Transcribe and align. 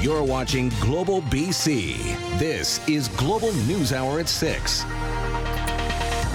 You're 0.00 0.24
watching 0.24 0.70
Global 0.80 1.20
BC. 1.20 2.38
This 2.38 2.80
is 2.88 3.08
Global 3.08 3.52
News 3.52 3.92
Hour 3.92 4.20
at 4.20 4.30
6. 4.30 4.84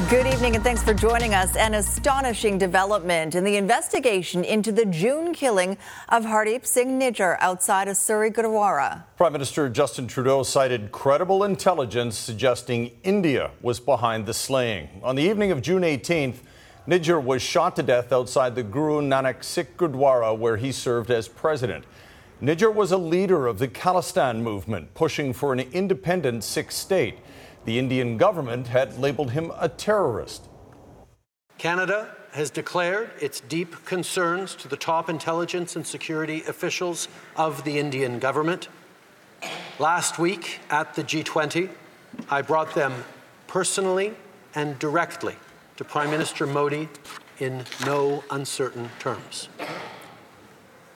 Good 0.07 0.27
evening 0.27 0.53
and 0.53 0.63
thanks 0.63 0.83
for 0.83 0.93
joining 0.93 1.33
us. 1.33 1.55
An 1.55 1.73
astonishing 1.73 2.59
development 2.59 3.33
in 3.33 3.43
the 3.43 3.57
investigation 3.57 4.43
into 4.43 4.71
the 4.71 4.85
June 4.85 5.33
killing 5.33 5.79
of 6.09 6.25
Hardeep 6.25 6.63
Singh 6.63 6.99
Nijjar 6.99 7.37
outside 7.39 7.87
of 7.87 7.97
Surrey, 7.97 8.29
Gurdwara. 8.29 9.05
Prime 9.17 9.33
Minister 9.33 9.67
Justin 9.67 10.05
Trudeau 10.05 10.43
cited 10.43 10.91
credible 10.91 11.43
intelligence 11.43 12.15
suggesting 12.19 12.91
India 13.01 13.49
was 13.63 13.79
behind 13.79 14.27
the 14.27 14.33
slaying. 14.35 14.89
On 15.01 15.15
the 15.15 15.23
evening 15.23 15.49
of 15.49 15.63
June 15.63 15.81
18th, 15.81 16.35
Nijjar 16.87 17.23
was 17.23 17.41
shot 17.41 17.75
to 17.77 17.81
death 17.81 18.13
outside 18.13 18.53
the 18.53 18.61
Guru 18.61 19.01
Nanak 19.01 19.43
Sikh 19.43 19.75
Gurdwara 19.75 20.37
where 20.37 20.57
he 20.57 20.71
served 20.71 21.09
as 21.09 21.27
president. 21.27 21.83
Nijjar 22.45 22.71
was 22.71 22.91
a 22.91 22.97
leader 22.97 23.47
of 23.47 23.57
the 23.57 23.67
Khalistan 23.67 24.41
movement, 24.41 24.93
pushing 24.93 25.33
for 25.33 25.51
an 25.51 25.61
independent 25.61 26.43
Sikh 26.43 26.71
state. 26.71 27.17
The 27.65 27.79
Indian 27.79 28.17
government 28.17 28.67
had 28.67 28.99
labeled 28.99 29.31
him 29.31 29.51
a 29.59 29.67
terrorist. 29.67 30.47
Canada 31.57 32.15
has 32.33 32.51
declared 32.51 33.09
its 33.19 33.39
deep 33.39 33.83
concerns 33.83 34.53
to 34.57 34.67
the 34.67 34.77
top 34.77 35.09
intelligence 35.09 35.75
and 35.75 35.87
security 35.87 36.43
officials 36.43 37.07
of 37.35 37.63
the 37.63 37.79
Indian 37.79 38.19
government. 38.19 38.67
Last 39.79 40.19
week 40.19 40.59
at 40.69 40.93
the 40.93 41.03
G20, 41.03 41.71
I 42.29 42.43
brought 42.43 42.75
them 42.75 43.05
personally 43.47 44.13
and 44.53 44.77
directly 44.77 45.35
to 45.77 45.83
Prime 45.83 46.11
Minister 46.11 46.45
Modi 46.45 46.89
in 47.39 47.65
no 47.87 48.23
uncertain 48.29 48.91
terms. 48.99 49.49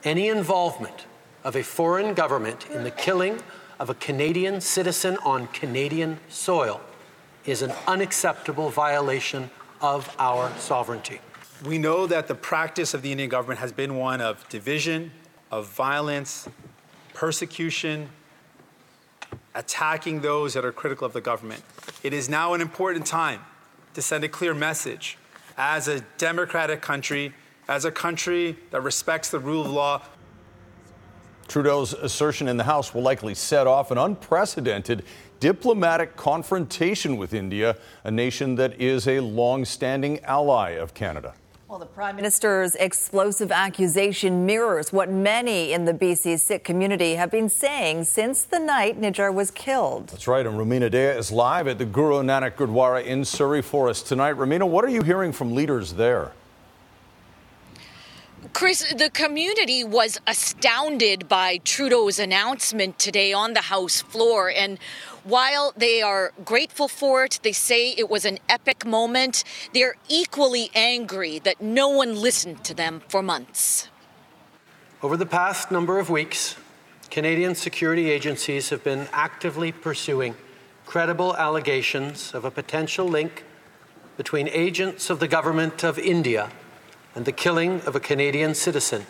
Any 0.03 0.27
involvement 0.27 1.07
of 1.43 1.55
a 1.55 1.63
foreign 1.63 2.13
government 2.13 2.67
in 2.69 2.83
the 2.83 2.91
killing 2.91 3.41
of 3.79 3.89
a 3.89 3.93
Canadian 3.95 4.59
citizen 4.59 5.17
on 5.23 5.47
Canadian 5.47 6.19
soil 6.29 6.81
is 7.45 7.61
an 7.61 7.71
unacceptable 7.87 8.69
violation 8.69 9.49
of 9.81 10.13
our 10.19 10.51
sovereignty. 10.57 11.19
We 11.65 11.77
know 11.77 12.07
that 12.07 12.27
the 12.27 12.35
practice 12.35 12.93
of 12.93 13.01
the 13.01 13.11
Indian 13.11 13.29
government 13.29 13.59
has 13.59 13.71
been 13.71 13.95
one 13.95 14.21
of 14.21 14.47
division, 14.49 15.11
of 15.51 15.67
violence, 15.67 16.47
persecution, 17.13 18.09
attacking 19.55 20.21
those 20.21 20.53
that 20.53 20.63
are 20.63 20.71
critical 20.71 21.05
of 21.05 21.13
the 21.13 21.21
government. 21.21 21.63
It 22.03 22.13
is 22.13 22.29
now 22.29 22.53
an 22.53 22.61
important 22.61 23.05
time 23.05 23.41
to 23.93 24.01
send 24.01 24.23
a 24.23 24.29
clear 24.29 24.53
message 24.53 25.17
as 25.57 25.87
a 25.87 26.01
democratic 26.17 26.81
country, 26.81 27.33
as 27.67 27.83
a 27.83 27.91
country 27.91 28.55
that 28.71 28.81
respects 28.81 29.29
the 29.29 29.39
rule 29.39 29.65
of 29.65 29.71
law. 29.71 30.01
Trudeau's 31.49 31.93
assertion 31.93 32.47
in 32.47 32.57
the 32.57 32.63
House 32.63 32.93
will 32.93 33.01
likely 33.01 33.33
set 33.33 33.65
off 33.65 33.89
an 33.89 33.97
unprecedented 33.97 35.03
diplomatic 35.39 36.15
confrontation 36.15 37.17
with 37.17 37.33
India, 37.33 37.75
a 38.03 38.11
nation 38.11 38.55
that 38.55 38.79
is 38.79 39.07
a 39.07 39.19
long 39.19 39.65
standing 39.65 40.19
ally 40.25 40.71
of 40.71 40.93
Canada. 40.93 41.33
Well, 41.67 41.79
the 41.79 41.85
Prime 41.85 42.15
Minister's 42.15 42.75
explosive 42.75 43.51
accusation 43.51 44.45
mirrors 44.45 44.91
what 44.91 45.11
many 45.11 45.71
in 45.71 45.85
the 45.85 45.93
BC 45.93 46.39
Sikh 46.39 46.63
community 46.63 47.13
have 47.13 47.29
been 47.29 47.49
saying 47.49 48.05
since 48.05 48.43
the 48.43 48.57
night 48.57 48.99
Nijjar 48.99 49.31
was 49.33 49.51
killed. 49.51 50.07
That's 50.07 50.27
right, 50.27 50.45
and 50.45 50.57
Rumina 50.57 50.89
Daya 50.89 51.15
is 51.17 51.31
live 51.31 51.67
at 51.67 51.77
the 51.77 51.85
Guru 51.85 52.23
Nanak 52.23 52.55
Gurdwara 52.55 53.05
in 53.05 53.23
Surrey 53.23 53.61
Forest 53.61 54.07
tonight. 54.07 54.35
Rumina, 54.35 54.67
what 54.67 54.83
are 54.83 54.89
you 54.89 55.03
hearing 55.03 55.31
from 55.31 55.53
leaders 55.53 55.93
there? 55.93 56.31
Chris, 58.59 58.83
the 58.91 59.09
community 59.11 59.85
was 59.85 60.19
astounded 60.27 61.29
by 61.29 61.61
Trudeau's 61.63 62.19
announcement 62.19 62.99
today 62.99 63.31
on 63.31 63.53
the 63.53 63.61
House 63.61 64.01
floor. 64.01 64.51
And 64.53 64.77
while 65.23 65.71
they 65.77 66.01
are 66.01 66.33
grateful 66.43 66.89
for 66.89 67.23
it, 67.23 67.39
they 67.41 67.53
say 67.53 67.91
it 67.91 68.09
was 68.09 68.25
an 68.25 68.37
epic 68.49 68.85
moment, 68.85 69.45
they're 69.73 69.95
equally 70.09 70.71
angry 70.75 71.39
that 71.39 71.61
no 71.61 71.87
one 71.87 72.17
listened 72.17 72.65
to 72.65 72.73
them 72.73 73.01
for 73.07 73.23
months. 73.23 73.87
Over 75.01 75.15
the 75.15 75.25
past 75.25 75.71
number 75.71 75.97
of 75.97 76.09
weeks, 76.09 76.57
Canadian 77.09 77.55
security 77.55 78.09
agencies 78.09 78.71
have 78.71 78.83
been 78.83 79.07
actively 79.13 79.71
pursuing 79.71 80.35
credible 80.85 81.33
allegations 81.37 82.33
of 82.33 82.43
a 82.43 82.51
potential 82.51 83.07
link 83.07 83.45
between 84.17 84.49
agents 84.49 85.09
of 85.09 85.21
the 85.21 85.29
government 85.29 85.81
of 85.81 85.97
India 85.97 86.51
and 87.15 87.25
the 87.25 87.31
killing 87.31 87.81
of 87.81 87.95
a 87.95 87.99
Canadian 87.99 88.53
citizen, 88.55 89.05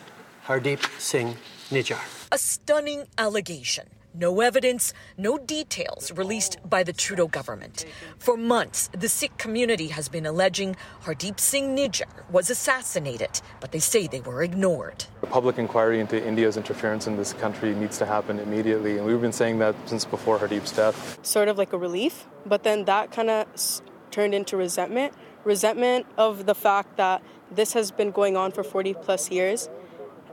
Hardeep 0.45 0.83
Singh 0.99 1.35
Nijjar. 1.69 1.99
A 2.31 2.37
stunning 2.37 3.05
allegation. 3.17 3.87
No 4.15 4.41
evidence, 4.41 4.91
no 5.17 5.37
details 5.37 6.11
released 6.11 6.57
by 6.67 6.81
the 6.81 6.91
Trudeau 6.91 7.27
government. 7.27 7.85
For 8.17 8.35
months, 8.35 8.89
the 8.91 9.07
Sikh 9.07 9.37
community 9.37 9.87
has 9.89 10.09
been 10.09 10.25
alleging 10.25 10.75
Hardeep 11.03 11.39
Singh 11.39 11.75
Nijjar 11.77 12.27
was 12.31 12.49
assassinated, 12.49 13.39
but 13.59 13.71
they 13.71 13.77
say 13.79 14.07
they 14.07 14.21
were 14.21 14.41
ignored. 14.41 15.05
A 15.21 15.27
public 15.27 15.59
inquiry 15.59 15.99
into 15.99 16.21
India's 16.25 16.57
interference 16.57 17.05
in 17.05 17.17
this 17.17 17.33
country 17.33 17.75
needs 17.75 17.99
to 17.99 18.05
happen 18.07 18.39
immediately, 18.39 18.97
and 18.97 19.05
we've 19.05 19.21
been 19.21 19.31
saying 19.31 19.59
that 19.59 19.75
since 19.85 20.05
before 20.05 20.39
Hardeep's 20.39 20.71
death. 20.71 21.19
Sort 21.21 21.47
of 21.47 21.59
like 21.59 21.71
a 21.71 21.77
relief, 21.77 22.25
but 22.47 22.63
then 22.63 22.85
that 22.85 23.11
kind 23.11 23.29
of 23.29 23.47
s- 23.53 23.83
turned 24.09 24.33
into 24.33 24.57
resentment. 24.57 25.13
Resentment 25.45 26.07
of 26.17 26.47
the 26.47 26.55
fact 26.55 26.97
that 26.97 27.21
this 27.51 27.73
has 27.73 27.91
been 27.91 28.11
going 28.11 28.37
on 28.37 28.51
for 28.51 28.63
40 28.63 28.93
plus 28.95 29.31
years, 29.31 29.69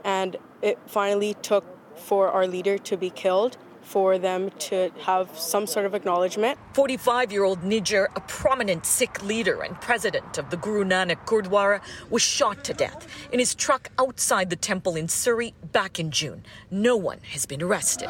and 0.03 0.35
it 0.61 0.77
finally 0.87 1.35
took 1.41 1.65
for 1.97 2.29
our 2.29 2.47
leader 2.47 2.77
to 2.77 2.97
be 2.97 3.09
killed 3.09 3.57
for 3.81 4.17
them 4.17 4.49
to 4.59 4.91
have 4.99 5.37
some 5.39 5.65
sort 5.65 5.85
of 5.85 5.95
acknowledgement. 5.95 6.59
45 6.73 7.31
year 7.31 7.43
old 7.43 7.61
Nijjar, 7.61 8.07
a 8.15 8.19
prominent 8.21 8.85
Sikh 8.85 9.23
leader 9.23 9.61
and 9.63 9.79
president 9.79 10.37
of 10.37 10.49
the 10.49 10.57
Guru 10.57 10.83
Nanak 10.83 11.25
Gurdwara, 11.25 11.81
was 12.09 12.21
shot 12.21 12.65
to 12.65 12.73
death 12.73 13.07
in 13.31 13.39
his 13.39 13.55
truck 13.55 13.89
outside 13.97 14.49
the 14.49 14.57
temple 14.57 14.97
in 14.97 15.07
Surrey 15.07 15.53
back 15.71 15.99
in 15.99 16.11
June. 16.11 16.43
No 16.69 16.97
one 16.97 17.19
has 17.31 17.45
been 17.45 17.61
arrested. 17.61 18.09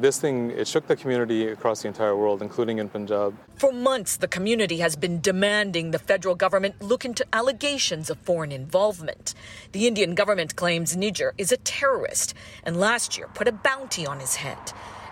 This 0.00 0.20
thing, 0.20 0.50
it 0.50 0.66
shook 0.66 0.88
the 0.88 0.96
community 0.96 1.48
across 1.48 1.82
the 1.82 1.88
entire 1.88 2.16
world, 2.16 2.42
including 2.42 2.78
in 2.78 2.88
Punjab. 2.88 3.34
For 3.56 3.72
months, 3.72 4.16
the 4.16 4.26
community 4.26 4.78
has 4.78 4.96
been 4.96 5.20
demanding 5.20 5.92
the 5.92 6.00
federal 6.00 6.34
government 6.34 6.82
look 6.82 7.04
into 7.04 7.24
allegations 7.32 8.10
of 8.10 8.18
foreign 8.18 8.50
involvement. 8.50 9.34
The 9.70 9.86
Indian 9.86 10.16
government 10.16 10.56
claims 10.56 10.96
Nijjar 10.96 11.30
is 11.38 11.52
a 11.52 11.56
terrorist 11.58 12.34
and 12.64 12.80
last 12.80 13.16
year 13.16 13.28
put 13.34 13.46
a 13.46 13.52
bounty 13.52 14.04
on 14.04 14.18
his 14.18 14.34
head. 14.36 14.58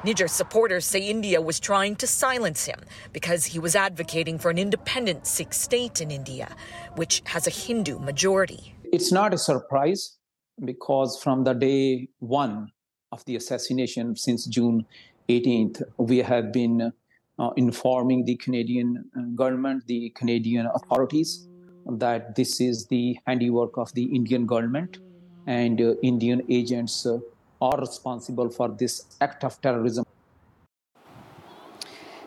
Nijjar's 0.03 0.32
supporters 0.32 0.84
say 0.84 0.99
India 0.99 1.41
was 1.41 1.60
trying 1.60 1.94
to 1.97 2.09
silence 2.09 2.64
him 2.64 2.81
because 3.12 3.44
he 3.44 3.60
was 3.60 3.76
advocating 3.76 4.37
for 4.37 4.50
an 4.50 4.59
independent 4.59 5.28
Sikh 5.28 5.54
state 5.54 6.00
in 6.00 6.10
India, 6.10 6.56
which 6.97 7.22
has 7.26 7.47
a 7.47 7.50
Hindu 7.50 8.00
majority. 8.00 8.75
It's 8.93 9.12
not 9.12 9.32
a 9.32 9.38
surprise 9.38 10.16
because 10.64 11.22
from 11.22 11.44
the 11.44 11.53
day 11.54 12.09
one 12.19 12.72
of 13.12 13.25
the 13.27 13.37
assassination 13.37 14.17
since 14.17 14.47
June 14.47 14.84
18th, 15.28 15.83
we 15.99 16.19
have 16.19 16.53
been 16.53 16.93
uh, 17.39 17.50
informing 17.56 18.25
the 18.25 18.37
Canadian 18.37 19.05
uh, 19.17 19.21
government, 19.34 19.87
the 19.87 20.11
Canadian 20.11 20.67
authorities, 20.75 21.47
that 21.87 22.34
this 22.34 22.61
is 22.61 22.87
the 22.87 23.17
handiwork 23.27 23.77
of 23.77 23.93
the 23.95 24.05
Indian 24.05 24.47
government 24.47 24.99
and 25.47 25.81
uh, 25.81 25.95
Indian 26.03 26.43
agents 26.49 27.06
uh, 27.06 27.19
are 27.61 27.78
responsible 27.78 28.49
for 28.50 28.69
this 28.69 29.06
act 29.21 29.44
of 29.44 29.61
terrorism. 29.61 30.05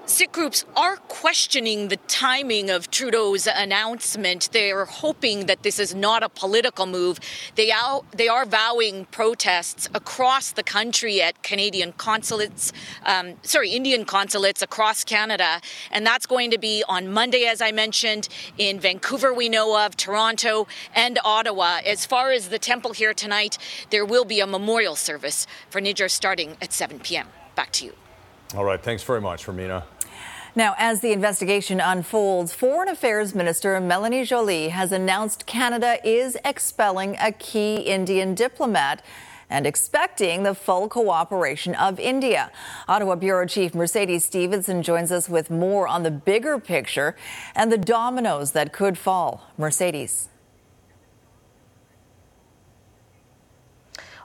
Sikh 0.08 0.32
groups 0.32 0.66
are 0.78 0.98
questioning 0.98 1.88
the 1.88 1.98
timing 1.98 2.70
of 2.70 2.92
Trudeau's 2.92 3.48
announcement. 3.48 4.50
They're 4.52 4.86
hoping 4.86 5.48
that 5.48 5.64
this 5.64 5.80
is 5.80 5.96
not 5.96 6.22
a 6.22 6.30
political 6.30 6.86
move. 6.86 7.20
They 7.56 7.72
are, 7.72 8.04
they 8.12 8.28
are 8.28 8.46
vowing 8.46 9.06
protests 9.06 9.90
across 9.96 10.52
the 10.52 10.62
country 10.62 11.24
at 11.24 11.42
Canadian 11.42 11.92
consulates, 11.94 12.72
um, 13.04 13.34
sorry, 13.42 13.72
Indian 13.72 14.06
consulates 14.06 14.62
across 14.62 15.04
Canada. 15.04 15.60
And 15.90 16.06
that's 16.06 16.28
going 16.28 16.52
to 16.52 16.60
be 16.60 16.84
on 16.88 17.12
Monday, 17.12 17.46
as 17.46 17.60
I 17.60 17.72
mentioned, 17.72 18.30
in 18.60 18.80
Vancouver, 18.80 19.34
we 19.34 19.50
know 19.50 19.84
of, 19.84 19.98
Toronto, 19.98 20.68
and 20.94 21.18
Ottawa. 21.26 21.80
As 21.84 22.06
far 22.06 22.32
as 22.32 22.50
the 22.50 22.60
temple 22.60 22.94
here 22.94 23.16
tonight, 23.16 23.58
there 23.90 24.06
will 24.06 24.26
be 24.26 24.40
a 24.40 24.46
memorial 24.46 24.96
service 24.96 25.48
for 25.72 25.82
Nijjar 25.82 26.12
starting 26.12 26.58
at 26.62 26.74
7 26.74 27.00
p.m. 27.00 27.28
Back 27.56 27.72
to 27.74 27.86
you. 27.86 27.94
All 28.54 28.64
right, 28.64 28.82
thanks 28.82 29.02
very 29.02 29.20
much, 29.20 29.48
Rumina. 29.48 29.84
Now, 30.58 30.74
as 30.78 31.02
the 31.02 31.12
investigation 31.12 31.82
unfolds, 31.82 32.54
Foreign 32.54 32.88
Affairs 32.88 33.36
Minister 33.36 33.78
Melanie 33.82 34.24
Joly 34.24 34.70
has 34.70 34.94
announced 34.94 35.46
Canada 35.46 35.98
is 36.02 36.38
expelling 36.46 37.18
a 37.20 37.34
key 37.34 37.76
Indian 37.76 38.34
diplomat 38.36 39.04
and 39.50 39.68
expecting 39.68 40.44
the 40.44 40.56
full 40.56 40.88
cooperation 40.88 41.76
of 41.76 42.00
India. 42.00 42.52
Ottawa 42.88 43.16
Bureau 43.16 43.46
Chief 43.46 43.76
Mercedes 43.76 44.24
Stevenson 44.24 44.82
joins 44.82 45.12
us 45.12 45.28
with 45.28 45.50
more 45.50 45.90
on 45.90 46.04
the 46.04 46.12
bigger 46.12 46.58
picture 46.58 47.18
and 47.54 47.70
the 47.70 47.78
dominoes 47.78 48.54
that 48.54 48.72
could 48.72 48.98
fall. 48.98 49.52
Mercedes. 49.58 50.30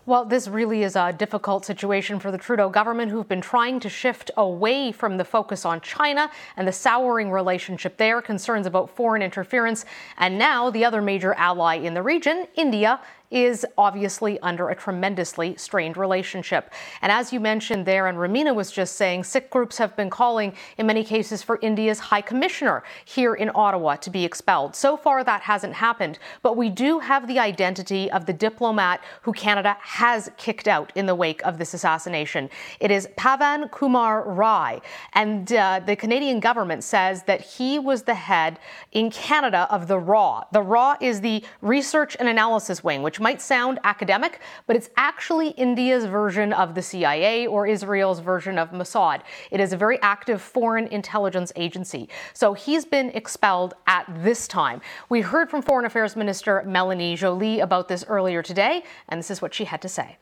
Well, 0.07 0.25
this 0.25 0.49
really 0.49 0.83
is 0.83 0.97
a 0.97 1.13
difficult 1.13 1.67
situation 1.67 2.19
for 2.21 2.31
the 2.31 2.39
Trudeau 2.39 2.71
government, 2.71 3.13
who've 3.13 3.29
been 3.29 3.43
trying 3.43 3.81
to 3.81 3.91
shift 3.91 4.31
away 4.39 4.93
from 4.93 5.19
the 5.19 5.27
focus 5.27 5.67
on 5.67 5.83
China 5.83 6.31
and 6.57 6.67
the 6.67 6.73
souring 6.73 7.31
relationship 7.31 7.99
there, 7.99 8.23
concerns 8.23 8.67
about 8.67 8.89
foreign 8.89 9.21
interference, 9.21 9.85
and 10.17 10.39
now 10.39 10.71
the 10.71 10.87
other 10.87 11.03
major 11.03 11.35
ally 11.35 11.77
in 11.77 11.93
the 11.93 12.03
region, 12.03 12.47
India, 12.55 12.99
is 13.31 13.65
obviously 13.79 14.39
under 14.41 14.71
a 14.71 14.75
tremendously 14.75 15.57
strained 15.57 15.97
relationship. 15.97 16.73
And 17.03 17.13
as 17.13 17.33
you 17.33 17.41
mentioned 17.41 17.87
there, 17.87 18.09
and 18.09 18.19
Rumina 18.19 18.55
was 18.55 18.71
just 18.73 18.97
saying, 18.97 19.25
Sikh 19.25 19.51
groups 19.51 19.79
have 19.79 19.97
been 19.97 20.11
calling, 20.11 20.53
in 20.79 20.87
many 20.87 21.05
cases, 21.05 21.43
for 21.43 21.59
India's 21.63 21.99
High 21.99 22.21
Commissioner 22.21 22.83
here 23.05 23.35
in 23.35 23.51
Ottawa 23.55 23.97
to 23.97 24.11
be 24.11 24.25
expelled. 24.25 24.75
So 24.75 24.97
far, 24.97 25.23
that 25.23 25.43
hasn't 25.43 25.75
happened, 25.75 26.19
but 26.43 26.57
we 26.57 26.69
do 26.69 26.99
have 26.99 27.29
the 27.29 27.39
identity 27.39 28.11
of 28.11 28.27
the 28.27 28.33
diplomat 28.33 29.01
who 29.23 29.33
Canada 29.33 29.77
has 29.81 30.31
kicked 30.37 30.67
out 30.67 30.93
in 30.97 31.07
the 31.07 31.15
wake 31.15 31.43
of 31.45 31.59
this 31.59 31.75
assassination. 31.75 32.51
It 32.81 32.91
is 32.91 33.09
Pavan 33.17 33.71
Kumar 33.71 34.29
Rai, 34.29 34.81
and 35.13 35.53
uh, 35.53 35.81
the 35.87 35.95
Canadian 35.95 36.41
government 36.41 36.83
says 36.83 37.23
that 37.25 37.41
he 37.41 37.79
was 37.79 38.03
the 38.03 38.15
head 38.15 38.59
in 38.93 39.11
Canada 39.11 39.69
of 39.71 39.87
the 39.87 39.99
RAW. 39.99 40.45
The 40.53 40.63
RAW 40.63 40.97
is 41.01 41.21
the 41.21 41.45
Research 41.61 42.17
and 42.19 42.29
Analysis 42.29 42.83
Wing, 42.83 43.03
which 43.03 43.20
might 43.21 43.41
sound 43.41 43.79
academic, 43.85 44.41
but 44.67 44.77
it's 44.77 44.91
actually 44.97 45.51
India's 45.51 46.05
version 46.07 46.53
of 46.53 46.75
the 46.75 46.83
CIA 46.83 47.47
or 47.47 47.67
Israel's 47.67 48.21
version 48.21 48.59
of 48.59 48.71
Mossad. 48.71 49.23
It 49.51 49.61
is 49.61 49.73
a 49.73 49.77
very 49.77 50.01
active 50.03 50.41
foreign 50.41 50.87
intelligence 50.89 51.53
agency. 51.57 52.09
So 52.33 52.55
he's 52.55 52.85
been 52.85 53.11
expelled 53.11 53.75
at 53.87 54.07
this 54.23 54.49
time. 54.49 54.81
We 55.09 55.21
heard 55.21 55.51
from 55.51 55.63
Foreign 55.63 55.87
Affairs 55.87 56.17
Minister 56.17 56.63
Melanie 56.67 57.17
Joly 57.17 57.61
about 57.61 57.89
this 57.89 58.05
earlier 58.09 58.43
today, 58.43 58.83
and 59.09 59.19
this 59.19 59.31
is 59.31 59.43
what 59.43 59.55
she 59.55 59.65
had 59.65 59.83
to 59.83 59.89
say. 59.89 60.17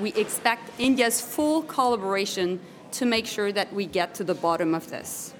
We 0.00 0.12
expect 0.12 0.70
India's 0.78 1.20
full 1.20 1.62
collaboration 1.62 2.60
to 2.92 3.06
make 3.06 3.26
sure 3.26 3.50
that 3.52 3.72
we 3.72 3.86
get 3.86 4.14
to 4.14 4.24
the 4.24 4.34
bottom 4.34 4.74
of 4.74 4.90
this. 4.90 5.32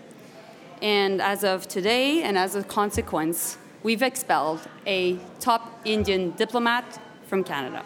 And 0.83 1.23
as 1.23 1.45
of 1.45 1.69
today, 1.69 2.23
and 2.23 2.37
as 2.37 2.55
a 2.55 2.63
consequence, 2.63 3.59
we've 3.87 4.03
expelled 4.03 4.61
a 4.85 5.17
top 5.38 5.81
Indian 5.85 6.33
diplomat 6.33 7.00
from 7.23 7.44
Canada. 7.44 7.85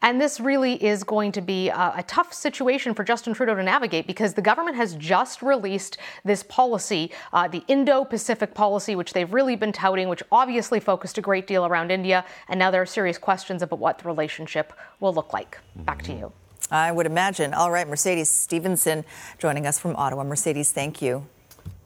And 0.00 0.20
this 0.20 0.38
really 0.38 0.74
is 0.74 1.02
going 1.02 1.32
to 1.32 1.40
be 1.40 1.70
a, 1.70 1.94
a, 1.96 2.04
tough 2.06 2.32
situation 2.32 2.94
for 2.94 3.02
Justin 3.02 3.34
Trudeau 3.34 3.56
to 3.56 3.64
navigate 3.64 4.06
because 4.06 4.34
the 4.34 4.42
government 4.42 4.76
has 4.76 4.94
just 4.94 5.42
released 5.42 5.98
this 6.24 6.44
policy, 6.44 7.10
uh, 7.32 7.48
the 7.48 7.64
Indo 7.66 8.04
Pacific 8.04 8.54
policy, 8.54 8.94
which 8.94 9.12
they've 9.12 9.32
really 9.34 9.56
been 9.56 9.72
touting, 9.72 10.08
which 10.08 10.22
obviously 10.30 10.78
focused 10.78 11.18
a 11.18 11.20
great 11.20 11.48
deal 11.48 11.66
around 11.66 11.90
India. 11.90 12.24
And 12.48 12.60
now 12.60 12.70
there 12.70 12.82
are 12.82 12.86
serious 12.86 13.18
questions 13.18 13.60
about 13.60 13.80
what 13.80 13.98
the 13.98 14.04
relationship 14.06 14.72
will 15.00 15.12
look 15.12 15.32
like. 15.32 15.58
Back 15.74 16.02
to 16.02 16.12
you. 16.12 16.32
I 16.70 16.92
would 16.92 17.06
imagine. 17.06 17.54
All 17.54 17.72
right, 17.72 17.88
Mercedes 17.88 18.30
Stevenson 18.30 19.04
joining 19.38 19.66
us 19.66 19.80
from 19.80 19.96
Ottawa. 19.96 20.22
Mercedes, 20.22 20.70
thank 20.70 21.02
you. 21.02 21.26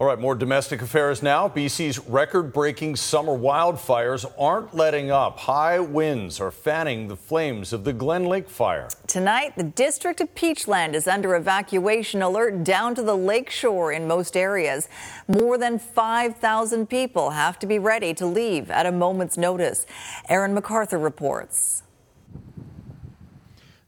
All 0.01 0.07
right, 0.07 0.19
more 0.19 0.35
domestic 0.35 0.81
affairs 0.81 1.23
now. 1.23 1.47
BC's 1.47 1.99
record 1.99 2.55
breaking 2.55 2.97
summer 2.97 3.37
wildfires 3.37 4.25
aren't 4.39 4.75
letting 4.75 5.11
up. 5.11 5.41
High 5.41 5.79
winds 5.79 6.41
are 6.41 6.51
fanning 6.51 7.09
the 7.09 7.17
flames 7.17 7.75
of 7.75 7.85
the 7.85 7.93
Glen 7.93 8.25
Lake 8.25 8.49
fire. 8.49 8.89
Tonight, 9.07 9.57
the 9.59 9.63
district 9.63 10.23
of 10.23 10.35
Peachland 10.35 10.95
is 10.95 11.07
under 11.07 11.37
evacuation 11.37 12.23
alert 12.23 12.65
down 12.65 12.95
to 12.95 13.03
the 13.03 13.15
lakeshore 13.15 13.93
in 13.93 14.09
most 14.09 14.39
areas. 14.39 14.89
More 15.29 15.59
than 15.59 15.79
5,000 15.79 16.89
people 16.89 17.33
have 17.33 17.59
to 17.59 17.67
be 17.67 17.79
ready 17.79 18.15
to 18.15 18.25
leave 18.25 18.71
at 18.71 18.87
a 18.87 18.93
moment's 18.93 19.37
notice. 19.37 19.85
Aaron 20.31 20.55
MacArthur 20.55 20.99
reports. 20.99 21.83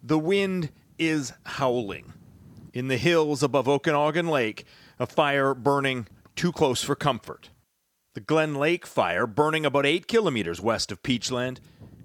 The 0.03 0.19
wind 0.19 0.69
is 0.99 1.33
howling. 1.45 2.13
In 2.75 2.89
the 2.89 2.99
hills 2.99 3.43
above 3.43 3.67
Okanagan 3.67 4.29
Lake, 4.29 4.67
a 4.99 5.07
fire 5.07 5.55
burning 5.55 6.07
too 6.37 6.53
close 6.53 6.83
for 6.83 6.95
comfort. 6.95 7.51
The 8.15 8.21
Glen 8.21 8.55
Lake 8.55 8.87
fire 8.87 9.27
burning 9.27 9.65
about 9.65 9.87
8 9.87 10.07
kilometers 10.07 10.61
west 10.61 10.93
of 10.93 11.03
Peachland, 11.03 11.59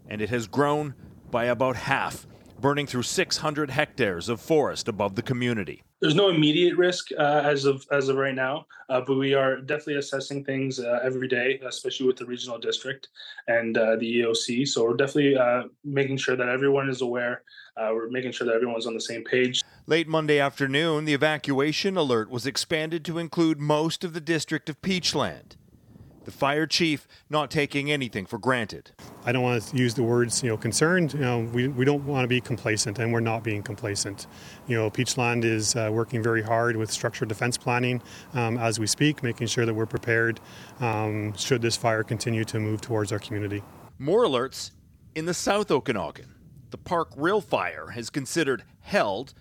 and 0.07 0.21
it 0.21 0.29
has 0.29 0.47
grown 0.47 0.93
by 1.29 1.45
about 1.45 1.75
half, 1.75 2.25
burning 2.59 2.87
through 2.87 3.03
600 3.03 3.71
hectares 3.71 4.29
of 4.29 4.39
forest 4.39 4.87
above 4.87 5.15
the 5.15 5.21
community. 5.21 5.83
There's 5.99 6.15
no 6.15 6.29
immediate 6.29 6.77
risk 6.77 7.07
uh, 7.17 7.41
as 7.43 7.65
of 7.65 7.85
as 7.91 8.07
of 8.09 8.17
right 8.17 8.35
now, 8.35 8.67
uh, 8.89 9.01
but 9.01 9.15
we 9.15 9.33
are 9.33 9.57
definitely 9.61 9.95
assessing 9.95 10.43
things 10.43 10.79
uh, 10.79 10.99
every 11.03 11.27
day, 11.27 11.59
especially 11.65 12.05
with 12.05 12.17
the 12.17 12.25
regional 12.25 12.59
district 12.59 13.07
and 13.47 13.77
uh, 13.77 13.95
the 13.95 14.21
EOC. 14.21 14.67
So 14.67 14.83
we're 14.83 14.95
definitely 14.95 15.37
uh, 15.37 15.63
making 15.83 16.17
sure 16.17 16.35
that 16.35 16.49
everyone 16.49 16.87
is 16.87 17.01
aware 17.01 17.41
uh, 17.77 17.91
we're 17.93 18.09
making 18.09 18.31
sure 18.31 18.47
that 18.47 18.55
everyone's 18.55 18.87
on 18.87 18.93
the 18.93 19.01
same 19.01 19.23
page. 19.23 19.61
Late 19.85 20.07
Monday 20.07 20.39
afternoon, 20.39 21.05
the 21.05 21.13
evacuation 21.13 21.95
alert 21.95 22.29
was 22.29 22.45
expanded 22.45 23.05
to 23.05 23.19
include 23.19 23.59
most 23.59 24.03
of 24.03 24.13
the 24.13 24.21
district 24.21 24.69
of 24.69 24.81
Peachland. 24.81 25.55
The 26.27 26.33
fire 26.33 26.67
chief 26.67 27.07
not 27.29 27.49
taking 27.49 27.89
anything 27.89 28.25
for 28.25 28.37
granted. 28.37 28.91
I 29.23 29.31
don't 29.31 29.43
want 29.43 29.63
to 29.63 29.77
use 29.77 29.93
the 29.93 30.03
words, 30.03 30.43
you 30.43 30.49
know, 30.49 30.57
concerned. 30.57 31.13
You 31.13 31.21
know, 31.21 31.39
we, 31.53 31.69
we 31.69 31.85
don't 31.85 32.05
want 32.05 32.25
to 32.25 32.27
be 32.27 32.41
complacent, 32.41 32.99
and 32.99 33.13
we're 33.13 33.21
not 33.21 33.45
being 33.45 33.63
complacent. 33.63 34.27
You 34.67 34.75
know, 34.75 34.91
Peachland 34.91 35.45
is 35.45 35.77
uh, 35.77 35.89
working 35.89 36.21
very 36.21 36.41
hard 36.41 36.75
with 36.75 36.91
structured 36.91 37.29
defense 37.29 37.57
planning 37.57 38.01
um, 38.33 38.57
as 38.57 38.77
we 38.77 38.87
speak, 38.87 39.23
making 39.23 39.47
sure 39.47 39.65
that 39.65 39.73
we're 39.73 39.85
prepared 39.85 40.41
um, 40.81 41.33
should 41.37 41.61
this 41.61 41.77
fire 41.77 42.03
continue 42.03 42.43
to 42.43 42.59
move 42.59 42.81
towards 42.81 43.13
our 43.13 43.19
community. 43.19 43.63
More 43.97 44.25
alerts 44.25 44.71
in 45.15 45.27
the 45.27 45.33
South 45.33 45.71
Okanagan 45.71 46.35
the 46.71 46.77
Park 46.77 47.07
Rill 47.15 47.39
fire 47.39 47.87
has 47.91 48.09
considered 48.09 48.63
held. 48.81 49.33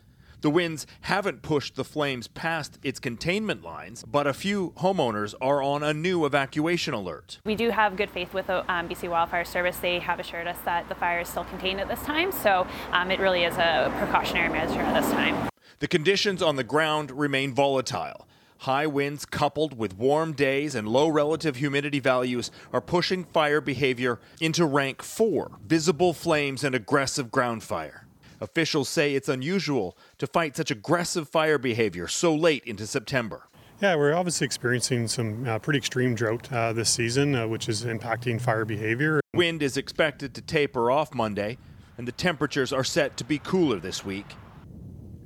The 0.42 0.50
winds 0.50 0.86
haven't 1.02 1.40
pushed 1.42 1.76
the 1.76 1.84
flames 1.84 2.28
past 2.28 2.78
its 2.82 3.00
containment 3.00 3.62
lines, 3.62 4.04
but 4.06 4.26
a 4.26 4.34
few 4.34 4.72
homeowners 4.76 5.34
are 5.40 5.62
on 5.62 5.82
a 5.82 5.94
new 5.94 6.26
evacuation 6.26 6.92
alert. 6.92 7.40
We 7.46 7.54
do 7.54 7.70
have 7.70 7.96
good 7.96 8.10
faith 8.10 8.34
with 8.34 8.48
the 8.48 8.70
um, 8.70 8.88
BC 8.88 9.08
Wildfire 9.08 9.46
Service. 9.46 9.78
They 9.78 9.98
have 9.98 10.20
assured 10.20 10.46
us 10.46 10.58
that 10.66 10.88
the 10.90 10.94
fire 10.94 11.20
is 11.20 11.28
still 11.28 11.44
contained 11.44 11.80
at 11.80 11.88
this 11.88 12.02
time, 12.02 12.32
so 12.32 12.66
um, 12.92 13.10
it 13.10 13.18
really 13.18 13.44
is 13.44 13.56
a 13.56 13.92
precautionary 13.98 14.50
measure 14.50 14.80
at 14.80 15.00
this 15.00 15.10
time. 15.10 15.48
The 15.78 15.88
conditions 15.88 16.42
on 16.42 16.56
the 16.56 16.64
ground 16.64 17.10
remain 17.10 17.54
volatile. 17.54 18.28
High 18.60 18.86
winds 18.86 19.26
coupled 19.26 19.78
with 19.78 19.96
warm 19.96 20.32
days 20.32 20.74
and 20.74 20.88
low 20.88 21.08
relative 21.08 21.56
humidity 21.56 22.00
values 22.00 22.50
are 22.72 22.80
pushing 22.80 23.24
fire 23.24 23.60
behavior 23.60 24.18
into 24.40 24.64
rank 24.64 25.02
4 25.02 25.58
visible 25.66 26.12
flames 26.12 26.64
and 26.64 26.74
aggressive 26.74 27.30
ground 27.30 27.62
fire. 27.62 28.05
Officials 28.40 28.88
say 28.88 29.14
it's 29.14 29.28
unusual 29.28 29.96
to 30.18 30.26
fight 30.26 30.56
such 30.56 30.70
aggressive 30.70 31.28
fire 31.28 31.58
behavior 31.58 32.06
so 32.06 32.34
late 32.34 32.64
into 32.64 32.86
September. 32.86 33.48
Yeah, 33.80 33.94
we're 33.96 34.14
obviously 34.14 34.46
experiencing 34.46 35.06
some 35.06 35.46
uh, 35.46 35.58
pretty 35.58 35.78
extreme 35.78 36.14
drought 36.14 36.50
uh, 36.50 36.72
this 36.72 36.88
season, 36.90 37.34
uh, 37.34 37.46
which 37.46 37.68
is 37.68 37.84
impacting 37.84 38.40
fire 38.40 38.64
behavior. 38.64 39.20
Wind 39.34 39.62
is 39.62 39.76
expected 39.76 40.34
to 40.34 40.40
taper 40.40 40.90
off 40.90 41.14
Monday, 41.14 41.58
and 41.98 42.08
the 42.08 42.12
temperatures 42.12 42.72
are 42.72 42.84
set 42.84 43.16
to 43.18 43.24
be 43.24 43.38
cooler 43.38 43.78
this 43.78 44.04
week. 44.04 44.34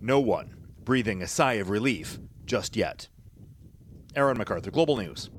No 0.01 0.19
one 0.19 0.57
breathing 0.85 1.23
a 1.23 1.29
sigh 1.29 1.55
of 1.55 1.71
relief 1.71 2.19
just 2.45 2.75
yet. 2.75 3.09
Aaron 4.17 4.37
MacArthur, 4.37 4.73
Global 4.73 4.97
News. 4.97 5.31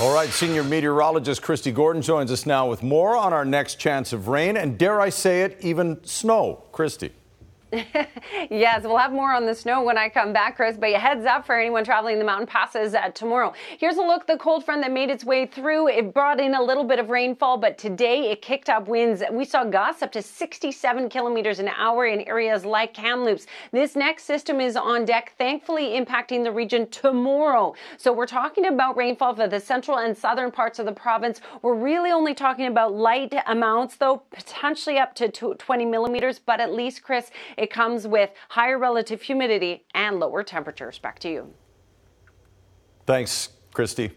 All 0.00 0.14
right, 0.14 0.28
senior 0.28 0.62
meteorologist 0.62 1.42
Kristi 1.42 1.74
Gordon 1.74 2.02
joins 2.02 2.30
us 2.30 2.46
now 2.46 2.68
with 2.68 2.84
more 2.84 3.16
on 3.16 3.32
our 3.32 3.44
next 3.44 3.80
chance 3.80 4.12
of 4.12 4.28
rain 4.28 4.56
and, 4.56 4.78
dare 4.78 5.00
I 5.00 5.08
say 5.08 5.42
it, 5.42 5.58
even 5.60 5.98
snow. 6.04 6.62
Kristi. 6.72 7.10
Yes, 7.72 8.84
we'll 8.84 8.96
have 8.96 9.12
more 9.12 9.32
on 9.34 9.44
the 9.44 9.54
snow 9.54 9.82
when 9.82 9.98
I 9.98 10.08
come 10.08 10.32
back, 10.32 10.56
Chris. 10.56 10.76
But 10.78 10.92
heads 10.92 11.26
up 11.26 11.44
for 11.44 11.58
anyone 11.58 11.84
traveling 11.84 12.18
the 12.18 12.24
mountain 12.24 12.46
passes 12.46 12.94
uh, 12.94 13.10
tomorrow. 13.10 13.52
Here's 13.78 13.96
a 13.96 14.02
look 14.02 14.26
the 14.26 14.38
cold 14.38 14.64
front 14.64 14.82
that 14.82 14.92
made 14.92 15.10
its 15.10 15.22
way 15.24 15.44
through. 15.44 15.88
It 15.88 16.14
brought 16.14 16.40
in 16.40 16.54
a 16.54 16.62
little 16.62 16.84
bit 16.84 16.98
of 16.98 17.10
rainfall, 17.10 17.58
but 17.58 17.76
today 17.76 18.30
it 18.30 18.40
kicked 18.40 18.70
up 18.70 18.88
winds. 18.88 19.22
We 19.30 19.44
saw 19.44 19.64
gusts 19.64 20.02
up 20.02 20.12
to 20.12 20.22
67 20.22 21.10
kilometers 21.10 21.58
an 21.58 21.68
hour 21.68 22.06
in 22.06 22.22
areas 22.22 22.64
like 22.64 22.94
Kamloops. 22.94 23.46
This 23.70 23.94
next 23.94 24.24
system 24.24 24.60
is 24.60 24.74
on 24.74 25.04
deck, 25.04 25.34
thankfully 25.36 25.88
impacting 25.88 26.44
the 26.44 26.52
region 26.52 26.88
tomorrow. 26.88 27.74
So 27.98 28.12
we're 28.12 28.26
talking 28.26 28.66
about 28.66 28.96
rainfall 28.96 29.34
for 29.34 29.46
the 29.46 29.60
central 29.60 29.98
and 29.98 30.16
southern 30.16 30.50
parts 30.50 30.78
of 30.78 30.86
the 30.86 30.92
province. 30.92 31.40
We're 31.60 31.74
really 31.74 32.10
only 32.10 32.34
talking 32.34 32.66
about 32.66 32.94
light 32.94 33.34
amounts, 33.46 33.96
though, 33.96 34.22
potentially 34.30 34.98
up 34.98 35.14
to 35.16 35.28
20 35.28 35.84
millimeters. 35.84 36.38
But 36.38 36.60
at 36.60 36.72
least, 36.72 37.02
Chris, 37.02 37.30
it 37.58 37.70
comes 37.70 38.06
with 38.06 38.30
higher 38.48 38.78
relative 38.78 39.22
humidity 39.22 39.84
and 39.94 40.18
lower 40.20 40.42
temperatures. 40.42 40.98
Back 40.98 41.18
to 41.20 41.30
you. 41.30 41.54
Thanks, 43.06 43.50
Kristi. 43.74 44.12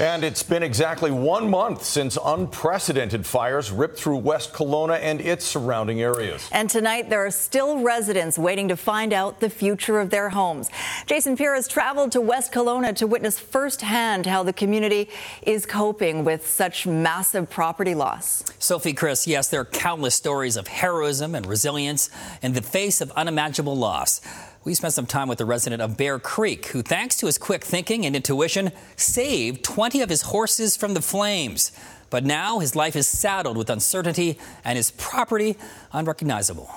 And 0.00 0.24
it's 0.24 0.42
been 0.42 0.62
exactly 0.62 1.10
one 1.10 1.50
month 1.50 1.84
since 1.84 2.16
unprecedented 2.24 3.26
fires 3.26 3.70
ripped 3.70 3.98
through 3.98 4.16
West 4.16 4.54
Kelowna 4.54 4.98
and 4.98 5.20
its 5.20 5.44
surrounding 5.44 6.00
areas. 6.00 6.48
And 6.52 6.70
tonight, 6.70 7.10
there 7.10 7.26
are 7.26 7.30
still 7.30 7.80
residents 7.80 8.38
waiting 8.38 8.68
to 8.68 8.78
find 8.78 9.12
out 9.12 9.40
the 9.40 9.50
future 9.50 10.00
of 10.00 10.08
their 10.08 10.30
homes. 10.30 10.70
Jason 11.04 11.36
Pierre 11.36 11.54
has 11.54 11.68
traveled 11.68 12.12
to 12.12 12.22
West 12.22 12.50
Kelowna 12.50 12.96
to 12.96 13.06
witness 13.06 13.38
firsthand 13.38 14.24
how 14.24 14.42
the 14.42 14.54
community 14.54 15.10
is 15.42 15.66
coping 15.66 16.24
with 16.24 16.48
such 16.48 16.86
massive 16.86 17.50
property 17.50 17.94
loss. 17.94 18.42
Sophie, 18.58 18.94
Chris, 18.94 19.26
yes, 19.26 19.48
there 19.48 19.60
are 19.60 19.66
countless 19.66 20.14
stories 20.14 20.56
of 20.56 20.66
heroism 20.66 21.34
and 21.34 21.44
resilience 21.44 22.08
in 22.40 22.54
the 22.54 22.62
face 22.62 23.02
of 23.02 23.10
unimaginable 23.10 23.76
loss. 23.76 24.22
We 24.62 24.74
spent 24.74 24.92
some 24.92 25.06
time 25.06 25.26
with 25.26 25.38
the 25.38 25.46
resident 25.46 25.80
of 25.80 25.96
Bear 25.96 26.18
Creek, 26.18 26.66
who, 26.66 26.82
thanks 26.82 27.16
to 27.16 27.26
his 27.26 27.38
quick 27.38 27.64
thinking 27.64 28.04
and 28.04 28.14
intuition, 28.14 28.72
saved 28.94 29.64
20 29.64 30.02
of 30.02 30.10
his 30.10 30.20
horses 30.20 30.76
from 30.76 30.92
the 30.92 31.00
flames. 31.00 31.72
But 32.10 32.26
now 32.26 32.58
his 32.58 32.76
life 32.76 32.94
is 32.94 33.06
saddled 33.06 33.56
with 33.56 33.70
uncertainty 33.70 34.38
and 34.62 34.76
his 34.76 34.90
property 34.90 35.56
unrecognizable. 35.94 36.70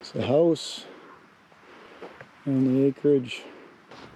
It's 0.00 0.12
the 0.12 0.24
house 0.24 0.84
and 2.44 2.64
the 2.64 2.86
acreage. 2.86 3.42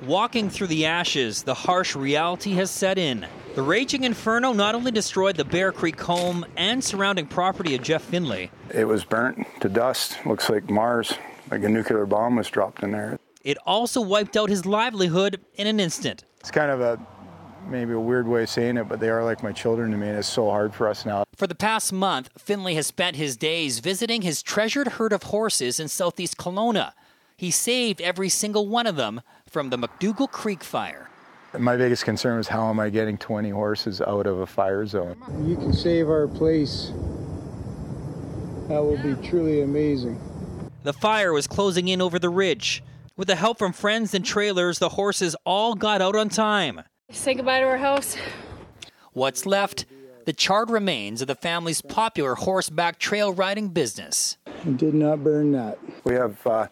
Walking 0.06 0.48
through 0.48 0.68
the 0.68 0.86
ashes, 0.86 1.42
the 1.42 1.54
harsh 1.54 1.96
reality 1.96 2.52
has 2.52 2.70
set 2.70 2.96
in. 2.96 3.26
The 3.56 3.62
raging 3.62 4.04
inferno 4.04 4.52
not 4.52 4.76
only 4.76 4.92
destroyed 4.92 5.36
the 5.36 5.44
Bear 5.44 5.72
Creek 5.72 6.00
home 6.00 6.46
and 6.56 6.84
surrounding 6.84 7.26
property 7.26 7.74
of 7.74 7.82
Jeff 7.82 8.02
Finley. 8.02 8.52
It 8.72 8.84
was 8.84 9.02
burnt 9.04 9.44
to 9.62 9.68
dust. 9.68 10.16
Looks 10.24 10.48
like 10.48 10.70
Mars 10.70 11.14
like 11.50 11.62
a 11.62 11.68
nuclear 11.68 12.06
bomb 12.06 12.36
was 12.36 12.48
dropped 12.48 12.82
in 12.82 12.92
there. 12.92 13.18
It 13.42 13.58
also 13.64 14.00
wiped 14.00 14.36
out 14.36 14.50
his 14.50 14.66
livelihood 14.66 15.40
in 15.54 15.66
an 15.66 15.80
instant. 15.80 16.24
It's 16.40 16.50
kind 16.50 16.70
of 16.70 16.80
a 16.80 16.98
maybe 17.68 17.92
a 17.92 18.00
weird 18.00 18.26
way 18.26 18.44
of 18.44 18.48
saying 18.48 18.76
it, 18.76 18.88
but 18.88 19.00
they 19.00 19.10
are 19.10 19.24
like 19.24 19.42
my 19.42 19.52
children 19.52 19.90
to 19.90 19.96
me, 19.96 20.08
and 20.08 20.18
it's 20.18 20.28
so 20.28 20.50
hard 20.50 20.74
for 20.74 20.88
us 20.88 21.04
now. 21.04 21.24
For 21.34 21.46
the 21.46 21.54
past 21.54 21.92
month, 21.92 22.30
Finley 22.38 22.74
has 22.74 22.86
spent 22.86 23.16
his 23.16 23.36
days 23.36 23.80
visiting 23.80 24.22
his 24.22 24.42
treasured 24.42 24.88
herd 24.88 25.12
of 25.12 25.24
horses 25.24 25.78
in 25.78 25.88
southeast 25.88 26.36
Kelowna. 26.36 26.92
He 27.36 27.50
saved 27.50 28.00
every 28.00 28.28
single 28.28 28.66
one 28.66 28.86
of 28.86 28.96
them 28.96 29.20
from 29.46 29.70
the 29.70 29.76
McDougall 29.76 30.30
Creek 30.30 30.64
fire. 30.64 31.08
My 31.58 31.76
biggest 31.76 32.04
concern 32.04 32.36
was 32.38 32.48
how 32.48 32.68
am 32.68 32.80
I 32.80 32.90
getting 32.90 33.16
20 33.16 33.50
horses 33.50 34.00
out 34.00 34.26
of 34.26 34.40
a 34.40 34.46
fire 34.46 34.86
zone? 34.86 35.16
You 35.44 35.56
can 35.56 35.72
save 35.72 36.08
our 36.08 36.26
place. 36.26 36.92
That 38.68 38.82
will 38.82 38.98
be 39.02 39.14
truly 39.26 39.62
amazing. 39.62 40.20
The 40.84 40.92
fire 40.92 41.32
was 41.32 41.46
closing 41.46 41.88
in 41.88 42.00
over 42.00 42.18
the 42.18 42.28
ridge. 42.28 42.82
With 43.16 43.26
the 43.26 43.34
help 43.34 43.58
from 43.58 43.72
friends 43.72 44.14
and 44.14 44.24
trailers, 44.24 44.78
the 44.78 44.90
horses 44.90 45.34
all 45.44 45.74
got 45.74 46.00
out 46.00 46.14
on 46.14 46.28
time. 46.28 46.82
Say 47.10 47.34
goodbye 47.34 47.60
to 47.60 47.66
our 47.66 47.78
house. 47.78 48.16
What's 49.12 49.44
left? 49.44 49.86
The 50.24 50.32
charred 50.32 50.70
remains 50.70 51.20
of 51.20 51.26
the 51.26 51.34
family's 51.34 51.82
popular 51.82 52.36
horseback 52.36 52.98
trail 52.98 53.32
riding 53.32 53.68
business. 53.68 54.36
I 54.46 54.70
did 54.70 54.94
not 54.94 55.24
burn 55.24 55.52
that. 55.52 55.78
We 56.04 56.14
have 56.14 56.46
uh, 56.46 56.68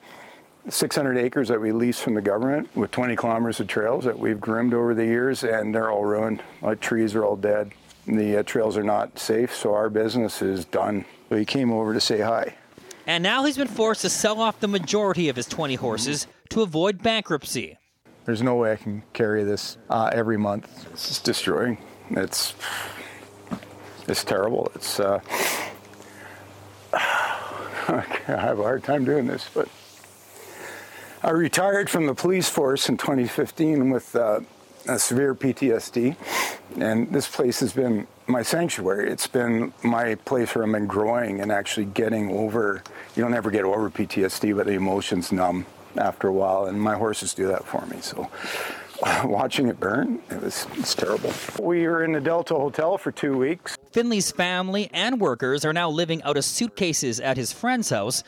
600 0.69 1.17
acres 1.17 1.49
that 1.49 1.61
we 1.61 1.73
lease 1.73 2.01
from 2.01 2.15
the 2.15 2.23
government 2.23 2.69
with 2.77 2.91
20 2.93 3.17
kilometers 3.17 3.59
of 3.61 3.67
trails 3.67 4.05
that 4.05 4.19
we've 4.19 4.41
groomed 4.41 4.75
over 4.75 4.95
the 4.95 5.05
years, 5.05 5.43
and 5.43 5.75
they're 5.75 5.91
all 5.91 6.05
ruined. 6.05 6.43
Our 6.63 6.77
trees 6.77 7.15
are 7.15 7.25
all 7.25 7.37
dead. 7.37 7.73
The 8.07 8.39
uh, 8.39 8.43
trails 8.45 8.77
are 8.77 8.85
not 8.85 9.19
safe, 9.19 9.53
so 9.53 9.75
our 9.75 9.91
business 9.91 10.43
is 10.43 10.65
done. 10.65 11.05
We 11.29 11.45
came 11.45 11.73
over 11.73 11.93
to 11.93 12.01
say 12.01 12.21
hi. 12.21 12.55
And 13.07 13.23
now 13.23 13.45
he's 13.45 13.57
been 13.57 13.69
forced 13.69 14.03
to 14.03 14.11
sell 14.11 14.41
off 14.41 14.59
the 14.59 14.69
majority 14.69 15.29
of 15.29 15.37
his 15.37 15.47
20 15.47 15.77
horses 15.77 16.27
to 16.51 16.63
avoid 16.63 17.03
bankruptcy. 17.03 17.79
There's 18.25 18.43
no 18.43 18.57
way 18.57 18.73
I 18.73 18.77
can 18.77 19.05
carry 19.13 19.45
this 19.45 19.79
uh, 19.89 20.11
every 20.13 20.37
month. 20.37 20.89
It's 20.93 21.21
destroying. 21.21 21.79
It's 22.11 22.55
it's 24.09 24.25
terrible. 24.25 24.71
It's 24.75 24.99
uh, 24.99 25.21
I 26.93 28.05
have 28.27 28.59
a 28.59 28.63
hard 28.63 28.83
time 28.83 29.05
doing 29.05 29.29
this, 29.29 29.49
but 29.55 29.69
I 31.23 31.31
retired 31.31 31.89
from 31.89 32.07
the 32.07 32.15
police 32.15 32.49
force 32.49 32.89
in 32.89 32.97
2015 32.97 33.91
with 33.91 34.17
uh, 34.17 34.41
a 34.89 34.99
severe 34.99 35.35
PTSD, 35.37 36.17
and 36.81 37.13
this 37.13 37.29
place 37.29 37.61
has 37.61 37.73
been 37.73 38.09
my 38.27 38.43
sanctuary. 38.43 39.11
It's 39.11 39.27
been 39.27 39.73
my 39.83 40.15
place 40.17 40.55
where 40.55 40.65
I've 40.65 40.73
been 40.73 40.87
growing 40.87 41.41
and 41.41 41.53
actually 41.53 41.87
getting 41.87 42.31
over. 42.31 42.83
You 43.15 43.23
don't 43.23 43.35
ever 43.35 43.51
get 43.51 43.65
over 43.65 43.91
PTSD, 43.91 44.57
but 44.57 44.67
the 44.67 44.73
emotions 44.73 45.33
numb 45.33 45.67
after 45.97 46.29
a 46.29 46.33
while, 46.33 46.67
and 46.67 46.81
my 46.81 46.95
horses 46.95 47.35
do 47.35 47.47
that 47.49 47.65
for 47.65 47.85
me. 47.87 47.99
So 48.01 48.31
watching 49.25 49.69
it 49.69 49.79
burn, 49.79 50.21
it 50.31 50.43
was 50.43 50.67
it's 50.75 50.95
terrible. 50.95 51.33
We 51.61 51.87
were 51.87 52.05
in 52.05 52.13
the 52.13 52.21
Delta 52.21 52.55
Hotel 52.55 52.99
for 52.99 53.13
two 53.13 53.37
weeks. 53.37 53.77
Finley's 53.93 54.31
family 54.31 54.91
and 54.93 55.21
workers 55.21 55.65
are 55.65 55.73
now 55.73 55.89
living 55.89 56.23
out 56.23 56.37
of 56.37 56.45
suitcases 56.45 57.21
at 57.21 57.37
his 57.37 57.53
friend's 57.53 57.91
house. 57.91 58.23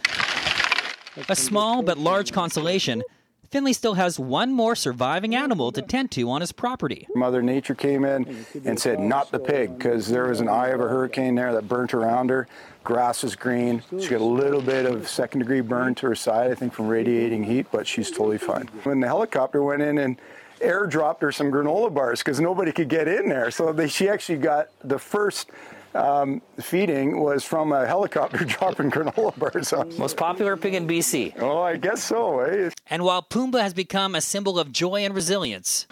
A 1.28 1.36
small 1.36 1.82
but 1.82 1.98
large 1.98 2.30
consolation 2.30 3.02
Finley 3.50 3.72
still 3.72 3.94
has 3.94 4.18
one 4.18 4.52
more 4.52 4.76
surviving 4.76 5.34
animal 5.34 5.72
to 5.72 5.80
tend 5.80 6.10
to 6.10 6.28
on 6.28 6.42
his 6.42 6.52
property. 6.52 7.06
Mother 7.14 7.42
Nature 7.42 7.74
came 7.74 8.04
in 8.04 8.44
and 8.64 8.78
said, 8.78 9.00
not 9.00 9.30
the 9.30 9.38
pig, 9.38 9.78
because 9.78 10.08
there 10.08 10.28
was 10.28 10.40
an 10.40 10.48
eye 10.48 10.68
of 10.68 10.80
a 10.80 10.88
hurricane 10.88 11.34
there 11.34 11.54
that 11.54 11.66
burnt 11.66 11.94
around 11.94 12.28
her. 12.28 12.46
Grass 12.84 13.24
is 13.24 13.34
green. 13.34 13.82
She 13.98 14.08
got 14.08 14.20
a 14.20 14.24
little 14.24 14.60
bit 14.60 14.84
of 14.84 15.08
second 15.08 15.40
degree 15.40 15.62
burn 15.62 15.94
to 15.96 16.08
her 16.08 16.14
side, 16.14 16.50
I 16.50 16.54
think, 16.54 16.74
from 16.74 16.88
radiating 16.88 17.44
heat, 17.44 17.66
but 17.72 17.86
she's 17.86 18.10
totally 18.10 18.38
fine. 18.38 18.68
When 18.82 19.00
the 19.00 19.06
helicopter 19.06 19.62
went 19.62 19.82
in 19.82 19.98
and 19.98 20.20
airdropped 20.60 21.20
her 21.20 21.32
some 21.32 21.50
granola 21.50 21.92
bars 21.92 22.18
because 22.20 22.40
nobody 22.40 22.72
could 22.72 22.88
get 22.88 23.08
in 23.08 23.28
there. 23.28 23.50
So 23.50 23.72
they, 23.72 23.88
she 23.88 24.08
actually 24.08 24.38
got 24.38 24.68
the 24.82 24.98
first 24.98 25.50
um, 25.94 26.42
feeding 26.60 27.20
was 27.20 27.44
from 27.44 27.72
a 27.72 27.86
helicopter 27.86 28.44
dropping 28.44 28.90
granola 28.90 29.36
bars 29.38 29.72
on. 29.72 29.96
Most 29.98 30.16
popular 30.16 30.56
pig 30.56 30.74
in 30.74 30.86
BC. 30.86 31.40
Oh, 31.40 31.60
I 31.60 31.76
guess 31.76 32.02
so. 32.02 32.40
Eh? 32.40 32.70
And 32.88 33.04
while 33.04 33.22
Pumbaa 33.22 33.62
has 33.62 33.74
become 33.74 34.14
a 34.14 34.20
symbol 34.20 34.58
of 34.58 34.72
joy 34.72 35.04
and 35.04 35.14
resilience, 35.14 35.86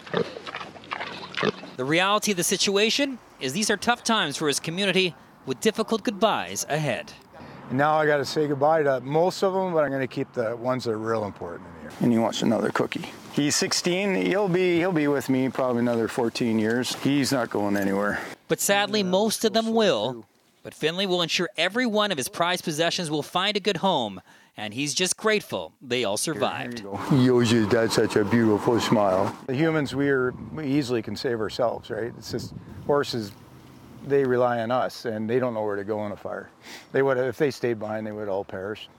the 1.77 1.85
reality 1.85 2.31
of 2.31 2.37
the 2.37 2.43
situation 2.43 3.19
is 3.39 3.53
these 3.53 3.69
are 3.69 3.77
tough 3.77 4.03
times 4.03 4.37
for 4.37 4.47
his 4.47 4.59
community 4.59 5.15
with 5.45 5.59
difficult 5.61 6.03
goodbyes 6.03 6.65
ahead. 6.69 7.13
Now 7.71 7.97
I 7.97 8.05
got 8.05 8.17
to 8.17 8.25
say 8.25 8.47
goodbye 8.47 8.83
to 8.83 9.01
most 9.01 9.43
of 9.43 9.53
them, 9.53 9.73
but 9.73 9.83
I'm 9.83 9.89
going 9.89 10.01
to 10.01 10.07
keep 10.07 10.31
the 10.33 10.55
ones 10.55 10.85
that 10.85 10.91
are 10.91 10.97
real 10.97 11.25
important 11.25 11.67
in 11.67 11.81
here. 11.81 11.97
And 12.01 12.11
he 12.11 12.17
wants 12.17 12.41
another 12.41 12.69
cookie. 12.69 13.05
He's 13.33 13.55
16. 13.57 14.15
He'll 14.15 14.47
be 14.47 14.77
he'll 14.77 14.91
be 14.91 15.07
with 15.07 15.29
me 15.29 15.49
probably 15.49 15.81
another 15.81 16.07
14 16.07 16.57
years. 16.57 16.95
He's 16.95 17.31
not 17.31 17.49
going 17.49 17.75
anywhere. 17.75 18.19
But 18.47 18.59
sadly, 18.59 19.03
most 19.03 19.43
of 19.45 19.53
them 19.53 19.73
will. 19.73 20.25
But 20.63 20.73
Finley 20.73 21.05
will 21.05 21.21
ensure 21.21 21.49
every 21.57 21.85
one 21.85 22.11
of 22.11 22.17
his 22.17 22.27
prized 22.27 22.63
possessions 22.63 23.09
will 23.09 23.23
find 23.23 23.55
a 23.55 23.59
good 23.59 23.77
home, 23.77 24.21
and 24.57 24.73
he's 24.73 24.93
just 24.93 25.15
grateful 25.15 25.71
they 25.81 26.03
all 26.03 26.17
survived. 26.17 26.79
He 27.09 27.29
owes 27.29 27.51
you 27.51 27.65
that 27.67 27.91
such 27.91 28.17
a 28.17 28.25
beautiful 28.25 28.79
smile. 28.79 29.33
The 29.47 29.55
humans, 29.55 29.95
we 29.95 30.09
are 30.09 30.31
we 30.53 30.65
easily 30.67 31.01
can 31.01 31.15
save 31.15 31.39
ourselves, 31.39 31.89
right? 31.89 32.11
It's 32.17 32.31
just 32.31 32.53
horses. 32.85 33.31
They 34.05 34.23
rely 34.25 34.59
on 34.59 34.71
us, 34.71 35.05
and 35.05 35.29
they 35.29 35.39
don't 35.39 35.53
know 35.53 35.63
where 35.63 35.75
to 35.77 35.83
go 35.85 36.05
in 36.05 36.11
a 36.11 36.17
fire. 36.17 36.49
They 36.91 37.01
would, 37.01 37.17
if 37.17 37.37
they 37.37 37.51
stayed 37.51 37.79
behind, 37.79 38.05
they 38.05 38.11
would 38.11 38.27
all 38.27 38.43
perish. 38.43 38.89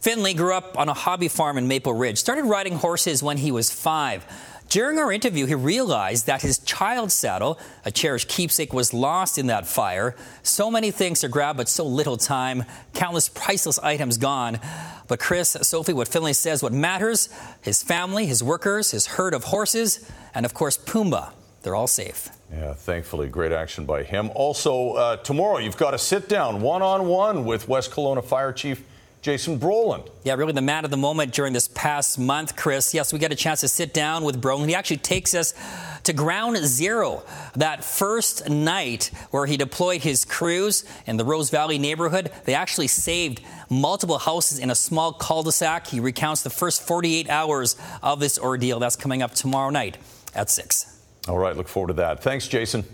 Finley 0.00 0.32
grew 0.32 0.54
up 0.54 0.78
on 0.78 0.88
a 0.88 0.94
hobby 0.94 1.28
farm 1.28 1.58
in 1.58 1.68
Maple 1.68 1.92
Ridge, 1.92 2.18
started 2.18 2.44
riding 2.44 2.74
horses 2.74 3.22
when 3.22 3.36
he 3.36 3.52
was 3.52 3.70
five. 3.70 4.24
During 4.70 5.00
our 5.00 5.10
interview, 5.10 5.46
he 5.46 5.56
realized 5.56 6.26
that 6.26 6.42
his 6.42 6.58
child 6.60 7.10
saddle, 7.10 7.58
a 7.84 7.90
cherished 7.90 8.28
keepsake, 8.28 8.72
was 8.72 8.94
lost 8.94 9.36
in 9.36 9.48
that 9.48 9.66
fire. 9.66 10.14
So 10.44 10.70
many 10.70 10.92
things 10.92 11.20
to 11.20 11.28
grab, 11.28 11.56
but 11.56 11.68
so 11.68 11.84
little 11.84 12.16
time. 12.16 12.64
Countless 12.94 13.28
priceless 13.28 13.80
items 13.80 14.16
gone. 14.16 14.60
But 15.08 15.18
Chris, 15.18 15.56
Sophie, 15.62 15.92
what 15.92 16.06
Finley 16.06 16.34
says, 16.34 16.62
what 16.62 16.72
matters, 16.72 17.28
his 17.62 17.82
family, 17.82 18.26
his 18.26 18.44
workers, 18.44 18.92
his 18.92 19.06
herd 19.06 19.34
of 19.34 19.42
horses, 19.42 20.08
and 20.34 20.46
of 20.46 20.54
course, 20.54 20.78
Pumbaa. 20.78 21.32
They're 21.62 21.74
all 21.74 21.88
safe. 21.88 22.28
Yeah, 22.52 22.74
thankfully, 22.74 23.26
great 23.26 23.50
action 23.50 23.86
by 23.86 24.04
him. 24.04 24.30
Also, 24.36 24.92
uh, 24.92 25.16
tomorrow 25.16 25.58
you've 25.58 25.76
got 25.76 25.90
to 25.90 25.98
sit 25.98 26.28
down 26.28 26.60
one 26.60 26.80
on 26.80 27.08
one 27.08 27.44
with 27.44 27.68
West 27.68 27.90
Kelowna 27.90 28.24
Fire 28.24 28.52
Chief 28.52 28.84
Jason 29.22 29.58
Brolund. 29.58 30.08
Yeah, 30.24 30.34
really 30.34 30.54
the 30.54 30.62
man 30.62 30.86
of 30.86 30.90
the 30.90 30.96
moment 30.96 31.34
during 31.34 31.52
this 31.52 31.68
past 31.68 32.18
month, 32.18 32.56
Chris. 32.56 32.94
Yes, 32.94 33.12
we 33.12 33.18
get 33.18 33.30
a 33.30 33.36
chance 33.36 33.60
to 33.60 33.68
sit 33.68 33.92
down 33.92 34.24
with 34.24 34.40
Brolund. 34.40 34.68
He 34.68 34.74
actually 34.74 34.96
takes 34.96 35.34
us 35.34 35.52
to 36.04 36.14
ground 36.14 36.56
zero, 36.56 37.22
that 37.54 37.84
first 37.84 38.48
night 38.48 39.10
where 39.30 39.44
he 39.44 39.58
deployed 39.58 40.00
his 40.00 40.24
crews 40.24 40.84
in 41.06 41.18
the 41.18 41.24
Rose 41.24 41.50
Valley 41.50 41.78
neighborhood. 41.78 42.32
They 42.46 42.54
actually 42.54 42.86
saved 42.86 43.42
multiple 43.68 44.18
houses 44.18 44.58
in 44.58 44.70
a 44.70 44.74
small 44.74 45.12
cul 45.12 45.42
de 45.42 45.52
sac. 45.52 45.88
He 45.88 46.00
recounts 46.00 46.42
the 46.42 46.48
first 46.48 46.82
48 46.82 47.28
hours 47.28 47.76
of 48.02 48.20
this 48.20 48.38
ordeal. 48.38 48.78
That's 48.78 48.96
coming 48.96 49.20
up 49.20 49.34
tomorrow 49.34 49.68
night 49.68 49.98
at 50.34 50.48
6. 50.48 50.98
All 51.28 51.36
right, 51.36 51.54
look 51.54 51.68
forward 51.68 51.88
to 51.88 51.94
that. 51.94 52.22
Thanks, 52.22 52.48
Jason. 52.48 52.84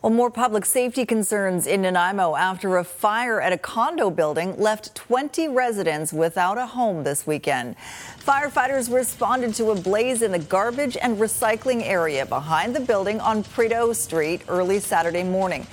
Well, 0.00 0.12
more 0.12 0.30
public 0.30 0.64
safety 0.64 1.04
concerns 1.04 1.66
in 1.66 1.82
Nanaimo 1.82 2.36
after 2.36 2.76
a 2.76 2.84
fire 2.84 3.40
at 3.40 3.52
a 3.52 3.58
condo 3.58 4.10
building 4.10 4.56
left 4.56 4.94
20 4.94 5.48
residents 5.48 6.12
without 6.12 6.56
a 6.56 6.66
home 6.66 7.02
this 7.02 7.26
weekend. 7.26 7.74
Firefighters 8.20 8.94
responded 8.94 9.56
to 9.56 9.72
a 9.72 9.74
blaze 9.74 10.22
in 10.22 10.30
the 10.30 10.38
garbage 10.38 10.96
and 11.02 11.18
recycling 11.18 11.82
area 11.82 12.24
behind 12.24 12.76
the 12.76 12.80
building 12.80 13.18
on 13.20 13.42
Prideaux 13.42 13.92
Street 13.92 14.42
early 14.46 14.78
Saturday 14.78 15.24
morning. 15.24 15.66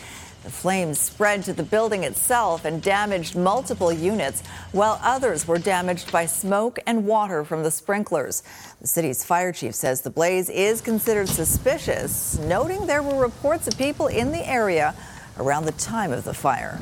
The 0.46 0.52
flames 0.52 1.00
spread 1.00 1.44
to 1.46 1.54
the 1.54 1.64
building 1.64 2.04
itself 2.04 2.66
and 2.66 2.80
damaged 2.80 3.36
multiple 3.36 3.92
units, 3.92 4.44
while 4.74 5.00
others 5.02 5.48
were 5.48 5.58
damaged 5.58 6.12
by 6.12 6.28
smoke 6.28 6.78
and 6.86 7.08
water 7.08 7.44
from 7.44 7.64
the 7.64 7.72
sprinklers. 7.72 8.44
The 8.80 8.88
city's 8.88 9.26
fire 9.26 9.52
chief 9.52 9.74
says 9.74 10.02
the 10.02 10.12
blaze 10.12 10.52
is 10.52 10.82
considered 10.82 11.30
suspicious, 11.30 12.38
noting 12.38 12.86
there 12.86 13.02
were 13.02 13.20
reports 13.20 13.68
of 13.68 13.76
people 13.76 14.06
in 14.06 14.32
the 14.32 14.48
area 14.48 14.94
around 15.40 15.66
the 15.66 15.72
time 15.72 16.12
of 16.12 16.26
the 16.26 16.34
fire. 16.36 16.80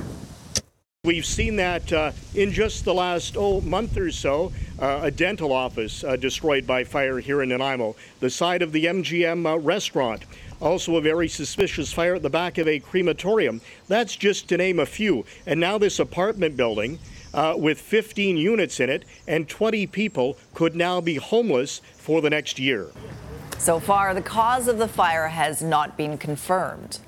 We've 1.05 1.25
seen 1.25 1.55
that 1.57 1.91
uh, 1.91 2.11
in 2.33 2.51
just 2.51 2.83
the 2.83 2.93
last 2.93 3.37
oh, 3.37 3.61
month 3.61 3.97
or 3.97 4.11
so, 4.11 4.51
uh, 4.79 5.01
a 5.03 5.11
dental 5.11 5.53
office 5.53 6.03
uh, 6.03 6.17
destroyed 6.17 6.67
by 6.67 6.83
fire 6.83 7.19
here 7.19 7.41
in 7.41 7.49
Nanaimo, 7.49 7.95
the 8.19 8.29
side 8.29 8.61
of 8.61 8.73
the 8.73 8.85
MGM 8.85 9.45
uh, 9.45 9.57
restaurant. 9.59 10.23
Also, 10.63 10.95
a 10.95 11.01
very 11.01 11.27
suspicious 11.27 11.91
fire 11.91 12.15
at 12.15 12.21
the 12.21 12.29
back 12.29 12.57
of 12.57 12.69
a 12.69 12.79
crematorium. 12.79 13.59
That's 13.89 14.15
just 14.15 14.47
to 14.47 14.55
name 14.55 14.79
a 14.79 14.85
few. 14.85 15.25
And 15.45 15.59
now, 15.59 15.77
this 15.77 15.99
apartment 15.99 16.55
building 16.55 16.99
uh, 17.33 17.55
with 17.57 17.81
15 17.81 18.37
units 18.37 18.79
in 18.79 18.89
it 18.89 19.03
and 19.27 19.49
20 19.49 19.87
people 19.87 20.37
could 20.53 20.73
now 20.73 21.01
be 21.01 21.15
homeless 21.15 21.81
for 21.97 22.21
the 22.21 22.29
next 22.29 22.59
year. 22.59 22.87
So 23.57 23.77
far, 23.77 24.13
the 24.13 24.21
cause 24.21 24.69
of 24.69 24.77
the 24.77 24.87
fire 24.87 25.27
has 25.27 25.61
not 25.61 25.97
been 25.97 26.17
confirmed. 26.17 26.99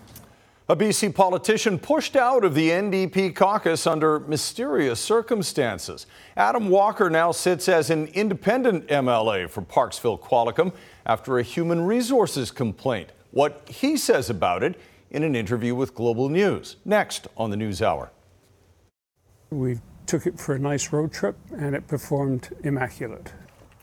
A 0.67 0.75
BC 0.75 1.15
politician 1.15 1.79
pushed 1.79 2.17
out 2.17 2.43
of 2.43 2.55
the 2.55 2.71
NDP 2.71 3.33
caucus 3.35 3.88
under 3.88 4.19
mysterious 4.19 5.00
circumstances. 5.00 6.07
Adam 6.35 6.67
Walker 6.67 7.09
now 7.09 7.31
sits 7.31 7.69
as 7.69 7.89
an 7.89 8.07
independent 8.07 8.88
MLA 8.88 9.50
for 9.50 9.62
Parksville 9.62 10.19
Qualicum 10.19 10.74
after 11.05 11.39
a 11.39 11.43
human 11.43 11.85
resources 11.85 12.51
complaint 12.51 13.12
what 13.35 13.67
he 13.67 13.97
says 13.97 14.29
about 14.29 14.63
it 14.63 14.79
in 15.11 15.21
an 15.21 15.35
interview 15.35 15.75
with 15.75 15.93
Global 15.93 16.29
News. 16.29 16.77
Next 16.85 17.27
on 17.35 17.49
the 17.49 17.57
News 17.57 17.81
Hour. 17.81 18.09
We 19.51 19.81
took 20.05 20.25
it 20.25 20.39
for 20.39 20.55
a 20.55 20.59
nice 20.59 20.93
road 20.93 21.11
trip 21.11 21.35
and 21.57 21.75
it 21.75 21.85
performed 21.85 22.55
immaculate. 22.63 23.33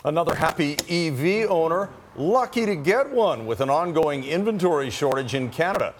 Another 0.06 0.34
happy 0.34 0.76
EV 0.88 1.50
owner, 1.50 1.90
lucky 2.16 2.64
to 2.64 2.74
get 2.74 3.10
one 3.10 3.44
with 3.44 3.60
an 3.60 3.68
ongoing 3.68 4.24
inventory 4.24 4.88
shortage 4.88 5.34
in 5.34 5.50
Canada. 5.50 5.94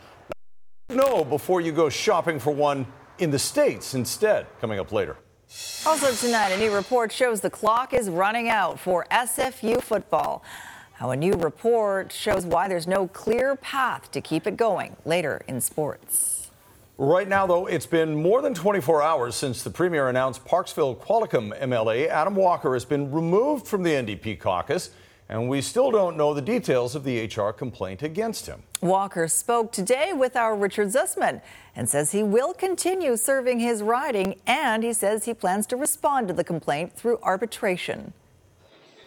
No, 0.89 1.23
before 1.23 1.61
you 1.61 1.73
go 1.73 1.91
shopping 1.91 2.41
for 2.41 2.55
one 2.55 2.87
in 3.19 3.31
the 3.31 3.39
States 3.39 3.93
instead, 3.93 4.47
coming 4.63 4.79
up 4.79 4.93
later. 4.93 5.19
Also 5.85 6.11
tonight, 6.27 6.53
a 6.53 6.57
new 6.57 6.75
report 6.75 7.13
shows 7.13 7.43
the 7.43 7.51
clock 7.51 7.93
is 7.93 8.09
running 8.09 8.49
out 8.49 8.81
for 8.81 9.07
SFU 9.11 9.83
football. 9.83 10.43
How 11.03 11.11
a 11.11 11.17
new 11.17 11.33
report 11.33 12.13
shows 12.13 12.47
why 12.47 12.69
there's 12.69 12.87
no 12.87 13.09
clear 13.09 13.57
path 13.57 14.13
to 14.13 14.21
keep 14.21 14.47
it 14.47 14.57
going 14.57 14.95
later 15.05 15.43
in 15.49 15.61
sports. 15.61 16.53
Right 16.97 17.27
now, 17.27 17.45
though, 17.45 17.67
it's 17.67 17.87
been 17.87 18.15
more 18.15 18.41
than 18.41 18.55
24 18.55 19.03
hours 19.03 19.35
since 19.35 19.65
the 19.65 19.71
premier 19.71 20.09
announced 20.09 20.45
Parksville 20.45 20.97
Qualicum 20.97 21.61
MLA 21.61 22.07
Adam 22.07 22.37
Walker 22.37 22.75
has 22.75 22.85
been 22.85 23.11
removed 23.11 23.67
from 23.67 23.83
the 23.83 23.91
NDP 23.91 24.39
caucus, 24.39 24.91
and 25.29 25.49
we 25.49 25.61
still 25.61 25.91
don't 25.91 26.17
know 26.17 26.35
the 26.35 26.41
details 26.41 26.95
of 26.95 27.03
the 27.03 27.27
HR 27.27 27.51
complaint 27.51 28.05
against 28.05 28.47
him. 28.47 28.63
Walker 28.81 29.27
spoke 29.27 29.73
today 29.73 30.13
with 30.13 30.37
our 30.37 30.55
Richard 30.55 30.91
Zussman 30.91 31.43
and 31.75 31.89
says 31.89 32.13
he 32.13 32.23
will 32.23 32.55
continue 32.55 33.17
serving 33.17 33.59
his 33.59 33.83
riding, 33.83 34.37
and 34.47 34.85
he 34.85 34.93
says 34.93 35.25
he 35.25 35.35
plans 35.35 35.67
to 35.67 35.77
respond 35.77 36.29
to 36.29 36.35
the 36.35 36.45
complaint 36.45 36.93
through 36.93 37.19
arbitration. 37.25 38.13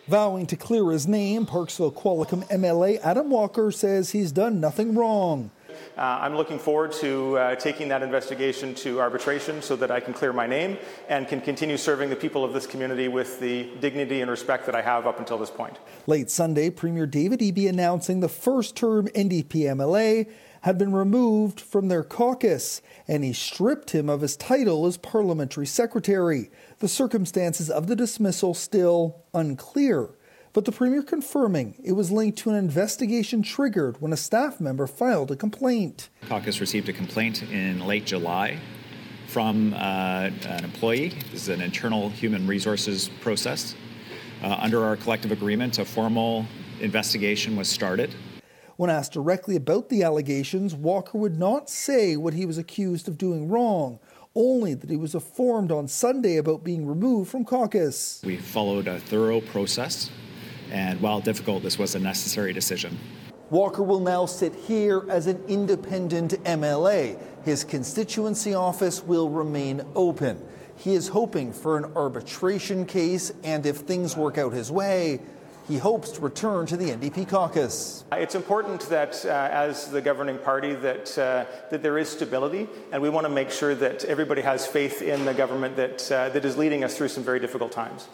Vowing 0.07 0.45
to 0.45 0.55
clear 0.55 0.91
his 0.91 1.07
name, 1.07 1.47
Parksville 1.47 1.91
Qualicum 1.91 2.47
MLA 2.49 2.99
Adam 3.01 3.31
Walker 3.31 3.71
says 3.71 4.11
he's 4.11 4.31
done 4.31 4.59
nothing 4.59 4.93
wrong. 4.93 5.49
Uh, 5.97 6.01
I'm 6.01 6.35
looking 6.35 6.59
forward 6.59 6.91
to 6.93 7.37
uh, 7.37 7.55
taking 7.55 7.87
that 7.87 8.03
investigation 8.03 8.75
to 8.75 9.01
arbitration 9.01 9.63
so 9.63 9.75
that 9.77 9.89
I 9.89 9.99
can 9.99 10.13
clear 10.13 10.31
my 10.31 10.45
name 10.45 10.77
and 11.09 11.27
can 11.27 11.41
continue 11.41 11.75
serving 11.75 12.11
the 12.11 12.15
people 12.15 12.43
of 12.45 12.53
this 12.53 12.67
community 12.67 13.07
with 13.07 13.39
the 13.39 13.63
dignity 13.79 14.21
and 14.21 14.29
respect 14.29 14.67
that 14.67 14.75
I 14.75 14.83
have 14.83 15.07
up 15.07 15.17
until 15.17 15.39
this 15.39 15.49
point. 15.49 15.77
Late 16.05 16.29
Sunday, 16.29 16.69
Premier 16.69 17.07
David 17.07 17.39
Eby 17.39 17.67
announcing 17.67 18.19
the 18.19 18.29
first 18.29 18.75
term 18.75 19.07
NDP 19.07 19.63
MLA 19.75 20.29
had 20.65 20.79
been 20.79 20.91
removed 20.91 21.61
from 21.61 21.89
their 21.89 22.03
caucus, 22.03 22.81
and 23.07 23.23
he 23.23 23.31
stripped 23.31 23.91
him 23.91 24.09
of 24.09 24.21
his 24.21 24.35
title 24.35 24.87
as 24.87 24.97
parliamentary 24.97 25.67
secretary. 25.67 26.49
The 26.79 26.87
circumstances 26.87 27.69
of 27.69 27.85
the 27.85 27.95
dismissal 27.95 28.55
still 28.55 29.21
unclear, 29.31 30.09
but 30.53 30.65
the 30.65 30.71
Premier 30.71 31.03
confirming 31.03 31.75
it 31.83 31.91
was 31.91 32.11
linked 32.11 32.39
to 32.39 32.49
an 32.49 32.55
investigation 32.55 33.43
triggered 33.43 34.01
when 34.01 34.11
a 34.11 34.17
staff 34.17 34.59
member 34.59 34.87
filed 34.87 35.29
a 35.29 35.35
complaint. 35.35 36.09
The 36.21 36.27
caucus 36.29 36.59
received 36.59 36.89
a 36.89 36.93
complaint 36.93 37.43
in 37.43 37.85
late 37.85 38.07
July 38.07 38.57
from 39.27 39.71
uh, 39.75 40.31
an 40.47 40.63
employee. 40.63 41.09
This 41.31 41.43
is 41.43 41.49
an 41.49 41.61
internal 41.61 42.09
human 42.09 42.47
resources 42.47 43.11
process. 43.21 43.75
Uh, 44.41 44.57
under 44.59 44.83
our 44.83 44.95
collective 44.95 45.31
agreement, 45.31 45.77
a 45.77 45.85
formal 45.85 46.47
investigation 46.79 47.55
was 47.55 47.69
started. 47.69 48.15
When 48.77 48.89
asked 48.89 49.13
directly 49.13 49.55
about 49.55 49.87
the 49.87 50.03
allegations, 50.03 50.75
Walker 50.75 51.17
would 51.17 51.39
not 51.39 51.69
say 51.69 52.17
what 52.17 52.33
he 52.33 52.45
was 52.45 52.57
accused 52.57 53.07
of 53.07 53.17
doing 53.17 53.47
wrong, 53.47 53.99
only 54.35 54.73
that 54.73 54.89
he 54.89 54.97
was 54.97 55.13
informed 55.13 55.71
on 55.71 55.87
Sunday 55.87 56.35
about 56.35 56.65
being 56.65 56.85
removed 56.85 57.31
from 57.31 57.45
caucus. 57.45 58.21
We 58.25 58.35
followed 58.35 58.89
a 58.89 58.99
thorough 58.99 59.39
process, 59.39 60.09
and 60.71 60.99
while 60.99 61.21
difficult, 61.21 61.63
this 61.63 61.79
was 61.79 61.95
a 61.95 61.99
necessary 61.99 62.51
decision. 62.51 62.97
Walker 63.49 63.81
will 63.81 64.01
now 64.01 64.25
sit 64.25 64.53
here 64.53 65.05
as 65.09 65.27
an 65.27 65.41
independent 65.47 66.31
MLA. 66.43 67.17
His 67.45 67.63
constituency 67.63 68.55
office 68.55 69.01
will 69.01 69.29
remain 69.29 69.83
open. 69.95 70.45
He 70.75 70.95
is 70.95 71.07
hoping 71.07 71.53
for 71.53 71.77
an 71.77 71.85
arbitration 71.95 72.85
case, 72.85 73.31
and 73.45 73.65
if 73.65 73.77
things 73.77 74.17
work 74.17 74.37
out 74.37 74.51
his 74.51 74.69
way, 74.69 75.21
he 75.67 75.77
hopes 75.77 76.11
to 76.11 76.21
return 76.21 76.65
to 76.67 76.77
the 76.77 76.89
NDP 76.89 77.27
caucus. 77.27 78.05
It's 78.11 78.35
important 78.35 78.81
that, 78.89 79.25
uh, 79.25 79.49
as 79.51 79.89
the 79.89 80.01
governing 80.01 80.37
party, 80.37 80.73
that 80.75 81.17
uh, 81.17 81.45
that 81.71 81.81
there 81.81 81.97
is 81.97 82.09
stability, 82.09 82.67
and 82.91 83.01
we 83.01 83.09
want 83.09 83.25
to 83.25 83.29
make 83.29 83.49
sure 83.49 83.73
that 83.75 84.03
everybody 84.05 84.41
has 84.41 84.67
faith 84.67 85.01
in 85.01 85.25
the 85.25 85.33
government 85.33 85.75
that 85.75 86.11
uh, 86.11 86.29
that 86.29 86.45
is 86.45 86.57
leading 86.57 86.83
us 86.83 86.95
through 86.97 87.09
some 87.09 87.23
very 87.23 87.39
difficult 87.39 87.71
times. 87.71 88.07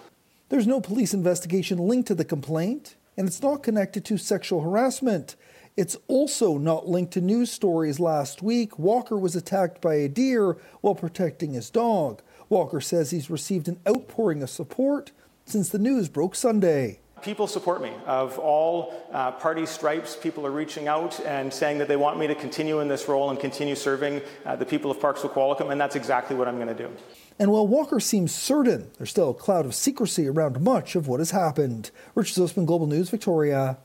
There's 0.49 0.67
no 0.67 0.81
police 0.81 1.13
investigation 1.13 1.77
linked 1.77 2.07
to 2.07 2.15
the 2.15 2.25
complaint, 2.25 2.95
and 3.17 3.27
it's 3.27 3.41
not 3.41 3.63
connected 3.63 4.05
to 4.05 4.17
sexual 4.17 4.61
harassment. 4.61 5.35
It's 5.77 5.97
also 6.07 6.57
not 6.57 6.87
linked 6.87 7.13
to 7.13 7.21
news 7.21 7.49
stories 7.49 7.99
last 7.99 8.41
week. 8.41 8.77
Walker 8.77 9.17
was 9.17 9.35
attacked 9.35 9.81
by 9.81 9.95
a 9.95 10.09
deer 10.09 10.57
while 10.81 10.95
protecting 10.95 11.53
his 11.53 11.69
dog. 11.69 12.21
Walker 12.49 12.81
says 12.81 13.11
he's 13.11 13.29
received 13.29 13.69
an 13.69 13.79
outpouring 13.87 14.43
of 14.43 14.49
support 14.49 15.13
since 15.45 15.69
the 15.69 15.79
news 15.79 16.09
broke 16.09 16.35
Sunday 16.35 16.99
people 17.21 17.47
support 17.47 17.81
me 17.81 17.91
of 18.05 18.37
all 18.39 18.93
uh, 19.11 19.31
party 19.31 19.65
stripes. 19.65 20.15
People 20.15 20.45
are 20.45 20.51
reaching 20.51 20.87
out 20.87 21.19
and 21.25 21.53
saying 21.53 21.77
that 21.77 21.87
they 21.87 21.95
want 21.95 22.17
me 22.17 22.27
to 22.27 22.35
continue 22.35 22.79
in 22.79 22.87
this 22.87 23.07
role 23.07 23.29
and 23.29 23.39
continue 23.39 23.75
serving 23.75 24.21
uh, 24.45 24.55
the 24.55 24.65
people 24.65 24.91
of 24.91 24.97
Parksville 24.99 25.31
Qualicum, 25.31 25.71
and 25.71 25.79
that's 25.79 25.95
exactly 25.95 26.35
what 26.35 26.47
I'm 26.47 26.55
going 26.55 26.67
to 26.67 26.73
do. 26.73 26.91
And 27.39 27.51
while 27.51 27.65
Walker 27.65 27.99
seems 27.99 28.33
certain, 28.33 28.91
there's 28.97 29.09
still 29.09 29.31
a 29.31 29.33
cloud 29.33 29.65
of 29.65 29.73
secrecy 29.73 30.27
around 30.27 30.61
much 30.61 30.95
of 30.95 31.07
what 31.07 31.19
has 31.19 31.31
happened. 31.31 31.91
Richard 32.13 32.41
Zussman, 32.41 32.65
Global 32.65 32.87
News, 32.87 33.09
Victoria. 33.09 33.77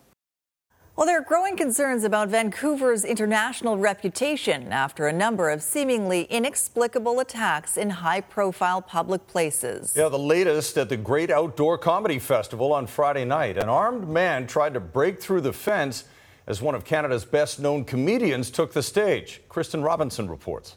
Well, 0.96 1.04
there 1.04 1.18
are 1.18 1.24
growing 1.24 1.58
concerns 1.58 2.04
about 2.04 2.30
Vancouver's 2.30 3.04
international 3.04 3.76
reputation 3.76 4.72
after 4.72 5.06
a 5.06 5.12
number 5.12 5.50
of 5.50 5.62
seemingly 5.62 6.22
inexplicable 6.22 7.20
attacks 7.20 7.76
in 7.76 7.90
high 7.90 8.22
profile 8.22 8.80
public 8.80 9.26
places. 9.26 9.92
Yeah, 9.94 10.08
the 10.08 10.18
latest 10.18 10.78
at 10.78 10.88
the 10.88 10.96
Great 10.96 11.30
Outdoor 11.30 11.76
Comedy 11.76 12.18
Festival 12.18 12.72
on 12.72 12.86
Friday 12.86 13.26
night. 13.26 13.58
An 13.58 13.68
armed 13.68 14.08
man 14.08 14.46
tried 14.46 14.72
to 14.72 14.80
break 14.80 15.20
through 15.20 15.42
the 15.42 15.52
fence 15.52 16.04
as 16.46 16.62
one 16.62 16.74
of 16.74 16.86
Canada's 16.86 17.26
best 17.26 17.60
known 17.60 17.84
comedians 17.84 18.50
took 18.50 18.72
the 18.72 18.82
stage. 18.82 19.42
Kristen 19.50 19.82
Robinson 19.82 20.30
reports. 20.30 20.76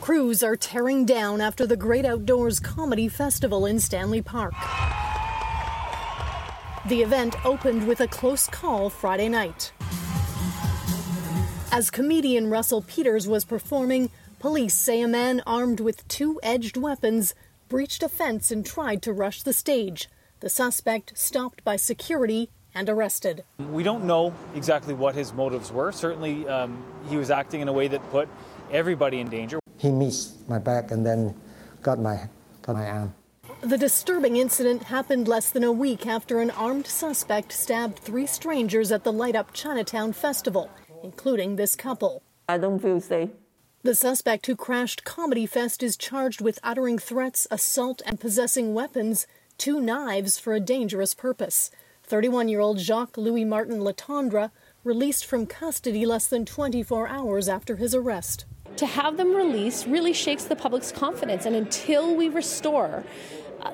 Crews 0.00 0.44
are 0.44 0.54
tearing 0.54 1.04
down 1.04 1.40
after 1.40 1.66
the 1.66 1.76
Great 1.76 2.04
Outdoors 2.04 2.60
Comedy 2.60 3.08
Festival 3.08 3.66
in 3.66 3.80
Stanley 3.80 4.22
Park. 4.22 4.54
The 6.88 7.00
event 7.00 7.36
opened 7.46 7.86
with 7.86 8.00
a 8.00 8.08
close 8.08 8.48
call 8.48 8.90
Friday 8.90 9.28
night. 9.28 9.72
As 11.70 11.90
comedian 11.92 12.50
Russell 12.50 12.82
Peters 12.82 13.28
was 13.28 13.44
performing, 13.44 14.10
police 14.40 14.74
say 14.74 15.00
a 15.00 15.06
man 15.06 15.42
armed 15.46 15.78
with 15.78 16.06
two 16.08 16.40
edged 16.42 16.76
weapons 16.76 17.36
breached 17.68 18.02
a 18.02 18.08
fence 18.08 18.50
and 18.50 18.66
tried 18.66 19.00
to 19.02 19.12
rush 19.12 19.44
the 19.44 19.52
stage. 19.52 20.08
The 20.40 20.48
suspect 20.48 21.16
stopped 21.16 21.62
by 21.62 21.76
security 21.76 22.50
and 22.74 22.90
arrested. 22.90 23.44
We 23.70 23.84
don't 23.84 24.04
know 24.04 24.34
exactly 24.56 24.92
what 24.92 25.14
his 25.14 25.32
motives 25.32 25.70
were. 25.70 25.92
Certainly, 25.92 26.48
um, 26.48 26.82
he 27.08 27.16
was 27.16 27.30
acting 27.30 27.60
in 27.60 27.68
a 27.68 27.72
way 27.72 27.86
that 27.86 28.02
put 28.10 28.28
everybody 28.72 29.20
in 29.20 29.28
danger. 29.28 29.60
He 29.78 29.92
missed 29.92 30.48
my 30.48 30.58
back 30.58 30.90
and 30.90 31.06
then 31.06 31.40
got 31.80 32.00
my, 32.00 32.28
got 32.60 32.74
my 32.74 32.88
arm. 32.88 33.14
The 33.62 33.78
disturbing 33.78 34.38
incident 34.38 34.82
happened 34.82 35.28
less 35.28 35.50
than 35.50 35.62
a 35.62 35.70
week 35.70 36.04
after 36.04 36.40
an 36.40 36.50
armed 36.50 36.88
suspect 36.88 37.52
stabbed 37.52 37.96
three 37.96 38.26
strangers 38.26 38.90
at 38.90 39.04
the 39.04 39.12
Light 39.12 39.36
Up 39.36 39.52
Chinatown 39.52 40.12
Festival, 40.12 40.68
including 41.04 41.54
this 41.54 41.76
couple. 41.76 42.24
I 42.48 42.58
don't 42.58 42.80
feel 42.80 43.00
safe. 43.00 43.30
The 43.84 43.94
suspect 43.94 44.46
who 44.46 44.56
crashed 44.56 45.04
Comedy 45.04 45.46
Fest 45.46 45.80
is 45.84 45.96
charged 45.96 46.40
with 46.40 46.58
uttering 46.64 46.98
threats, 46.98 47.46
assault, 47.52 48.02
and 48.04 48.18
possessing 48.18 48.74
weapons, 48.74 49.28
two 49.58 49.80
knives 49.80 50.40
for 50.40 50.54
a 50.54 50.60
dangerous 50.60 51.14
purpose. 51.14 51.70
31 52.02 52.48
year 52.48 52.58
old 52.58 52.80
Jacques 52.80 53.16
Louis 53.16 53.44
Martin 53.44 53.78
Latendre 53.78 54.50
released 54.82 55.24
from 55.24 55.46
custody 55.46 56.04
less 56.04 56.26
than 56.26 56.44
24 56.44 57.06
hours 57.06 57.48
after 57.48 57.76
his 57.76 57.94
arrest. 57.94 58.44
To 58.76 58.86
have 58.86 59.18
them 59.18 59.36
released 59.36 59.86
really 59.86 60.12
shakes 60.12 60.44
the 60.44 60.56
public's 60.56 60.90
confidence, 60.90 61.46
and 61.46 61.54
until 61.54 62.16
we 62.16 62.28
restore 62.28 63.04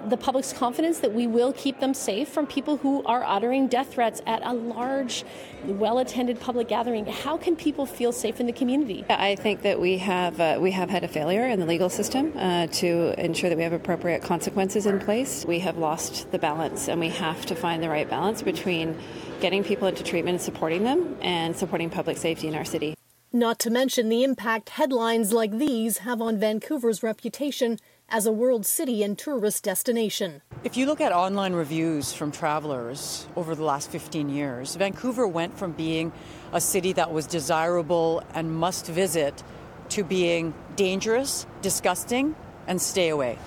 the 0.07 0.17
public's 0.17 0.53
confidence 0.53 1.01
that 1.01 1.13
we 1.13 1.27
will 1.27 1.53
keep 1.53 1.81
them 1.81 1.95
safe 1.95 2.29
from 2.29 2.47
people 2.47 2.79
who 2.79 3.03
are 3.05 3.25
uttering 3.25 3.69
death 3.69 3.93
threats 3.93 4.21
at 4.27 4.43
a 4.45 4.53
large, 4.53 5.25
well 5.65 5.99
attended 5.99 6.41
public 6.41 6.69
gathering. 6.69 7.07
How 7.07 7.37
can 7.37 7.57
people 7.57 7.87
feel 7.87 8.13
safe 8.13 8.41
in 8.41 8.47
the 8.47 8.53
community? 8.53 9.05
I 9.09 9.35
think 9.37 9.63
that 9.63 9.81
we 9.81 9.99
have, 9.99 10.41
uh, 10.41 10.59
we 10.61 10.71
have 10.73 10.91
had 10.91 11.05
a 11.05 11.09
failure 11.09 11.47
in 11.47 11.61
the 11.61 11.67
legal 11.67 11.91
system 11.91 12.33
uh, 12.37 12.67
to 12.69 13.15
ensure 13.23 13.51
that 13.51 13.57
we 13.57 13.65
have 13.65 13.73
appropriate 13.73 14.23
consequences 14.23 14.87
in 14.87 14.99
place. 14.99 15.45
We 15.47 15.61
have 15.61 15.79
lost 15.79 16.31
the 16.33 16.39
balance, 16.39 16.89
and 16.89 17.01
we 17.01 17.11
have 17.11 17.47
to 17.47 17.55
find 17.55 17.83
the 17.83 17.89
right 17.89 18.09
balance 18.09 18.43
between 18.43 18.97
getting 19.41 19.63
people 19.63 19.89
into 19.89 20.03
treatment 20.03 20.37
and 20.37 20.43
supporting 20.43 20.85
them 20.85 21.17
and 21.21 21.57
supporting 21.57 21.91
public 21.91 22.17
safety 22.17 22.49
in 22.49 22.55
our 22.55 22.65
city. 22.65 22.95
Not 23.33 23.59
to 23.61 23.71
mention 23.71 24.09
the 24.09 24.25
impact 24.25 24.71
headlines 24.71 25.33
like 25.33 25.59
these 25.59 25.99
have 25.99 26.23
on 26.23 26.39
Vancouver's 26.39 27.03
reputation 27.03 27.79
as 28.11 28.27
a 28.27 28.33
world 28.33 28.65
city 28.65 29.03
and 29.03 29.19
tourist 29.19 29.65
destination. 29.65 30.41
If 30.65 30.77
you 30.77 30.87
look 30.87 31.01
at 31.01 31.13
online 31.13 31.53
reviews 31.53 32.13
from 32.13 32.33
travelers 32.33 33.27
over 33.37 33.55
the 33.55 33.65
last 33.65 33.91
15 33.91 34.29
years, 34.29 34.77
Vancouver 34.77 35.27
went 35.27 35.59
from 35.59 35.73
being 35.73 36.13
a 36.53 36.61
city 36.61 36.93
that 36.95 37.13
was 37.13 37.27
desirable 37.27 38.23
and 38.35 38.55
must 38.55 38.87
visit 38.87 39.43
to 39.91 40.05
being 40.05 40.55
dangerous, 40.77 41.47
disgusting, 41.63 42.35
and 42.67 42.81
stay 42.81 43.09
away. 43.09 43.39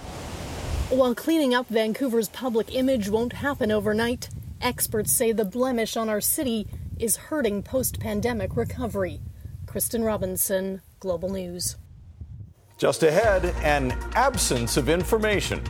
While 0.90 1.16
cleaning 1.16 1.54
up 1.54 1.68
Vancouver's 1.68 2.30
public 2.30 2.76
image 2.76 3.10
won't 3.10 3.34
happen 3.34 3.72
overnight, 3.72 4.30
experts 4.62 5.12
say 5.12 5.32
the 5.32 5.46
blemish 5.46 5.96
on 5.96 6.10
our 6.10 6.22
city 6.22 6.68
is 7.00 7.16
hurting 7.16 7.64
post 7.64 8.00
pandemic 8.00 8.56
recovery. 8.56 9.22
Kristen 9.66 10.04
Robinson, 10.04 10.82
Global 11.00 11.30
News. 11.30 11.78
Just 12.82 13.04
ahead, 13.04 13.46
an 13.62 13.92
absence 14.16 14.76
of 14.76 14.90
information. 14.90 15.62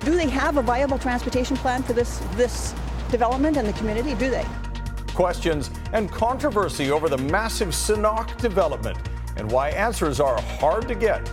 Do 0.00 0.14
they 0.14 0.28
have 0.28 0.58
a 0.58 0.62
viable 0.62 0.98
transportation 0.98 1.56
plan 1.56 1.82
for 1.82 1.94
this, 1.94 2.18
this 2.32 2.74
development 3.10 3.56
and 3.56 3.66
the 3.66 3.72
community? 3.72 4.14
Do 4.14 4.28
they? 4.28 4.44
Questions 5.14 5.70
and 5.94 6.12
controversy 6.12 6.90
over 6.90 7.08
the 7.08 7.16
massive 7.16 7.68
Senakw 7.68 8.36
development 8.36 8.98
and 9.38 9.50
why 9.50 9.70
answers 9.70 10.20
are 10.20 10.38
hard 10.60 10.86
to 10.88 10.94
get. 10.94 11.26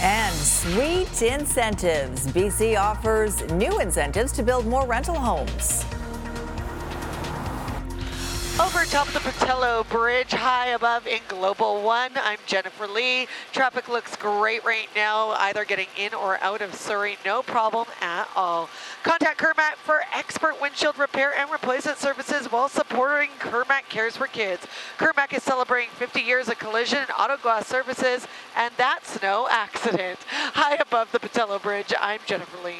And 0.00 0.34
sweet 0.34 1.20
incentives. 1.20 2.26
BC 2.28 2.80
offers 2.80 3.42
new 3.52 3.80
incentives 3.80 4.32
to 4.32 4.42
build 4.42 4.64
more 4.64 4.86
rental 4.86 5.14
homes. 5.14 5.84
Over 8.94 9.04
top 9.04 9.22
the 9.22 9.30
Pattullo 9.30 9.88
Bridge, 9.88 10.32
high 10.32 10.68
above 10.68 11.06
in 11.06 11.20
Global 11.26 11.80
One, 11.80 12.10
I'm 12.14 12.38
Jennifer 12.46 12.86
Lee. 12.86 13.26
Traffic 13.50 13.88
looks 13.88 14.16
great 14.16 14.62
right 14.66 14.88
now, 14.94 15.30
either 15.30 15.64
getting 15.64 15.86
in 15.96 16.12
or 16.12 16.38
out 16.42 16.60
of 16.60 16.74
Surrey, 16.74 17.16
no 17.24 17.42
problem 17.42 17.86
at 18.02 18.28
all. 18.36 18.68
Contact 19.02 19.40
Kirmac 19.40 19.76
for 19.76 20.02
expert 20.12 20.60
windshield 20.60 20.98
repair 20.98 21.32
and 21.38 21.50
replacement 21.50 21.96
services 21.96 22.52
while 22.52 22.68
supporting 22.68 23.30
Kirmac 23.38 23.88
Cares 23.88 24.18
for 24.18 24.26
Kids. 24.26 24.66
Kirmac 24.98 25.32
is 25.32 25.42
celebrating 25.42 25.88
50 25.94 26.20
years 26.20 26.48
of 26.48 26.58
collision 26.58 26.98
and 26.98 27.10
auto 27.18 27.38
glass 27.38 27.66
services, 27.66 28.26
and 28.56 28.74
that's 28.76 29.22
no 29.22 29.48
accident. 29.50 30.18
High 30.28 30.74
above 30.74 31.10
the 31.12 31.18
Pattullo 31.18 31.62
Bridge, 31.62 31.94
I'm 31.98 32.20
Jennifer 32.26 32.62
Lee. 32.62 32.76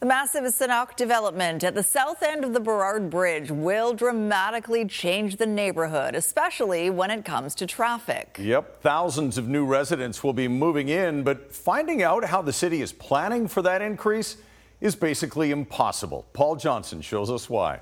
The 0.00 0.06
massive 0.06 0.44
Senakw 0.44 0.94
development 0.94 1.64
at 1.64 1.74
the 1.74 1.82
south 1.82 2.22
end 2.22 2.44
of 2.44 2.52
the 2.52 2.60
Burrard 2.60 3.10
Bridge 3.10 3.50
will 3.50 3.94
dramatically 3.94 4.84
change 4.84 5.38
the 5.38 5.46
neighborhood, 5.46 6.14
especially 6.14 6.88
when 6.88 7.10
it 7.10 7.24
comes 7.24 7.56
to 7.56 7.66
traffic. 7.66 8.38
Yep, 8.40 8.80
thousands 8.80 9.38
of 9.38 9.48
new 9.48 9.66
residents 9.66 10.22
will 10.22 10.32
be 10.32 10.46
moving 10.46 10.88
in, 10.88 11.24
but 11.24 11.52
finding 11.52 12.00
out 12.00 12.24
how 12.24 12.40
the 12.42 12.52
city 12.52 12.80
is 12.80 12.92
planning 12.92 13.48
for 13.48 13.60
that 13.62 13.82
increase 13.82 14.36
is 14.80 14.94
basically 14.94 15.50
impossible. 15.50 16.26
Paul 16.32 16.54
Johnson 16.54 17.00
shows 17.00 17.28
us 17.28 17.50
why. 17.50 17.80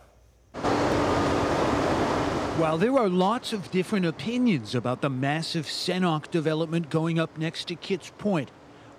While 2.57 2.79
there 2.79 2.97
are 2.97 3.11
lots 3.11 3.53
of 3.53 3.71
different 3.71 4.07
opinions 4.07 4.75
about 4.75 5.03
the 5.03 5.11
massive 5.11 5.67
Senakw 5.67 6.31
development 6.31 6.89
going 6.89 7.19
up 7.19 7.37
next 7.37 7.69
to 7.69 7.75
Kits 7.75 8.11
Point, 8.17 8.51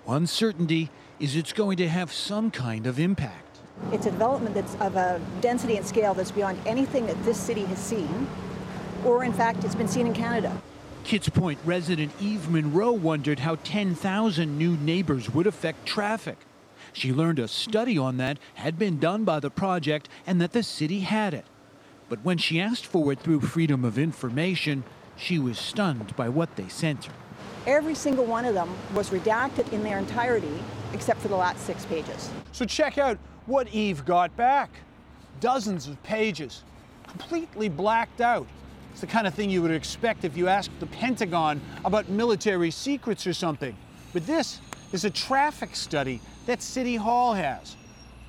one 0.04 0.28
certainty 0.28 0.88
is 1.20 1.34
it's 1.34 1.52
going 1.52 1.76
to 1.78 1.88
have 1.88 2.12
some 2.12 2.50
kind 2.50 2.86
of 2.86 2.98
impact. 2.98 3.58
It's 3.92 4.06
a 4.06 4.10
development 4.10 4.54
that's 4.54 4.74
of 4.76 4.96
a 4.96 5.20
density 5.40 5.76
and 5.76 5.86
scale 5.86 6.14
that's 6.14 6.30
beyond 6.30 6.58
anything 6.66 7.06
that 7.06 7.22
this 7.24 7.38
city 7.38 7.64
has 7.64 7.78
seen, 7.78 8.28
or 9.04 9.24
in 9.24 9.32
fact, 9.32 9.64
it's 9.64 9.74
been 9.74 9.88
seen 9.88 10.06
in 10.06 10.14
Canada. 10.14 10.60
Kits 11.04 11.28
Point 11.28 11.58
resident 11.64 12.12
Eve 12.20 12.50
Monroe 12.50 12.92
wondered 12.92 13.38
how 13.38 13.54
10,000 13.56 14.58
new 14.58 14.76
neighbors 14.76 15.30
would 15.32 15.46
affect 15.46 15.86
traffic. 15.86 16.38
She 16.92 17.12
learned 17.12 17.38
a 17.38 17.48
study 17.48 17.96
on 17.96 18.16
that 18.18 18.38
had 18.54 18.78
been 18.78 18.98
done 18.98 19.24
by 19.24 19.40
the 19.40 19.50
project 19.50 20.08
and 20.26 20.40
that 20.40 20.52
the 20.52 20.62
city 20.62 21.00
had 21.00 21.34
it. 21.34 21.44
But 22.08 22.24
when 22.24 22.38
she 22.38 22.60
asked 22.60 22.86
for 22.86 23.12
it 23.12 23.20
through 23.20 23.40
Freedom 23.40 23.84
of 23.84 23.98
Information, 23.98 24.84
she 25.16 25.38
was 25.38 25.58
stunned 25.58 26.16
by 26.16 26.28
what 26.28 26.56
they 26.56 26.68
sent 26.68 27.06
her. 27.06 27.12
Every 27.68 27.94
single 27.94 28.24
one 28.24 28.46
of 28.46 28.54
them 28.54 28.74
was 28.94 29.10
redacted 29.10 29.70
in 29.74 29.82
their 29.82 29.98
entirety 29.98 30.58
except 30.94 31.20
for 31.20 31.28
the 31.28 31.36
last 31.36 31.66
six 31.66 31.84
pages. 31.84 32.30
So 32.50 32.64
check 32.64 32.96
out 32.96 33.18
what 33.44 33.68
Eve 33.68 34.06
got 34.06 34.34
back. 34.38 34.70
Dozens 35.40 35.86
of 35.86 36.02
pages, 36.02 36.62
completely 37.06 37.68
blacked 37.68 38.22
out. 38.22 38.46
It's 38.90 39.02
the 39.02 39.06
kind 39.06 39.26
of 39.26 39.34
thing 39.34 39.50
you 39.50 39.60
would 39.60 39.70
expect 39.70 40.24
if 40.24 40.34
you 40.34 40.48
asked 40.48 40.70
the 40.80 40.86
Pentagon 40.86 41.60
about 41.84 42.08
military 42.08 42.70
secrets 42.70 43.26
or 43.26 43.34
something. 43.34 43.76
But 44.14 44.26
this 44.26 44.60
is 44.92 45.04
a 45.04 45.10
traffic 45.10 45.76
study 45.76 46.22
that 46.46 46.62
City 46.62 46.96
Hall 46.96 47.34
has. 47.34 47.76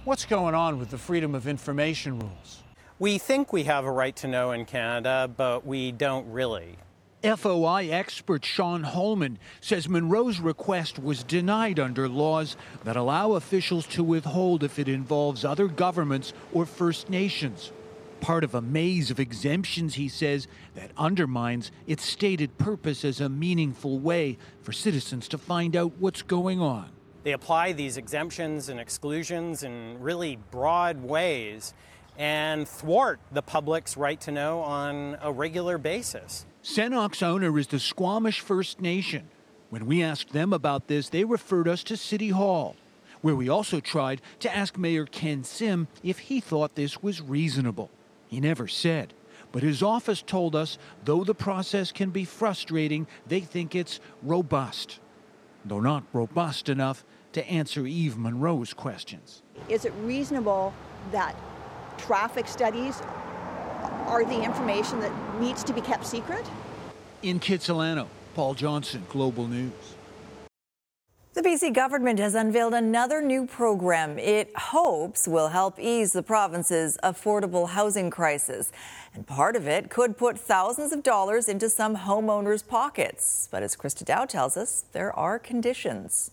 What's 0.04 0.25
going 0.25 0.54
on 0.54 0.80
with 0.80 0.89
the 0.89 0.97
Freedom 0.97 1.34
of 1.34 1.47
Information 1.47 2.19
rules? 2.19 2.62
We 2.99 3.17
think 3.17 3.54
we 3.54 3.63
have 3.63 3.86
a 3.86 3.91
right 3.91 4.17
to 4.17 4.28
know 4.28 4.52
in 4.52 4.65
Canada, 4.65 5.32
but 5.34 5.65
we 5.65 5.93
don't 5.93 6.30
really. 6.30 6.75
FOI 7.23 7.89
expert 7.89 8.45
Sean 8.45 8.84
Holman 8.84 9.39
says 9.60 9.89
Monroe's 9.89 10.39
request 10.39 10.97
was 10.97 11.21
denied 11.23 11.77
under 11.77 12.08
laws 12.08 12.55
that 12.86 12.95
allow 12.95 13.34
officials 13.34 13.86
to 13.88 14.03
withhold 14.05 14.63
if 14.63 14.79
it 14.79 14.88
involves 14.88 15.43
other 15.43 15.67
governments 15.67 16.32
or 16.53 16.65
First 16.65 17.10
Nations. 17.10 17.73
Part 18.21 18.45
of 18.45 18.55
a 18.55 18.62
maze 18.62 19.12
of 19.12 19.19
exemptions, 19.19 19.95
he 19.95 20.08
says, 20.08 20.47
that 20.75 20.91
undermines 20.97 21.71
its 21.88 22.05
stated 22.05 22.58
purpose 22.58 23.03
as 23.03 23.19
a 23.19 23.27
meaningful 23.27 23.99
way 23.99 24.38
for 24.62 24.71
citizens 24.71 25.27
to 25.29 25.38
find 25.38 25.75
out 25.75 25.91
what's 25.99 26.21
going 26.21 26.62
on. 26.62 26.89
They 27.23 27.34
apply 27.34 27.73
these 27.73 27.97
exemptions 27.97 28.69
and 28.69 28.79
exclusions 28.79 29.63
in 29.63 29.99
really 29.99 30.38
broad 30.51 31.03
ways 31.03 31.73
and 32.17 32.67
thwart 32.67 33.19
the 33.32 33.41
public's 33.41 33.97
right 33.97 34.19
to 34.21 34.32
know 34.32 34.62
on 34.62 35.17
a 35.21 35.32
regular 35.32 35.77
basis. 35.77 36.45
Senakw's 36.63 37.23
owner 37.23 37.57
is 37.57 37.67
the 37.67 37.79
Squamish 37.79 38.41
First 38.41 38.81
Nation. 38.81 39.29
When 39.69 39.85
we 39.85 40.03
asked 40.03 40.33
them 40.33 40.51
about 40.51 40.87
this, 40.87 41.09
they 41.09 41.23
referred 41.23 41.67
us 41.67 41.83
to 41.83 41.95
City 41.95 42.29
Hall, 42.29 42.75
where 43.21 43.35
we 43.35 43.47
also 43.47 43.79
tried 43.79 44.21
to 44.39 44.53
ask 44.53 44.77
Mayor 44.77 45.05
Ken 45.05 45.43
Sim 45.43 45.87
if 46.03 46.19
he 46.19 46.39
thought 46.41 46.75
this 46.75 47.01
was 47.01 47.21
reasonable. 47.21 47.89
He 48.27 48.41
never 48.41 48.67
said, 48.67 49.13
but 49.51 49.63
his 49.63 49.81
office 49.81 50.21
told 50.21 50.55
us 50.55 50.77
though 51.05 51.23
the 51.23 51.33
process 51.33 51.91
can 51.91 52.09
be 52.09 52.25
frustrating, 52.25 53.07
they 53.25 53.39
think 53.39 53.73
it's 53.73 53.99
robust. 54.21 54.99
Though 55.63 55.79
not 55.79 56.03
robust 56.11 56.67
enough 56.67 57.05
to 57.33 57.47
answer 57.47 57.85
Eve 57.85 58.17
Monroe's 58.17 58.73
questions. 58.73 59.43
Is 59.69 59.85
it 59.85 59.93
reasonable 60.01 60.73
that 61.11 61.35
traffic 61.97 62.47
studies 62.47 63.01
are 64.09 64.25
the 64.25 64.43
information 64.43 64.99
that 64.99 65.39
needs 65.39 65.63
to 65.63 65.71
be 65.71 65.81
kept 65.81 66.05
secret? 66.05 66.45
In 67.21 67.39
Kitsilano, 67.39 68.07
Paul 68.33 68.55
Johnson, 68.55 69.05
Global 69.09 69.47
News. 69.47 69.71
The 71.33 71.41
BC 71.41 71.73
government 71.73 72.19
has 72.19 72.33
unveiled 72.33 72.73
another 72.73 73.21
new 73.21 73.45
program 73.45 74.17
it 74.17 74.51
hopes 74.57 75.27
will 75.27 75.49
help 75.49 75.79
ease 75.79 76.11
the 76.11 76.23
province's 76.23 76.97
affordable 77.03 77.69
housing 77.69 78.09
crisis. 78.09 78.71
And 79.13 79.27
part 79.27 79.55
of 79.55 79.67
it 79.67 79.89
could 79.89 80.17
put 80.17 80.39
thousands 80.39 80.91
of 80.91 81.03
dollars 81.03 81.47
into 81.47 81.69
some 81.69 81.95
homeowners' 81.95 82.67
pockets. 82.67 83.47
But 83.51 83.61
as 83.61 83.75
Christa 83.75 84.03
Dao 84.03 84.27
tells 84.27 84.57
us, 84.57 84.85
there 84.91 85.17
are 85.17 85.37
conditions. 85.37 86.31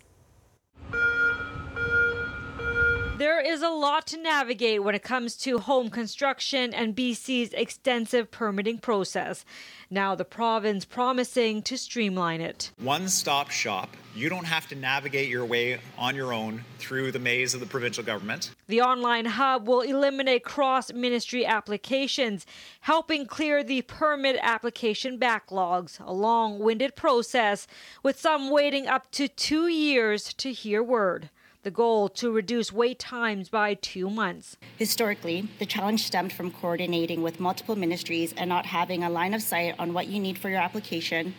There 3.19 3.41
is 3.41 3.63
a 3.63 3.71
lot 3.71 4.07
to 4.09 4.19
navigate 4.19 4.83
when 4.83 4.95
it 4.95 5.03
comes 5.03 5.39
to 5.39 5.57
home 5.57 5.89
construction 5.89 6.75
and 6.75 6.95
BC's 6.95 7.55
extensive 7.55 8.31
permitting 8.31 8.77
process. 8.77 9.43
Now, 9.89 10.15
the 10.15 10.27
province 10.27 10.85
promising 10.85 11.63
to 11.63 11.79
streamline 11.79 12.43
it. 12.43 12.73
One 12.79 13.09
stop 13.09 13.51
shop. 13.51 13.97
You 14.15 14.29
don't 14.29 14.45
have 14.45 14.69
to 14.69 14.75
navigate 14.75 15.31
your 15.31 15.47
way 15.47 15.81
on 15.97 16.15
your 16.15 16.35
own 16.35 16.67
through 16.79 17.11
the 17.11 17.19
maze 17.19 17.55
of 17.55 17.61
the 17.61 17.67
provincial 17.67 18.05
government. 18.05 18.51
The 18.67 18.83
online 18.83 19.25
hub 19.25 19.67
will 19.67 19.81
eliminate 19.81 20.45
cross 20.45 20.93
ministry 20.93 21.47
applications, 21.47 22.45
helping 22.81 23.25
clear 23.25 23.65
the 23.65 23.81
permit 23.81 24.37
application 24.43 25.19
backlogs, 25.19 25.99
a 26.07 26.13
long 26.13 26.59
winded 26.59 26.97
process, 26.97 27.67
with 28.03 28.21
some 28.21 28.51
waiting 28.51 28.87
up 28.87 29.11
to 29.13 29.27
two 29.27 29.69
years 29.69 30.35
to 30.35 30.53
hear 30.53 30.83
word. 30.83 31.31
The 31.67 31.73
goal 31.73 32.09
to 32.11 32.31
reduce 32.31 32.73
wait 32.73 33.01
times 33.01 33.49
by 33.49 33.75
two 33.75 34.09
months. 34.09 34.57
Historically, 34.77 35.49
the 35.59 35.67
challenge 35.67 36.05
stemmed 36.05 36.33
from 36.33 36.53
coordinating 36.53 37.23
with 37.23 37.41
multiple 37.41 37.75
ministries 37.75 38.33
and 38.35 38.49
not 38.49 38.67
having 38.67 39.03
a 39.03 39.11
line 39.11 39.35
of 39.35 39.43
sight 39.43 39.75
on 39.77 39.93
what 39.93 40.07
you 40.07 40.21
need 40.21 40.39
for 40.39 40.49
your 40.49 40.61
application, 40.61 41.35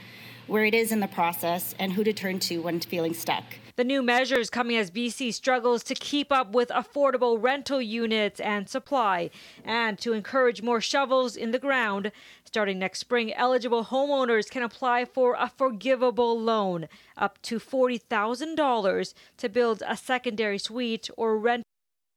where 0.47 0.65
it 0.65 0.73
is 0.73 0.91
in 0.91 0.99
the 0.99 1.07
process, 1.07 1.75
and 1.77 1.93
who 1.93 2.03
to 2.03 2.13
turn 2.13 2.39
to 2.39 2.59
when 2.59 2.79
feeling 2.79 3.13
stuck. 3.13 3.43
The 3.77 3.83
new 3.83 4.01
measures 4.01 4.49
coming 4.49 4.75
as 4.75 4.89
BC 4.89 5.31
struggles 5.35 5.83
to 5.83 5.93
keep 5.93 6.31
up 6.31 6.51
with 6.51 6.69
affordable 6.69 7.37
rental 7.39 7.79
units 7.79 8.39
and 8.39 8.67
supply 8.67 9.29
and 9.63 9.99
to 9.99 10.13
encourage 10.13 10.63
more 10.63 10.81
shovels 10.81 11.35
in 11.35 11.51
the 11.51 11.59
ground. 11.59 12.11
Starting 12.43 12.79
next 12.79 12.97
spring, 12.97 13.31
eligible 13.35 13.85
homeowners 13.85 14.49
can 14.49 14.63
apply 14.63 15.05
for 15.05 15.35
a 15.37 15.51
forgivable 15.55 16.41
loan 16.41 16.87
up 17.15 17.39
to 17.43 17.59
$40,000 17.59 19.13
to 19.37 19.47
build 19.49 19.83
a 19.87 19.95
secondary 19.95 20.57
suite 20.57 21.07
or 21.15 21.37
rent 21.37 21.66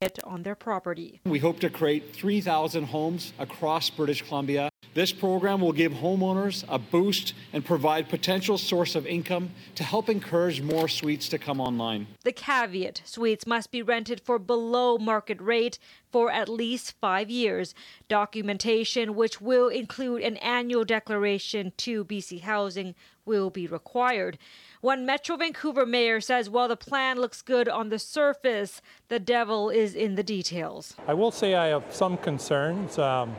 it 0.00 0.18
on 0.24 0.42
their 0.44 0.54
property. 0.54 1.20
We 1.26 1.40
hope 1.40 1.60
to 1.60 1.68
create 1.68 2.14
3,000 2.14 2.84
homes 2.84 3.34
across 3.38 3.90
British 3.90 4.22
Columbia. 4.22 4.70
This 4.94 5.12
program 5.12 5.60
will 5.60 5.74
give 5.74 5.92
homeowners 5.92 6.64
a 6.70 6.78
boost 6.78 7.34
and 7.52 7.62
provide 7.62 8.08
potential 8.08 8.56
source 8.56 8.94
of 8.94 9.06
income 9.06 9.50
to 9.74 9.84
help 9.84 10.08
encourage 10.08 10.62
more 10.62 10.88
suites 10.88 11.28
to 11.28 11.38
come 11.38 11.60
online. 11.60 12.06
The 12.24 12.32
caveat 12.32 13.02
suites 13.04 13.46
must 13.46 13.70
be 13.70 13.82
rented 13.82 14.22
for 14.22 14.38
below 14.38 14.96
market 14.96 15.38
rate 15.38 15.78
for 16.10 16.32
at 16.32 16.48
least 16.48 16.94
five 16.98 17.28
years. 17.28 17.74
Documentation, 18.08 19.14
which 19.14 19.38
will 19.38 19.68
include 19.68 20.22
an 20.22 20.38
annual 20.38 20.84
declaration 20.84 21.72
to 21.76 22.06
BC 22.06 22.40
Housing, 22.40 22.94
will 23.26 23.50
be 23.50 23.66
required. 23.66 24.38
One 24.80 25.04
Metro 25.04 25.36
Vancouver 25.36 25.84
mayor 25.84 26.22
says 26.22 26.48
while 26.48 26.66
the 26.66 26.76
plan 26.76 27.20
looks 27.20 27.42
good 27.42 27.68
on 27.68 27.90
the 27.90 27.98
surface, 27.98 28.80
the 29.08 29.18
devil 29.18 29.68
is 29.68 29.94
in 29.94 30.14
the 30.14 30.22
details. 30.22 30.94
I 31.06 31.12
will 31.12 31.30
say 31.30 31.54
I 31.54 31.66
have 31.66 31.84
some 31.90 32.16
concerns 32.16 32.98
um, 32.98 33.36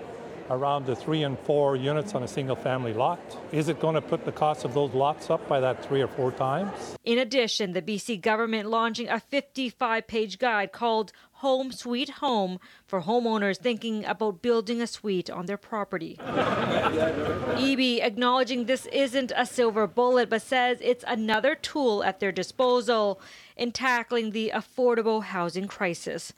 around 0.51 0.86
the 0.86 0.95
three 0.95 1.23
and 1.23 1.39
four 1.39 1.75
units 1.75 2.13
on 2.13 2.21
a 2.21 2.27
single 2.27 2.56
family 2.56 2.93
lot. 2.93 3.19
Is 3.51 3.69
it 3.69 3.80
going 3.80 3.95
to 3.95 4.01
put 4.01 4.23
the 4.23 4.32
cost 4.32 4.65
of 4.65 4.75
those 4.75 4.93
lots 4.93 5.32
up 5.32 5.47
by 5.47 5.60
that 5.62 5.84
three 5.84 6.01
or 6.01 6.08
four 6.08 6.32
times? 6.32 6.95
In 7.06 7.17
addition, 7.17 7.73
the 7.73 7.82
BC 7.82 8.21
government 8.21 8.69
launching 8.69 9.10
a 9.10 9.19
55 9.19 10.06
page 10.06 10.38
guide 10.38 10.71
called 10.71 11.12
Home 11.41 11.71
Sweet 11.71 12.10
Home 12.21 12.60
for 12.86 13.01
homeowners 13.01 13.58
thinking 13.58 14.06
about 14.06 14.43
building 14.43 14.80
a 14.80 14.86
suite 14.86 15.27
on 15.27 15.47
their 15.47 15.58
property. 15.58 16.17
Eby 16.19 18.04
acknowledging 18.04 18.65
this 18.65 18.86
isn't 18.88 19.32
a 19.36 19.47
silver 19.47 19.88
bullet, 19.88 20.30
but 20.30 20.43
says 20.43 20.77
it's 20.82 21.04
another 21.08 21.56
tool 21.56 22.04
at 22.04 22.19
their 22.19 22.32
disposal 22.32 23.19
in 23.58 23.71
tackling 23.71 24.32
the 24.32 24.51
affordable 24.54 25.23
housing 25.23 25.67
crisis. 25.67 26.32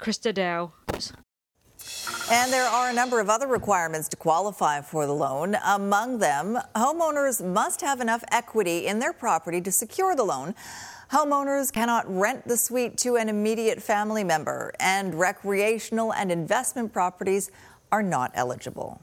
Christa 0.00 0.32
Dao. 0.34 0.72
And 2.30 2.52
there 2.52 2.66
are 2.66 2.90
a 2.90 2.92
number 2.92 3.20
of 3.20 3.30
other 3.30 3.46
requirements 3.46 4.08
to 4.08 4.16
qualify 4.16 4.80
for 4.80 5.06
the 5.06 5.14
loan. 5.14 5.56
Among 5.64 6.18
them, 6.18 6.58
homeowners 6.74 7.44
must 7.44 7.80
have 7.80 8.00
enough 8.00 8.24
equity 8.32 8.86
in 8.86 8.98
their 8.98 9.12
property 9.12 9.60
to 9.60 9.70
secure 9.70 10.16
the 10.16 10.24
loan. 10.24 10.56
Homeowners 11.12 11.72
cannot 11.72 12.04
rent 12.14 12.46
the 12.46 12.56
suite 12.58 12.98
to 12.98 13.16
an 13.16 13.30
immediate 13.30 13.82
family 13.82 14.22
member, 14.22 14.74
and 14.78 15.14
recreational 15.14 16.12
and 16.12 16.30
investment 16.30 16.92
properties 16.92 17.50
are 17.90 18.02
not 18.02 18.30
eligible. 18.34 19.00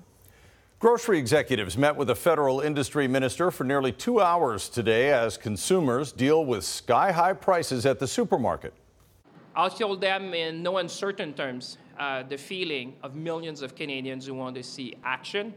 Grocery 0.78 1.18
executives 1.18 1.80
met 1.80 1.96
with 1.96 2.12
a 2.12 2.16
federal 2.16 2.62
industry 2.62 3.08
minister 3.08 3.50
for 3.50 3.64
nearly 3.64 3.92
two 3.92 4.22
hours 4.22 4.70
today 4.70 5.12
as 5.12 5.36
consumers 5.36 6.12
deal 6.12 6.46
with 6.46 6.64
sky 6.64 7.12
high 7.12 7.34
prices 7.34 7.88
at 7.88 7.98
the 7.98 8.08
supermarket. 8.08 8.74
I'll 9.56 9.72
tell 9.72 9.96
them 9.96 10.36
in 10.36 10.62
no 10.62 10.78
uncertain 10.78 11.34
terms 11.34 11.80
uh, 11.98 12.22
the 12.22 12.38
feeling 12.38 12.94
of 13.02 13.16
millions 13.16 13.64
of 13.64 13.74
Canadians 13.74 14.28
who 14.28 14.36
want 14.36 14.56
to 14.58 14.64
see 14.64 14.94
action. 15.04 15.56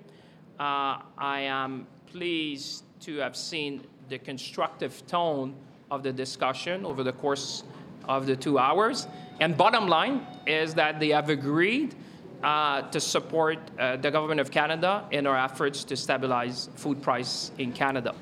Uh, 0.58 1.02
I 1.18 1.40
am 1.40 1.86
pleased 2.06 2.84
to 3.00 3.18
have 3.18 3.36
seen 3.36 3.84
the 4.08 4.18
constructive 4.18 5.06
tone 5.06 5.54
of 5.90 6.02
the 6.02 6.12
discussion 6.12 6.84
over 6.84 7.02
the 7.02 7.12
course 7.12 7.64
of 8.08 8.26
the 8.26 8.36
two 8.36 8.58
hours. 8.58 9.06
And 9.40 9.56
bottom 9.56 9.88
line 9.88 10.26
is 10.46 10.74
that 10.74 11.00
they 11.00 11.08
have 11.08 11.28
agreed 11.28 11.94
uh, 12.42 12.82
to 12.82 13.00
support 13.00 13.58
uh, 13.78 13.96
the 13.96 14.10
government 14.10 14.40
of 14.40 14.50
Canada 14.50 15.04
in 15.10 15.26
our 15.26 15.36
efforts 15.36 15.84
to 15.84 15.96
stabilize 15.96 16.68
food 16.76 17.02
price 17.02 17.50
in 17.58 17.72
Canada. 17.72 18.14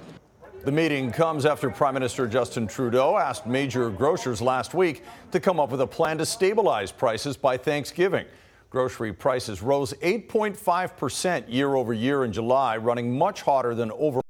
The 0.64 0.72
meeting 0.72 1.12
comes 1.12 1.46
after 1.46 1.70
Prime 1.70 1.94
Minister 1.94 2.26
Justin 2.26 2.66
Trudeau 2.66 3.16
asked 3.16 3.46
major 3.46 3.88
grocers 3.88 4.42
last 4.42 4.74
week 4.74 5.04
to 5.30 5.38
come 5.38 5.60
up 5.60 5.70
with 5.70 5.80
a 5.80 5.86
plan 5.86 6.18
to 6.18 6.26
stabilize 6.26 6.90
prices 6.90 7.36
by 7.36 7.56
Thanksgiving. 7.56 8.26
Grocery 8.70 9.12
prices 9.12 9.62
rose 9.62 9.92
8.5% 9.94 11.44
year 11.46 11.76
over 11.76 11.92
year 11.92 12.24
in 12.24 12.32
July, 12.32 12.78
running 12.78 13.16
much 13.16 13.42
hotter 13.42 13.76
than 13.76 13.92
overall 13.92 14.22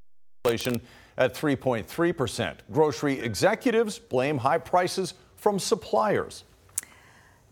inflation 0.44 0.82
at 1.18 1.34
3.3%. 1.34 2.56
Grocery 2.72 3.20
executives 3.20 3.98
blame 3.98 4.38
high 4.38 4.58
prices 4.58 5.14
from 5.36 5.58
suppliers. 5.58 6.44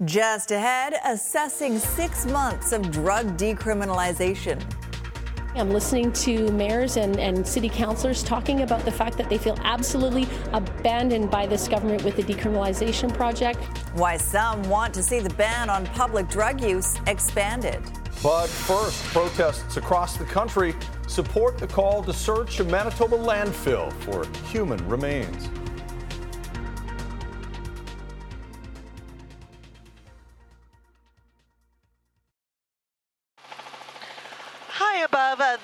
Just 0.05 0.51
ahead, 0.51 0.95
assessing 1.05 1.79
six 1.79 2.27
months 2.27 2.73
of 2.73 2.91
drug 2.91 3.37
decriminalization. 3.37 4.61
I'm 5.57 5.71
listening 5.71 6.13
to 6.15 6.51
mayors 6.51 6.97
and, 6.97 7.17
and 7.21 7.47
city 7.47 7.69
councilors 7.69 8.25
talking 8.25 8.63
about 8.63 8.85
the 8.85 8.91
fact 8.91 9.17
that 9.19 9.29
they 9.29 9.39
feel 9.39 9.57
absolutely 9.63 10.27
abandoned 10.53 11.31
by 11.31 11.47
this 11.47 11.69
government 11.69 12.03
with 12.03 12.17
the 12.17 12.25
decriminalization 12.25 13.15
project. 13.15 13.63
Why 13.95 14.17
some 14.17 14.65
want 14.65 14.93
to 14.95 15.03
see 15.03 15.21
the 15.21 15.33
ban 15.35 15.71
on 15.71 15.87
public 15.87 16.29
drug 16.29 16.61
use 16.61 16.97
expanded. 17.07 17.81
But 18.25 18.47
first, 18.47 19.05
protests 19.13 19.77
across 19.77 20.17
the 20.17 20.25
country 20.25 20.75
support 21.07 21.59
the 21.59 21.67
call 21.67 22.03
to 22.05 22.15
search 22.15 22.59
a 22.59 22.65
Manitoba 22.65 23.19
landfill 23.19 23.93
for 23.93 24.25
human 24.49 24.79
remains. 24.89 25.51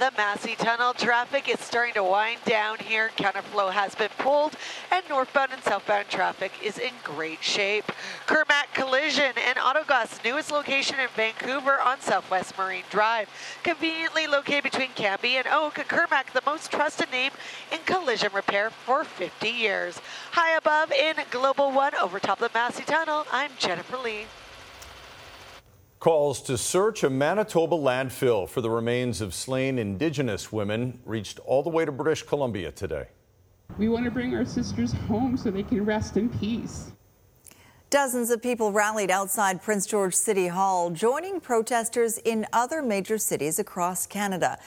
The 0.00 0.10
Massey 0.16 0.54
Tunnel, 0.54 0.94
traffic 0.94 1.46
is 1.46 1.60
starting 1.60 1.92
to 1.92 2.02
wind 2.02 2.38
down 2.46 2.78
here. 2.78 3.10
Counterflow 3.18 3.70
has 3.70 3.94
been 3.94 4.08
pulled, 4.16 4.54
and 4.90 5.04
northbound 5.10 5.52
and 5.52 5.62
southbound 5.62 6.08
traffic 6.08 6.52
is 6.64 6.78
in 6.78 6.92
great 7.04 7.44
shape. 7.44 7.84
Kirmac 8.26 8.72
Collision 8.72 9.34
and 9.46 9.58
Autoglass, 9.58 10.24
newest 10.24 10.50
location 10.50 10.98
in 10.98 11.08
Vancouver 11.14 11.78
on 11.82 12.00
Southwest 12.00 12.56
Marine 12.56 12.84
Drive. 12.88 13.28
Conveniently 13.62 14.26
located 14.26 14.62
between 14.62 14.88
Cambie 14.94 15.36
and 15.36 15.46
Oak, 15.48 15.74
Kirmac, 15.74 16.32
the 16.32 16.42
most 16.46 16.70
trusted 16.70 17.10
name 17.12 17.32
in 17.70 17.80
collision 17.84 18.30
repair 18.32 18.70
for 18.70 19.04
50 19.04 19.50
years. 19.50 20.00
High 20.30 20.56
above 20.56 20.92
in 20.92 21.16
Global 21.30 21.72
One, 21.72 21.94
over 21.96 22.18
top 22.18 22.40
of 22.40 22.50
the 22.50 22.58
Massey 22.58 22.84
Tunnel, 22.84 23.26
I'm 23.30 23.50
Jennifer 23.58 23.98
Lee. 23.98 24.24
Calls 26.00 26.40
to 26.44 26.56
search 26.56 27.04
a 27.04 27.10
Manitoba 27.10 27.76
landfill 27.76 28.48
for 28.48 28.62
the 28.62 28.70
remains 28.70 29.20
of 29.20 29.34
slain 29.34 29.78
Indigenous 29.78 30.50
women 30.50 30.98
reached 31.04 31.38
all 31.40 31.62
the 31.62 31.68
way 31.68 31.84
to 31.84 31.92
British 31.92 32.22
Columbia 32.22 32.72
today. 32.72 33.08
We 33.76 33.90
want 33.90 34.06
to 34.06 34.10
bring 34.10 34.34
our 34.34 34.46
sisters 34.46 34.92
home 34.92 35.36
so 35.36 35.50
they 35.50 35.62
can 35.62 35.84
rest 35.84 36.16
in 36.16 36.30
peace. 36.30 36.92
Dozens 37.90 38.30
of 38.30 38.40
people 38.40 38.72
rallied 38.72 39.10
outside 39.10 39.60
Prince 39.60 39.84
George 39.84 40.14
City 40.14 40.48
Hall, 40.48 40.88
joining 40.88 41.38
protesters 41.38 42.16
in 42.16 42.46
other 42.50 42.80
major 42.80 43.18
cities 43.18 43.58
across 43.58 44.06
Canada. 44.06 44.58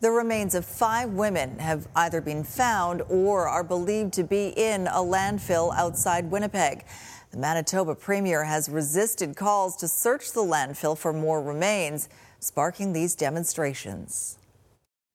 The 0.00 0.10
remains 0.10 0.54
of 0.54 0.64
five 0.64 1.10
women 1.10 1.58
have 1.58 1.86
either 1.96 2.22
been 2.22 2.44
found 2.44 3.02
or 3.10 3.46
are 3.46 3.64
believed 3.64 4.14
to 4.14 4.24
be 4.24 4.54
in 4.56 4.86
a 4.86 5.00
landfill 5.00 5.74
outside 5.76 6.30
Winnipeg. 6.30 6.86
The 7.30 7.36
Manitoba 7.36 7.94
Premier 7.94 8.44
has 8.44 8.70
resisted 8.70 9.36
calls 9.36 9.76
to 9.76 9.88
search 9.88 10.32
the 10.32 10.40
landfill 10.40 10.96
for 10.96 11.12
more 11.12 11.42
remains, 11.42 12.08
sparking 12.40 12.94
these 12.94 13.14
demonstrations. 13.14 14.38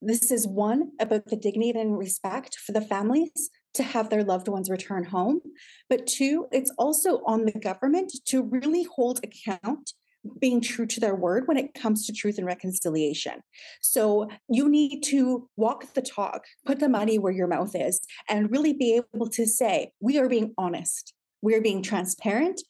This 0.00 0.30
is 0.30 0.46
one 0.46 0.92
about 1.00 1.26
the 1.26 1.36
dignity 1.36 1.78
and 1.78 1.98
respect 1.98 2.56
for 2.56 2.70
the 2.70 2.80
families 2.80 3.50
to 3.74 3.82
have 3.82 4.10
their 4.10 4.22
loved 4.22 4.46
ones 4.46 4.70
return 4.70 5.02
home. 5.04 5.40
But 5.88 6.06
two, 6.06 6.46
it's 6.52 6.70
also 6.78 7.20
on 7.26 7.46
the 7.46 7.58
government 7.58 8.12
to 8.26 8.42
really 8.42 8.84
hold 8.84 9.20
account 9.24 9.92
being 10.40 10.60
true 10.60 10.86
to 10.86 11.00
their 11.00 11.16
word 11.16 11.48
when 11.48 11.56
it 11.56 11.74
comes 11.74 12.06
to 12.06 12.12
truth 12.12 12.38
and 12.38 12.46
reconciliation. 12.46 13.42
So 13.82 14.28
you 14.48 14.68
need 14.68 15.02
to 15.04 15.48
walk 15.56 15.94
the 15.94 16.02
talk, 16.02 16.44
put 16.64 16.78
the 16.78 16.88
money 16.88 17.18
where 17.18 17.32
your 17.32 17.48
mouth 17.48 17.74
is, 17.74 18.00
and 18.28 18.50
really 18.50 18.72
be 18.72 19.00
able 19.14 19.28
to 19.30 19.46
say, 19.46 19.90
we 20.00 20.18
are 20.18 20.28
being 20.28 20.54
honest, 20.56 21.12
we 21.44 21.54
are 21.54 21.60
being 21.60 21.82
transparent, 21.82 22.62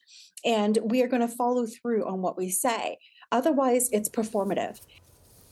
and 0.43 0.77
we 0.83 1.01
are 1.01 1.07
going 1.07 1.21
to 1.21 1.33
follow 1.33 1.65
through 1.65 2.05
on 2.05 2.21
what 2.21 2.37
we 2.37 2.49
say. 2.49 2.97
Otherwise, 3.31 3.89
it's 3.91 4.09
performative. 4.09 4.81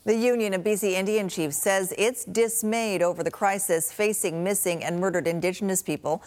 The 0.06 0.16
Union 0.16 0.54
of 0.54 0.64
BC 0.64 0.92
Indian 0.92 1.30
Chiefs 1.30 1.56
says 1.56 1.94
it's 1.98 2.26
dismayed 2.26 3.02
over 3.02 3.24
the 3.24 3.32
crisis 3.32 3.94
facing 3.94 4.44
missing 4.44 4.84
and 4.84 5.00
murdered 5.00 5.26
Indigenous 5.26 5.82
people, 5.82 6.22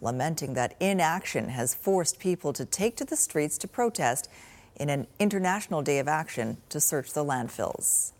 lamenting 0.00 0.54
that 0.54 0.74
inaction 0.80 1.50
has 1.50 1.72
forced 1.72 2.18
people 2.18 2.52
to 2.52 2.64
take 2.64 2.96
to 2.96 3.04
the 3.04 3.16
streets 3.16 3.56
to 3.58 3.68
protest 3.68 4.28
in 4.74 4.90
an 4.90 5.06
international 5.20 5.82
day 5.82 6.00
of 6.00 6.08
action 6.08 6.56
to 6.70 6.80
search 6.80 7.12
the 7.12 7.24
landfills. 7.24 8.10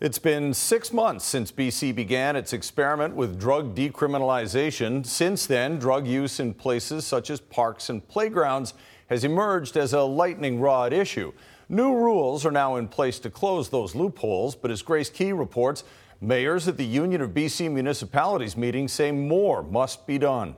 It's 0.00 0.18
been 0.18 0.54
six 0.54 0.94
months 0.94 1.26
since 1.26 1.52
BC 1.52 1.94
began 1.94 2.34
its 2.34 2.54
experiment 2.54 3.14
with 3.14 3.38
drug 3.38 3.74
decriminalization. 3.74 5.04
Since 5.04 5.44
then, 5.44 5.78
drug 5.78 6.06
use 6.06 6.40
in 6.40 6.54
places 6.54 7.06
such 7.06 7.28
as 7.28 7.38
parks 7.38 7.90
and 7.90 8.08
playgrounds 8.08 8.72
has 9.10 9.24
emerged 9.24 9.76
as 9.76 9.92
a 9.92 10.00
lightning 10.00 10.58
rod 10.58 10.94
issue. 10.94 11.34
New 11.68 11.94
rules 11.94 12.46
are 12.46 12.50
now 12.50 12.76
in 12.76 12.88
place 12.88 13.18
to 13.18 13.28
close 13.28 13.68
those 13.68 13.94
loopholes, 13.94 14.54
but 14.54 14.70
as 14.70 14.80
Grace 14.80 15.10
Ke 15.10 15.34
reports, 15.34 15.84
mayors 16.18 16.66
at 16.66 16.78
the 16.78 16.86
Union 16.86 17.20
of 17.20 17.32
BC 17.34 17.70
Municipalities 17.70 18.56
meeting 18.56 18.88
say 18.88 19.12
more 19.12 19.62
must 19.62 20.06
be 20.06 20.16
done. 20.16 20.54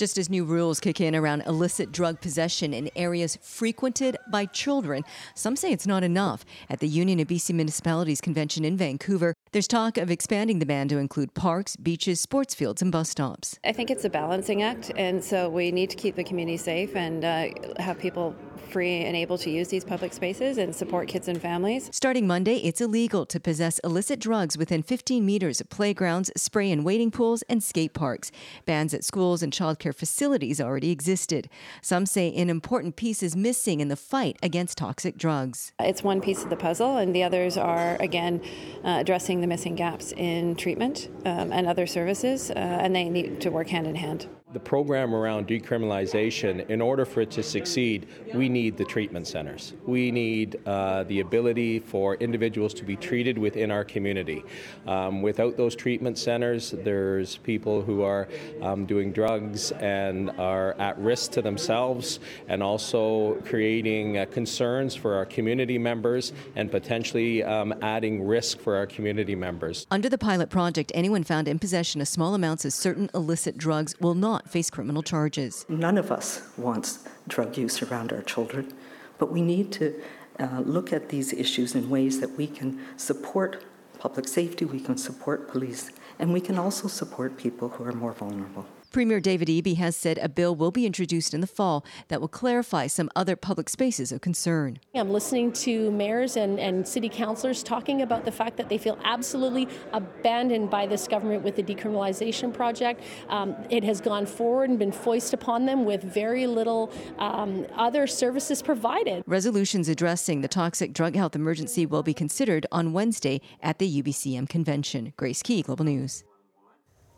Just 0.00 0.16
as 0.16 0.30
new 0.30 0.46
rules 0.46 0.80
kick 0.80 0.98
in 0.98 1.14
around 1.14 1.42
illicit 1.42 1.92
drug 1.92 2.22
possession 2.22 2.72
in 2.72 2.88
areas 2.96 3.36
frequented 3.42 4.16
by 4.30 4.46
children, 4.46 5.04
some 5.34 5.56
say 5.56 5.72
it's 5.72 5.86
not 5.86 6.02
enough. 6.02 6.42
At 6.70 6.80
the 6.80 6.88
Union 6.88 7.20
of 7.20 7.28
BC 7.28 7.52
Municipalities 7.54 8.22
convention 8.22 8.64
in 8.64 8.78
Vancouver, 8.78 9.34
there's 9.52 9.68
talk 9.68 9.98
of 9.98 10.10
expanding 10.10 10.58
the 10.58 10.64
ban 10.64 10.88
to 10.88 10.96
include 10.96 11.34
parks, 11.34 11.76
beaches, 11.76 12.18
sports 12.18 12.54
fields, 12.54 12.80
and 12.80 12.90
bus 12.90 13.10
stops. 13.10 13.58
I 13.62 13.72
think 13.72 13.90
it's 13.90 14.06
a 14.06 14.08
balancing 14.08 14.62
act, 14.62 14.90
and 14.96 15.22
so 15.22 15.50
we 15.50 15.70
need 15.70 15.90
to 15.90 15.96
keep 15.96 16.16
the 16.16 16.24
community 16.24 16.56
safe 16.56 16.96
and 16.96 17.22
uh, 17.22 17.48
have 17.78 17.98
people 17.98 18.34
free 18.70 19.02
and 19.02 19.16
able 19.16 19.36
to 19.36 19.50
use 19.50 19.68
these 19.68 19.84
public 19.84 20.12
spaces 20.12 20.56
and 20.58 20.74
support 20.74 21.08
kids 21.08 21.28
and 21.28 21.40
families. 21.40 21.90
Starting 21.92 22.26
Monday, 22.26 22.56
it's 22.58 22.80
illegal 22.80 23.26
to 23.26 23.40
possess 23.40 23.78
illicit 23.80 24.20
drugs 24.20 24.56
within 24.56 24.82
15 24.82 25.26
meters 25.26 25.60
of 25.60 25.68
playgrounds, 25.68 26.30
spray 26.36 26.70
and 26.70 26.84
waiting 26.84 27.10
pools, 27.10 27.42
and 27.48 27.62
skate 27.62 27.92
parks. 27.92 28.30
Bans 28.64 28.94
at 28.94 29.04
schools 29.04 29.42
and 29.42 29.52
childcare 29.52 29.89
facilities 29.92 30.60
already 30.60 30.90
existed. 30.90 31.48
Some 31.82 32.06
say 32.06 32.32
an 32.34 32.50
important 32.50 32.96
piece 32.96 33.22
is 33.22 33.36
missing 33.36 33.80
in 33.80 33.88
the 33.88 33.96
fight 33.96 34.36
against 34.42 34.78
toxic 34.78 35.16
drugs. 35.16 35.72
It's 35.80 36.02
one 36.02 36.20
piece 36.20 36.42
of 36.42 36.50
the 36.50 36.56
puzzle, 36.56 36.96
and 36.96 37.14
the 37.14 37.22
others 37.22 37.56
are, 37.56 37.96
again, 38.00 38.40
uh, 38.84 38.98
addressing 39.00 39.40
the 39.40 39.46
missing 39.46 39.74
gaps 39.74 40.12
in 40.12 40.56
treatment 40.56 41.08
um, 41.24 41.52
and 41.52 41.66
other 41.66 41.86
services, 41.86 42.50
uh, 42.50 42.54
and 42.54 42.94
they 42.94 43.08
need 43.08 43.40
to 43.40 43.50
work 43.50 43.68
hand 43.68 43.86
in 43.86 43.94
hand 43.94 44.26
the 44.52 44.60
program 44.60 45.14
around 45.14 45.46
decriminalization, 45.46 46.68
in 46.68 46.80
order 46.80 47.04
for 47.04 47.20
it 47.20 47.30
to 47.30 47.42
succeed, 47.42 48.08
we 48.34 48.48
need 48.48 48.76
the 48.76 48.84
treatment 48.84 49.26
centers. 49.26 49.74
We 49.86 50.10
need 50.10 50.58
uh, 50.66 51.04
the 51.04 51.20
ability 51.20 51.78
for 51.78 52.16
individuals 52.16 52.74
to 52.74 52.84
be 52.84 52.96
treated 52.96 53.38
within 53.38 53.70
our 53.70 53.84
community. 53.84 54.44
Um, 54.86 55.22
without 55.22 55.56
those 55.56 55.76
treatment 55.76 56.18
centers, 56.18 56.72
there's 56.72 57.36
people 57.38 57.82
who 57.82 58.02
are 58.02 58.28
um, 58.60 58.86
doing 58.86 59.12
drugs 59.12 59.70
and 59.72 60.30
are 60.30 60.72
at 60.80 60.98
risk 60.98 61.30
to 61.32 61.42
themselves 61.42 62.18
and 62.48 62.62
also 62.62 63.34
creating 63.44 64.18
uh, 64.18 64.26
concerns 64.26 64.96
for 64.96 65.14
our 65.14 65.26
community 65.26 65.78
members 65.78 66.32
and 66.56 66.70
potentially 66.70 67.44
um, 67.44 67.72
adding 67.82 68.26
risk 68.26 68.58
for 68.58 68.74
our 68.74 68.86
community 68.86 69.36
members. 69.36 69.86
Under 69.90 70.08
the 70.08 70.18
pilot 70.18 70.50
project, 70.50 70.90
anyone 70.94 71.22
found 71.22 71.46
in 71.46 71.58
possession 71.58 72.00
of 72.00 72.08
small 72.08 72.34
amounts 72.34 72.64
of 72.64 72.72
certain 72.72 73.08
illicit 73.14 73.56
drugs 73.56 73.94
will 74.00 74.14
not 74.14 74.39
not 74.40 74.50
face 74.50 74.70
criminal 74.70 75.02
charges. 75.02 75.66
None 75.68 75.98
of 75.98 76.10
us 76.10 76.42
wants 76.56 77.04
drug 77.28 77.58
use 77.58 77.82
around 77.82 78.12
our 78.12 78.22
children, 78.22 78.72
but 79.18 79.30
we 79.30 79.42
need 79.42 79.70
to 79.72 80.00
uh, 80.38 80.62
look 80.64 80.92
at 80.92 81.10
these 81.10 81.32
issues 81.32 81.74
in 81.74 81.90
ways 81.90 82.20
that 82.20 82.30
we 82.36 82.46
can 82.46 82.80
support 82.96 83.62
public 83.98 84.26
safety, 84.26 84.64
we 84.64 84.80
can 84.80 84.96
support 84.96 85.48
police, 85.50 85.90
and 86.18 86.32
we 86.32 86.40
can 86.40 86.58
also 86.58 86.88
support 86.88 87.36
people 87.36 87.68
who 87.68 87.84
are 87.84 87.92
more 87.92 88.12
vulnerable. 88.12 88.64
Premier 88.90 89.20
David 89.20 89.48
Eby 89.48 89.76
has 89.76 89.94
said 89.94 90.18
a 90.18 90.28
bill 90.28 90.54
will 90.54 90.70
be 90.70 90.84
introduced 90.84 91.32
in 91.32 91.40
the 91.40 91.46
fall 91.46 91.84
that 92.08 92.20
will 92.20 92.28
clarify 92.28 92.86
some 92.88 93.08
other 93.14 93.36
public 93.36 93.68
spaces 93.68 94.10
of 94.10 94.20
concern. 94.20 94.80
I'm 94.94 95.10
listening 95.10 95.52
to 95.52 95.90
mayors 95.92 96.36
and, 96.36 96.58
and 96.58 96.86
city 96.86 97.08
councilors 97.08 97.62
talking 97.62 98.02
about 98.02 98.24
the 98.24 98.32
fact 98.32 98.56
that 98.56 98.68
they 98.68 98.78
feel 98.78 98.98
absolutely 99.04 99.68
abandoned 99.92 100.70
by 100.70 100.86
this 100.86 101.06
government 101.06 101.42
with 101.42 101.56
the 101.56 101.62
decriminalization 101.62 102.52
project. 102.52 103.02
Um, 103.28 103.54
it 103.70 103.84
has 103.84 104.00
gone 104.00 104.26
forward 104.26 104.70
and 104.70 104.78
been 104.78 104.92
foisted 104.92 105.34
upon 105.34 105.66
them 105.66 105.84
with 105.84 106.02
very 106.02 106.46
little 106.46 106.92
um, 107.18 107.66
other 107.76 108.06
services 108.06 108.62
provided. 108.62 109.22
Resolutions 109.26 109.88
addressing 109.88 110.40
the 110.40 110.48
toxic 110.48 110.92
drug 110.92 111.14
health 111.14 111.36
emergency 111.36 111.86
will 111.86 112.02
be 112.02 112.14
considered 112.14 112.66
on 112.72 112.92
Wednesday 112.92 113.40
at 113.62 113.78
the 113.78 114.02
UBCM 114.02 114.48
convention. 114.48 115.12
Grace 115.16 115.42
Ke, 115.42 115.64
Global 115.64 115.84
News. 115.84 116.24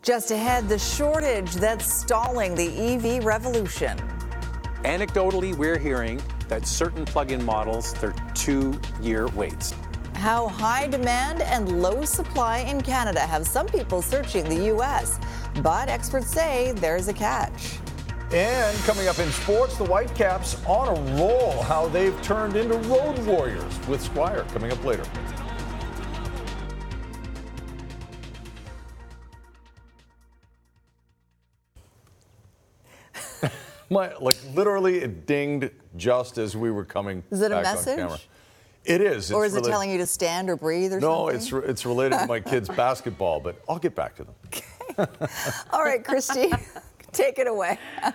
Just 0.03 0.31
ahead, 0.31 0.67
the 0.67 0.77
shortage 0.77 1.53
that's 1.53 1.85
stalling 2.01 2.55
the 2.55 2.67
EV 2.67 3.23
revolution. 3.23 3.97
Anecdotally, 4.83 5.55
we're 5.55 5.77
hearing 5.77 6.21
that 6.49 6.67
certain 6.67 7.05
plug 7.05 7.31
in 7.31 7.41
models, 7.45 7.93
they're 7.93 8.13
two 8.35 8.77
year 9.01 9.27
waits. 9.29 9.73
How 10.15 10.49
high 10.49 10.87
demand 10.87 11.41
and 11.41 11.81
low 11.81 12.03
supply 12.03 12.59
in 12.59 12.81
Canada 12.81 13.21
have 13.21 13.47
some 13.47 13.65
people 13.65 14.01
searching 14.01 14.43
the 14.49 14.65
U.S., 14.65 15.21
but 15.61 15.87
experts 15.87 16.27
say 16.27 16.73
there's 16.73 17.07
a 17.07 17.13
catch. 17.13 17.77
And 18.33 18.77
coming 18.79 19.07
up 19.07 19.19
in 19.19 19.31
sports, 19.31 19.77
the 19.77 19.85
Whitecaps 19.85 20.61
on 20.65 20.97
a 20.97 21.17
roll. 21.17 21.61
How 21.61 21.87
they've 21.87 22.19
turned 22.21 22.57
into 22.57 22.75
road 22.89 23.17
warriors 23.19 23.87
with 23.87 24.01
Squire 24.01 24.43
coming 24.49 24.69
up 24.69 24.83
later. 24.83 25.05
My, 33.93 34.15
like 34.17 34.37
literally, 34.53 34.97
it 34.97 35.25
dinged 35.25 35.71
just 35.95 36.37
as 36.37 36.57
we 36.57 36.71
were 36.71 36.85
coming. 36.85 37.23
Is 37.31 37.41
it 37.41 37.51
a 37.51 37.61
message? 37.61 38.27
It 38.85 38.99
is. 38.99 39.31
Or 39.31 39.45
is 39.45 39.55
it 39.55 39.63
telling 39.63 39.89
you 39.89 39.97
to 39.99 40.05
stand 40.05 40.49
or 40.49 40.57
breathe 40.57 40.91
or 40.91 40.99
something? 40.99 41.09
no, 41.09 41.15
something? 41.15 41.35
it's 41.35 41.51
re- 41.51 41.63
it's 41.65 41.85
related 41.85 42.19
to 42.19 42.27
my 42.27 42.39
kids' 42.51 42.67
basketball, 42.67 43.39
but 43.39 43.61
I'll 43.69 43.79
get 43.79 43.95
back 43.95 44.15
to 44.17 44.25
them. 44.25 44.35
Okay. 44.47 44.65
All 45.71 45.83
right, 45.83 46.03
Kristi, 46.03 46.51
take 47.11 47.39
it 47.39 47.47
away. 47.47 47.79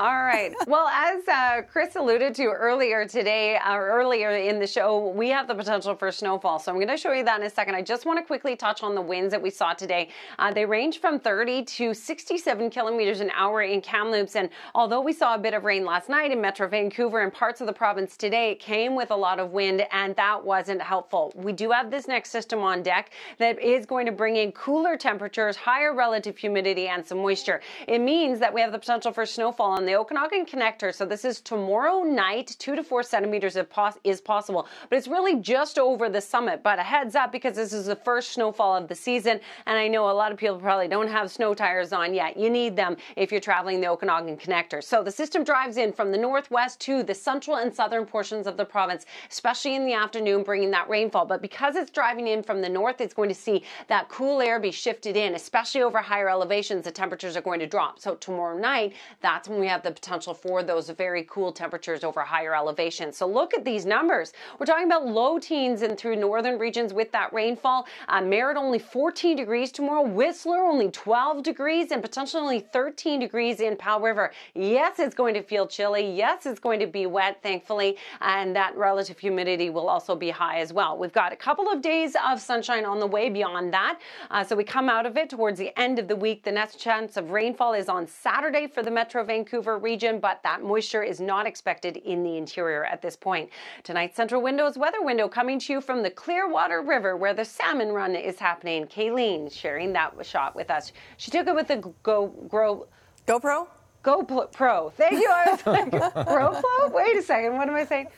All 0.00 0.22
right. 0.22 0.54
Well, 0.66 0.88
as 0.88 1.28
uh, 1.28 1.60
Chris 1.70 1.94
alluded 1.94 2.34
to 2.36 2.44
earlier 2.46 3.06
today, 3.06 3.58
uh, 3.58 3.76
earlier 3.76 4.30
in 4.30 4.58
the 4.58 4.66
show, 4.66 5.08
we 5.10 5.28
have 5.28 5.46
the 5.46 5.54
potential 5.54 5.94
for 5.94 6.10
snowfall. 6.10 6.58
So 6.58 6.72
I'm 6.72 6.78
going 6.78 6.88
to 6.88 6.96
show 6.96 7.12
you 7.12 7.22
that 7.24 7.38
in 7.38 7.46
a 7.46 7.50
second. 7.50 7.74
I 7.74 7.82
just 7.82 8.06
want 8.06 8.18
to 8.18 8.24
quickly 8.24 8.56
touch 8.56 8.82
on 8.82 8.94
the 8.94 9.02
winds 9.02 9.30
that 9.32 9.42
we 9.42 9.50
saw 9.50 9.74
today. 9.74 10.08
Uh, 10.38 10.54
they 10.54 10.64
range 10.64 11.00
from 11.00 11.20
30 11.20 11.64
to 11.64 11.92
67 11.92 12.70
kilometers 12.70 13.20
an 13.20 13.30
hour 13.34 13.60
in 13.60 13.82
Kamloops. 13.82 14.36
And 14.36 14.48
although 14.74 15.02
we 15.02 15.12
saw 15.12 15.34
a 15.34 15.38
bit 15.38 15.52
of 15.52 15.64
rain 15.64 15.84
last 15.84 16.08
night 16.08 16.30
in 16.30 16.40
Metro 16.40 16.66
Vancouver 16.66 17.20
and 17.20 17.30
parts 17.30 17.60
of 17.60 17.66
the 17.66 17.72
province 17.74 18.16
today, 18.16 18.52
it 18.52 18.58
came 18.58 18.96
with 18.96 19.10
a 19.10 19.16
lot 19.16 19.38
of 19.38 19.50
wind, 19.50 19.86
and 19.92 20.16
that 20.16 20.42
wasn't 20.42 20.80
helpful. 20.80 21.30
We 21.34 21.52
do 21.52 21.72
have 21.72 21.90
this 21.90 22.08
next 22.08 22.30
system 22.30 22.60
on 22.60 22.82
deck 22.82 23.10
that 23.36 23.60
is 23.60 23.84
going 23.84 24.06
to 24.06 24.12
bring 24.12 24.36
in 24.36 24.52
cooler 24.52 24.96
temperatures, 24.96 25.56
higher 25.56 25.94
relative 25.94 26.38
humidity, 26.38 26.88
and 26.88 27.04
some 27.06 27.18
moisture. 27.18 27.60
It 27.86 27.98
means 27.98 28.38
that 28.38 28.54
we 28.54 28.62
have 28.62 28.72
the 28.72 28.78
potential 28.78 29.12
for 29.12 29.26
snowfall 29.26 29.72
on 29.72 29.84
the 29.84 29.89
Okanagan 29.94 30.46
Connector. 30.46 30.94
So 30.94 31.04
this 31.04 31.24
is 31.24 31.40
tomorrow 31.40 32.02
night, 32.02 32.56
two 32.58 32.76
to 32.76 32.82
four 32.82 33.02
centimeters 33.02 33.56
is 34.04 34.20
possible, 34.20 34.68
but 34.88 34.96
it's 34.96 35.08
really 35.08 35.36
just 35.36 35.78
over 35.78 36.08
the 36.08 36.20
summit. 36.20 36.62
But 36.62 36.78
a 36.78 36.82
heads 36.82 37.14
up 37.14 37.32
because 37.32 37.56
this 37.56 37.72
is 37.72 37.86
the 37.86 37.96
first 37.96 38.32
snowfall 38.32 38.76
of 38.76 38.88
the 38.88 38.94
season, 38.94 39.40
and 39.66 39.78
I 39.78 39.88
know 39.88 40.10
a 40.10 40.12
lot 40.12 40.32
of 40.32 40.38
people 40.38 40.58
probably 40.58 40.88
don't 40.88 41.08
have 41.08 41.30
snow 41.30 41.54
tires 41.54 41.92
on 41.92 42.14
yet. 42.14 42.36
You 42.36 42.50
need 42.50 42.76
them 42.76 42.96
if 43.16 43.30
you're 43.30 43.40
traveling 43.40 43.80
the 43.80 43.88
Okanagan 43.88 44.36
Connector. 44.36 44.82
So 44.82 45.02
the 45.02 45.10
system 45.10 45.44
drives 45.44 45.76
in 45.76 45.92
from 45.92 46.12
the 46.12 46.18
northwest 46.18 46.80
to 46.80 47.02
the 47.02 47.14
central 47.14 47.56
and 47.56 47.74
southern 47.74 48.06
portions 48.06 48.46
of 48.46 48.56
the 48.56 48.64
province, 48.64 49.06
especially 49.30 49.74
in 49.74 49.86
the 49.86 49.94
afternoon, 49.94 50.42
bringing 50.42 50.70
that 50.72 50.88
rainfall. 50.88 51.26
But 51.26 51.42
because 51.42 51.76
it's 51.76 51.90
driving 51.90 52.26
in 52.26 52.42
from 52.42 52.60
the 52.60 52.68
north, 52.68 53.00
it's 53.00 53.14
going 53.14 53.28
to 53.28 53.34
see 53.34 53.64
that 53.88 54.08
cool 54.08 54.40
air 54.40 54.60
be 54.60 54.70
shifted 54.70 55.16
in, 55.16 55.34
especially 55.34 55.82
over 55.82 55.98
higher 55.98 56.28
elevations. 56.28 56.84
The 56.84 56.90
temperatures 56.90 57.36
are 57.36 57.42
going 57.42 57.60
to 57.60 57.66
drop. 57.66 57.98
So 57.98 58.14
tomorrow 58.16 58.58
night, 58.58 58.94
that's 59.20 59.48
when 59.48 59.60
we 59.60 59.66
have 59.70 59.82
the 59.82 59.90
potential 59.90 60.34
for 60.34 60.62
those 60.62 60.90
very 60.90 61.24
cool 61.30 61.52
temperatures 61.52 62.04
over 62.04 62.20
higher 62.20 62.54
elevations. 62.54 63.16
So 63.16 63.26
look 63.26 63.54
at 63.54 63.64
these 63.64 63.86
numbers. 63.86 64.32
We're 64.58 64.66
talking 64.66 64.86
about 64.86 65.06
low 65.06 65.38
teens 65.38 65.82
and 65.82 65.96
through 65.96 66.16
northern 66.16 66.58
regions 66.58 66.92
with 66.92 67.10
that 67.12 67.32
rainfall. 67.32 67.86
Uh, 68.08 68.20
Merritt 68.20 68.56
only 68.56 68.78
14 68.78 69.36
degrees 69.36 69.72
tomorrow. 69.72 70.02
Whistler 70.02 70.58
only 70.58 70.90
12 70.90 71.42
degrees 71.42 71.92
and 71.92 72.02
potentially 72.02 72.42
only 72.42 72.60
13 72.60 73.20
degrees 73.20 73.60
in 73.60 73.76
Powell 73.76 74.00
River. 74.00 74.32
Yes, 74.54 74.98
it's 74.98 75.14
going 75.14 75.34
to 75.34 75.42
feel 75.42 75.66
chilly. 75.66 76.10
Yes, 76.10 76.46
it's 76.46 76.60
going 76.60 76.80
to 76.80 76.86
be 76.86 77.06
wet, 77.06 77.40
thankfully, 77.42 77.96
and 78.20 78.54
that 78.56 78.76
relative 78.76 79.18
humidity 79.18 79.70
will 79.70 79.88
also 79.88 80.16
be 80.16 80.30
high 80.30 80.58
as 80.58 80.72
well. 80.72 80.98
We've 80.98 81.12
got 81.12 81.32
a 81.32 81.36
couple 81.36 81.68
of 81.68 81.80
days 81.80 82.16
of 82.26 82.40
sunshine 82.40 82.84
on 82.84 82.98
the 82.98 83.06
way 83.06 83.30
beyond 83.30 83.72
that. 83.72 84.00
Uh, 84.30 84.42
so 84.42 84.56
we 84.56 84.64
come 84.64 84.88
out 84.88 85.06
of 85.06 85.16
it 85.16 85.30
towards 85.30 85.58
the 85.58 85.78
end 85.78 85.98
of 85.98 86.08
the 86.08 86.16
week. 86.16 86.42
The 86.42 86.52
next 86.52 86.76
chance 86.76 87.16
of 87.16 87.30
rainfall 87.30 87.74
is 87.74 87.88
on 87.88 88.06
Saturday 88.06 88.66
for 88.66 88.82
the 88.82 88.90
Metro 88.90 89.22
Vancouver 89.22 89.59
region, 89.60 90.20
but 90.20 90.42
that 90.42 90.62
moisture 90.62 91.02
is 91.02 91.20
not 91.20 91.46
expected 91.46 91.96
in 91.98 92.22
the 92.22 92.36
interior 92.36 92.84
at 92.84 93.02
this 93.02 93.16
point. 93.16 93.50
Tonight's 93.82 94.18
Centra 94.18 94.40
Windows 94.40 94.76
weather 94.76 95.02
window 95.02 95.28
coming 95.28 95.58
to 95.60 95.72
you 95.72 95.80
from 95.80 96.02
the 96.02 96.10
Clearwater 96.10 96.82
River 96.82 97.16
where 97.16 97.34
the 97.34 97.44
salmon 97.44 97.88
run 97.88 98.14
is 98.14 98.38
happening. 98.38 98.86
Kayleen 98.86 99.52
sharing 99.52 99.92
that 99.92 100.14
shot 100.24 100.54
with 100.54 100.70
us. 100.70 100.92
She 101.16 101.30
took 101.30 101.46
it 101.46 101.54
with 101.54 101.68
the 101.68 101.92
Go 102.02 102.28
Grow 102.48 102.86
GoPro? 103.26 103.68
GoPro. 104.02 104.92
Thank 104.94 105.12
you. 105.20 105.28
I 105.30 105.50
was 105.50 105.66
like, 105.66 105.90
GoPro? 105.90 106.92
Wait 106.92 107.16
a 107.16 107.22
second. 107.22 107.56
What 107.56 107.68
am 107.68 107.74
I 107.74 107.84
saying? 107.84 108.08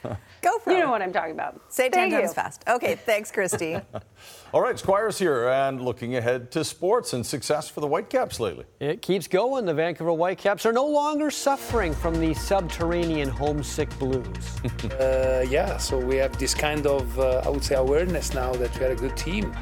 GoPro. 0.43 0.67
You 0.67 0.79
know 0.79 0.91
what 0.91 1.03
I'm 1.03 1.13
talking 1.13 1.33
about. 1.33 1.61
Say 1.69 1.87
it 1.87 1.93
10 1.93 2.03
Thank 2.11 2.15
times 2.15 2.31
you. 2.31 2.35
fast. 2.35 2.63
Okay, 2.69 2.95
thanks, 2.95 3.33
Kristi. 3.33 3.83
All 4.53 4.61
right, 4.61 4.79
Squires 4.79 5.19
here 5.19 5.49
and 5.49 5.81
looking 5.81 6.17
ahead 6.17 6.51
to 6.53 6.63
sports 6.65 7.15
and 7.15 7.25
success 7.25 7.69
for 7.69 7.81
the 7.81 7.87
Whitecaps 7.87 8.39
lately. 8.39 8.65
It 8.81 9.03
keeps 9.03 9.27
going. 9.27 9.65
The 9.65 9.75
Vancouver 9.75 10.13
Whitecaps 10.13 10.67
are 10.67 10.73
no 10.73 10.87
longer 10.87 11.31
suffering 11.31 11.95
from 11.95 12.21
the 12.21 12.35
subterranean 12.35 13.29
homesick 13.29 13.97
blues. 13.99 14.61
uh, 15.01 15.45
yeah, 15.49 15.79
so 15.79 15.99
we 15.99 16.17
have 16.17 16.39
this 16.39 16.55
kind 16.55 16.87
of, 16.87 17.19
uh, 17.19 17.43
I 17.45 17.49
would 17.49 17.65
say, 17.65 17.75
awareness 17.75 18.35
now 18.35 18.53
that 18.53 18.79
we 18.79 18.87
are 18.87 18.91
a 18.91 18.97
good 18.97 19.17
team. 19.17 19.53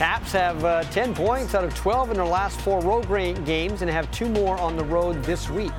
Caps 0.00 0.32
have 0.32 0.64
uh, 0.64 0.82
10 0.84 1.14
points 1.14 1.54
out 1.54 1.62
of 1.62 1.74
12 1.74 2.12
in 2.12 2.16
their 2.16 2.24
last 2.24 2.58
four 2.62 2.80
road 2.80 3.06
games 3.44 3.82
and 3.82 3.90
have 3.90 4.10
two 4.10 4.30
more 4.30 4.58
on 4.58 4.74
the 4.74 4.84
road 4.84 5.22
this 5.24 5.50
week. 5.50 5.74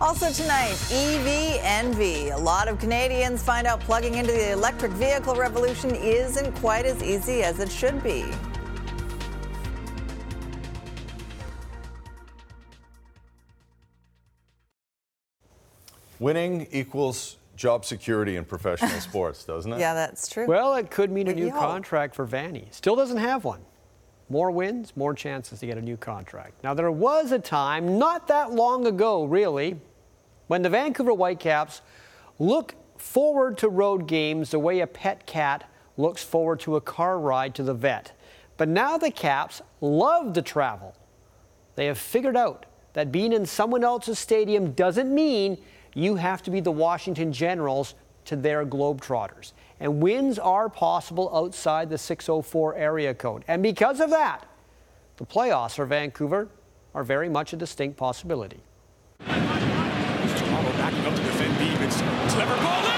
Also 0.00 0.32
tonight, 0.32 0.74
EV 0.90 1.60
envy. 1.62 2.30
A 2.30 2.36
lot 2.36 2.66
of 2.66 2.80
Canadians 2.80 3.40
find 3.40 3.68
out 3.68 3.78
plugging 3.78 4.16
into 4.16 4.32
the 4.32 4.50
electric 4.50 4.90
vehicle 4.90 5.36
revolution 5.36 5.94
isn't 5.94 6.52
quite 6.56 6.86
as 6.86 7.00
easy 7.04 7.44
as 7.44 7.60
it 7.60 7.70
should 7.70 8.02
be. 8.02 8.24
Winning 16.18 16.66
equals 16.72 17.36
job 17.60 17.84
security 17.84 18.36
in 18.36 18.44
professional 18.44 19.00
sports, 19.00 19.44
doesn't 19.44 19.74
it? 19.74 19.78
Yeah, 19.78 19.92
that's 19.92 20.28
true. 20.28 20.46
Well, 20.46 20.74
it 20.74 20.90
could 20.90 21.12
mean 21.12 21.28
a 21.28 21.34
new 21.34 21.50
contract 21.50 22.14
for 22.14 22.24
Vanni. 22.24 22.66
Still 22.70 22.96
doesn't 22.96 23.18
have 23.18 23.44
one. 23.44 23.60
More 24.30 24.50
wins, 24.50 24.96
more 24.96 25.12
chances 25.12 25.60
to 25.60 25.66
get 25.66 25.76
a 25.76 25.82
new 25.82 25.98
contract. 25.98 26.64
Now, 26.64 26.72
there 26.72 26.90
was 26.90 27.32
a 27.32 27.38
time, 27.38 27.98
not 27.98 28.28
that 28.28 28.52
long 28.52 28.86
ago, 28.86 29.24
really, 29.24 29.78
when 30.46 30.62
the 30.62 30.70
Vancouver 30.70 31.12
Whitecaps 31.12 31.82
look 32.38 32.74
forward 32.96 33.58
to 33.58 33.68
road 33.68 34.06
games 34.06 34.52
the 34.52 34.58
way 34.58 34.80
a 34.80 34.86
pet 34.86 35.26
cat 35.26 35.68
looks 35.98 36.24
forward 36.24 36.60
to 36.60 36.76
a 36.76 36.80
car 36.80 37.18
ride 37.18 37.54
to 37.56 37.62
the 37.62 37.74
vet. 37.74 38.12
But 38.56 38.68
now 38.68 38.96
the 38.96 39.10
Caps 39.10 39.60
love 39.80 40.32
to 40.32 40.42
travel. 40.42 40.94
They 41.76 41.86
have 41.86 41.98
figured 41.98 42.36
out 42.36 42.66
that 42.92 43.12
being 43.12 43.32
in 43.32 43.44
someone 43.44 43.84
else's 43.84 44.18
stadium 44.18 44.72
doesn't 44.72 45.12
mean 45.14 45.58
you 45.94 46.14
have 46.16 46.42
to 46.42 46.50
be 46.50 46.60
the 46.60 46.72
Washington 46.72 47.32
Generals 47.32 47.94
to 48.26 48.36
their 48.36 48.64
Globetrotters. 48.64 49.52
And 49.80 50.02
wins 50.02 50.38
are 50.38 50.68
possible 50.68 51.30
outside 51.34 51.88
the 51.90 51.98
604 51.98 52.74
area 52.76 53.14
code. 53.14 53.44
And 53.48 53.62
because 53.62 54.00
of 54.00 54.10
that, 54.10 54.46
the 55.16 55.26
playoffs 55.26 55.74
for 55.74 55.86
Vancouver 55.86 56.48
are 56.94 57.04
very 57.04 57.28
much 57.28 57.52
a 57.52 57.56
distinct 57.56 57.96
possibility. 57.96 58.60
Toronto 59.20 60.70
backing 60.72 61.04
up 61.06 61.14
to 61.14 61.22
defend 61.22 61.58
Beebe. 61.58 61.84
It's 61.84 61.96
clever 62.32 62.56
ball 62.56 62.84
in! 62.84 62.90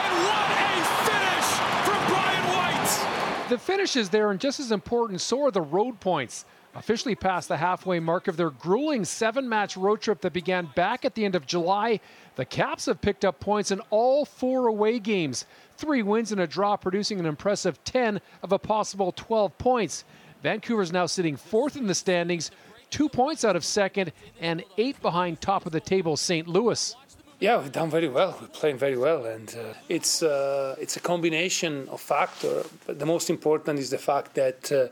And 0.00 0.14
what 0.26 0.50
a 0.50 0.82
finish 1.04 1.48
from 1.84 2.00
Brian 2.08 2.44
White! 2.48 3.48
The 3.48 3.58
finish 3.58 3.96
is 3.96 4.08
there 4.08 4.30
and 4.30 4.40
just 4.40 4.60
as 4.60 4.72
important, 4.72 5.20
so 5.20 5.44
are 5.44 5.50
the 5.50 5.62
road 5.62 6.00
points. 6.00 6.44
Officially 6.76 7.14
past 7.14 7.48
the 7.48 7.56
halfway 7.56 8.00
mark 8.00 8.26
of 8.26 8.36
their 8.36 8.50
grueling 8.50 9.04
seven 9.04 9.48
match 9.48 9.76
road 9.76 10.00
trip 10.00 10.20
that 10.22 10.32
began 10.32 10.68
back 10.74 11.04
at 11.04 11.14
the 11.14 11.24
end 11.24 11.36
of 11.36 11.46
July, 11.46 12.00
the 12.34 12.44
Caps 12.44 12.86
have 12.86 13.00
picked 13.00 13.24
up 13.24 13.38
points 13.38 13.70
in 13.70 13.80
all 13.90 14.24
four 14.24 14.66
away 14.66 14.98
games. 14.98 15.46
Three 15.76 16.02
wins 16.02 16.32
and 16.32 16.40
a 16.40 16.46
draw, 16.48 16.76
producing 16.76 17.20
an 17.20 17.26
impressive 17.26 17.82
10 17.84 18.20
of 18.42 18.50
a 18.50 18.58
possible 18.58 19.12
12 19.12 19.56
points. 19.56 20.04
Vancouver's 20.42 20.92
now 20.92 21.06
sitting 21.06 21.36
fourth 21.36 21.76
in 21.76 21.86
the 21.86 21.94
standings, 21.94 22.50
two 22.90 23.08
points 23.08 23.44
out 23.44 23.54
of 23.54 23.64
second, 23.64 24.12
and 24.40 24.64
eight 24.76 25.00
behind 25.00 25.40
top 25.40 25.66
of 25.66 25.72
the 25.72 25.80
table 25.80 26.16
St. 26.16 26.48
Louis. 26.48 26.96
Yeah, 27.38 27.60
we've 27.60 27.72
done 27.72 27.90
very 27.90 28.08
well. 28.08 28.36
We're 28.40 28.48
playing 28.48 28.78
very 28.78 28.96
well, 28.96 29.26
and 29.26 29.54
uh, 29.58 29.74
it's 29.88 30.22
uh, 30.22 30.76
it's 30.78 30.96
a 30.96 31.00
combination 31.00 31.88
of 31.88 32.00
factors. 32.00 32.66
But 32.86 32.98
the 32.98 33.06
most 33.06 33.28
important 33.28 33.78
is 33.78 33.90
the 33.90 33.98
fact 33.98 34.34
that 34.34 34.72
uh, 34.72 34.88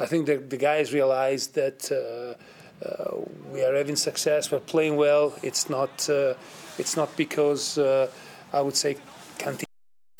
I 0.00 0.06
think 0.06 0.26
the, 0.26 0.36
the 0.36 0.56
guys 0.56 0.92
realize 0.92 1.48
that 1.48 1.90
uh, 1.90 2.86
uh, 2.86 3.24
we 3.52 3.62
are 3.64 3.74
having 3.74 3.96
success. 3.96 4.50
We're 4.50 4.60
playing 4.60 4.96
well. 4.96 5.34
It's 5.42 5.68
not 5.68 6.08
uh, 6.08 6.34
it's 6.78 6.96
not 6.96 7.16
because 7.16 7.78
I 7.78 8.60
would 8.60 8.76
say 8.76 8.96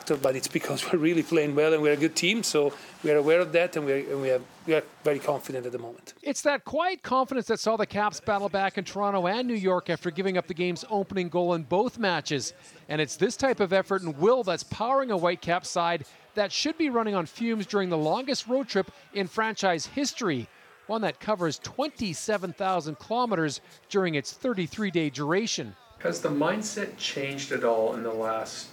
factor, 0.08 0.22
but 0.22 0.36
it's 0.36 0.48
because 0.48 0.84
we're 0.92 0.98
really 0.98 1.22
playing 1.22 1.54
well 1.54 1.72
and 1.72 1.82
we're 1.82 1.92
a 1.92 1.96
good 1.96 2.16
team. 2.16 2.42
So 2.42 2.72
we 3.02 3.10
are 3.10 3.16
aware 3.16 3.40
of 3.40 3.52
that, 3.52 3.76
and 3.76 3.86
we 3.86 3.92
are, 3.92 3.96
and 3.96 4.22
we, 4.22 4.32
we 4.66 4.74
are 4.74 4.82
very 5.04 5.18
confident 5.18 5.66
at 5.66 5.72
the 5.72 5.78
moment. 5.78 6.14
It's 6.22 6.42
that 6.42 6.64
quiet 6.64 7.02
confidence 7.02 7.46
that 7.46 7.60
saw 7.60 7.76
the 7.76 7.86
Caps 7.86 8.20
battle 8.20 8.48
back 8.48 8.78
in 8.78 8.84
Toronto 8.84 9.26
and 9.26 9.46
New 9.46 9.54
York 9.54 9.90
after 9.90 10.10
giving 10.10 10.36
up 10.36 10.46
the 10.46 10.54
game's 10.54 10.84
opening 10.90 11.28
goal 11.28 11.54
in 11.54 11.62
both 11.62 11.98
matches. 11.98 12.54
And 12.88 13.00
it's 13.00 13.16
this 13.16 13.36
type 13.36 13.60
of 13.60 13.72
effort 13.72 14.02
and 14.02 14.16
will 14.18 14.42
that's 14.42 14.64
powering 14.64 15.10
a 15.10 15.18
Whitecap 15.18 15.64
side 15.64 16.04
that 16.38 16.52
should 16.52 16.78
be 16.78 16.88
running 16.88 17.16
on 17.16 17.26
fumes 17.26 17.66
during 17.66 17.88
the 17.88 17.98
longest 17.98 18.46
road 18.46 18.68
trip 18.68 18.92
in 19.12 19.26
franchise 19.26 19.86
history, 19.86 20.46
one 20.86 21.02
that 21.02 21.18
covers 21.18 21.58
27,000 21.64 22.96
kilometers 23.00 23.60
during 23.88 24.14
its 24.14 24.32
33 24.32 24.90
day 24.92 25.10
duration. 25.10 25.74
Has 25.98 26.20
the 26.20 26.28
mindset 26.28 26.96
changed 26.96 27.50
at 27.50 27.64
all 27.64 27.94
in 27.94 28.04
the 28.04 28.12
last 28.12 28.68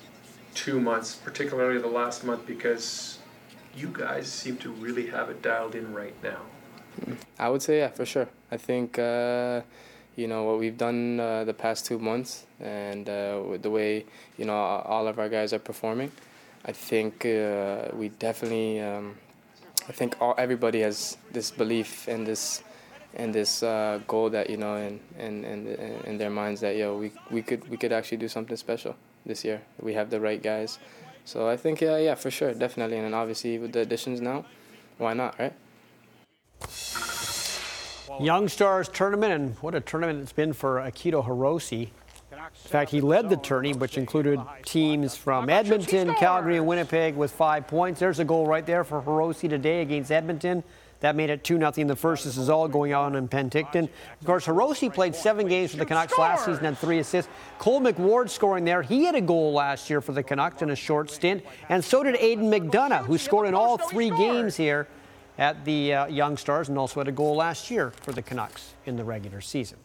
two 0.54 0.80
months, 0.80 1.16
particularly 1.16 1.82
the 1.82 1.88
last 1.88 2.24
month, 2.24 2.46
because 2.46 3.18
you 3.76 3.90
guys 3.92 4.28
seem 4.32 4.58
to 4.58 4.72
really 4.74 5.08
have 5.08 5.32
it 5.32 5.42
dialed 5.42 5.74
in 5.74 5.92
right 5.92 6.16
now? 6.22 6.42
I 7.40 7.50
would 7.50 7.64
say 7.64 7.80
yeah, 7.80 7.90
for 7.90 8.06
sure. 8.06 8.30
I 8.52 8.58
think 8.58 9.00
uh, 9.00 9.62
you 10.16 10.28
know 10.28 10.44
what 10.44 10.60
we've 10.60 10.78
done 10.78 11.20
uh, 11.20 11.44
the 11.44 11.54
past 11.54 11.88
two 11.88 11.98
months, 11.98 12.46
and 12.60 13.10
uh, 13.10 13.42
with 13.50 13.64
the 13.64 13.72
way 13.72 14.06
you 14.38 14.46
know 14.46 14.56
all 14.56 15.08
of 15.08 15.18
our 15.18 15.30
guys 15.30 15.52
are 15.52 15.60
performing. 15.60 16.12
I 16.66 16.72
think 16.72 17.26
uh, 17.26 17.90
we 17.94 18.10
definitely. 18.10 18.82
Um, 18.82 19.16
I 19.88 19.92
think 19.92 20.16
all, 20.20 20.34
everybody 20.38 20.82
has 20.82 21.18
this 21.32 21.52
belief 21.52 22.08
and 22.08 22.26
this 22.26 22.64
and 23.14 23.34
this 23.34 23.62
uh, 23.62 24.00
goal 24.08 24.30
that 24.32 24.50
you 24.50 24.58
know 24.58 24.76
in, 24.76 25.00
in, 25.20 25.46
in, 25.46 25.68
in 26.06 26.18
their 26.18 26.32
minds 26.32 26.62
that 26.62 26.76
yo 26.76 26.98
we, 26.98 27.12
we 27.30 27.42
could 27.42 27.70
we 27.70 27.78
could 27.78 27.94
actually 27.94 28.18
do 28.18 28.28
something 28.28 28.58
special 28.58 28.96
this 29.26 29.46
year. 29.46 29.62
We 29.80 29.94
have 29.94 30.10
the 30.10 30.20
right 30.20 30.42
guys, 30.42 30.80
so 31.24 31.48
I 31.48 31.56
think 31.56 31.82
yeah 31.82 31.98
yeah 31.98 32.16
for 32.16 32.32
sure 32.32 32.54
definitely 32.54 32.98
and 32.98 33.06
then 33.06 33.14
obviously 33.14 33.60
with 33.60 33.74
the 33.74 33.82
additions 33.82 34.20
now, 34.20 34.46
why 34.98 35.14
not 35.14 35.38
right? 35.40 35.54
Young 38.20 38.48
Stars 38.48 38.88
tournament, 38.88 39.34
and 39.34 39.56
what 39.58 39.76
a 39.76 39.82
tournament 39.82 40.22
it's 40.22 40.32
been 40.32 40.54
for 40.54 40.78
Akito 40.78 41.26
Hirose. 41.26 41.90
In 42.64 42.70
fact, 42.70 42.92
he 42.92 43.02
led 43.02 43.30
the 43.30 43.38
tourney, 43.38 43.74
which 43.74 43.98
included 43.98 44.40
teams 44.66 45.16
from 45.16 45.50
Edmonton, 45.50 46.14
Calgary, 46.16 46.58
and 46.58 46.68
Winnipeg 46.68 47.16
with 47.16 47.32
five 47.32 47.68
points. 47.68 48.00
There's 48.00 48.20
a 48.20 48.26
goal 48.26 48.46
right 48.46 48.66
there 48.66 48.84
for 48.84 49.02
Hirose 49.02 49.50
today 49.50 49.82
against 49.82 50.12
Edmonton. 50.12 50.64
That 51.02 51.16
made 51.16 51.30
it 51.30 51.44
2 51.44 51.58
0 51.58 51.72
in 51.78 51.88
the 51.88 51.96
first. 51.96 52.24
This 52.24 52.38
is 52.38 52.50
all 52.50 52.68
going 52.68 52.94
on 52.94 53.16
in 53.16 53.28
Penticton. 53.28 53.90
Of 54.20 54.26
course, 54.26 54.46
Hirose 54.46 54.92
played 54.94 55.14
seven 55.14 55.48
games 55.48 55.72
for 55.72 55.78
the 55.78 55.86
Canucks 55.86 56.18
last 56.18 56.46
season, 56.46 56.64
had 56.64 56.78
three 56.78 57.00
assists. 57.00 57.30
Cole 57.60 57.82
McWard 57.82 58.30
scoring 58.30 58.64
there. 58.66 58.82
He 58.82 59.04
had 59.04 59.14
a 59.14 59.22
goal 59.22 59.54
last 59.54 59.90
year 59.90 60.02
for 60.02 60.14
the 60.14 60.24
Canucks 60.24 60.62
in 60.62 60.70
a 60.70 60.76
short 60.76 61.12
stint. 61.12 61.44
And 61.70 61.84
so 61.84 62.02
did 62.02 62.16
Aidan 62.16 62.50
McDonough, 62.50 63.06
who 63.06 63.18
scored 63.18 63.48
in 63.48 63.54
all 63.54 63.78
three 63.78 64.10
games 64.10 64.56
here 64.56 64.88
at 65.38 65.66
the 65.66 65.94
uh, 65.94 66.06
Young 66.08 66.38
Stars 66.38 66.70
and 66.70 66.78
also 66.78 67.00
had 67.02 67.08
a 67.08 67.12
goal 67.12 67.36
last 67.36 67.70
year 67.70 67.92
for 68.02 68.12
the 68.14 68.22
Canucks 68.22 68.74
in 68.86 68.96
the 68.96 69.04
regular 69.04 69.42
season. 69.42 69.78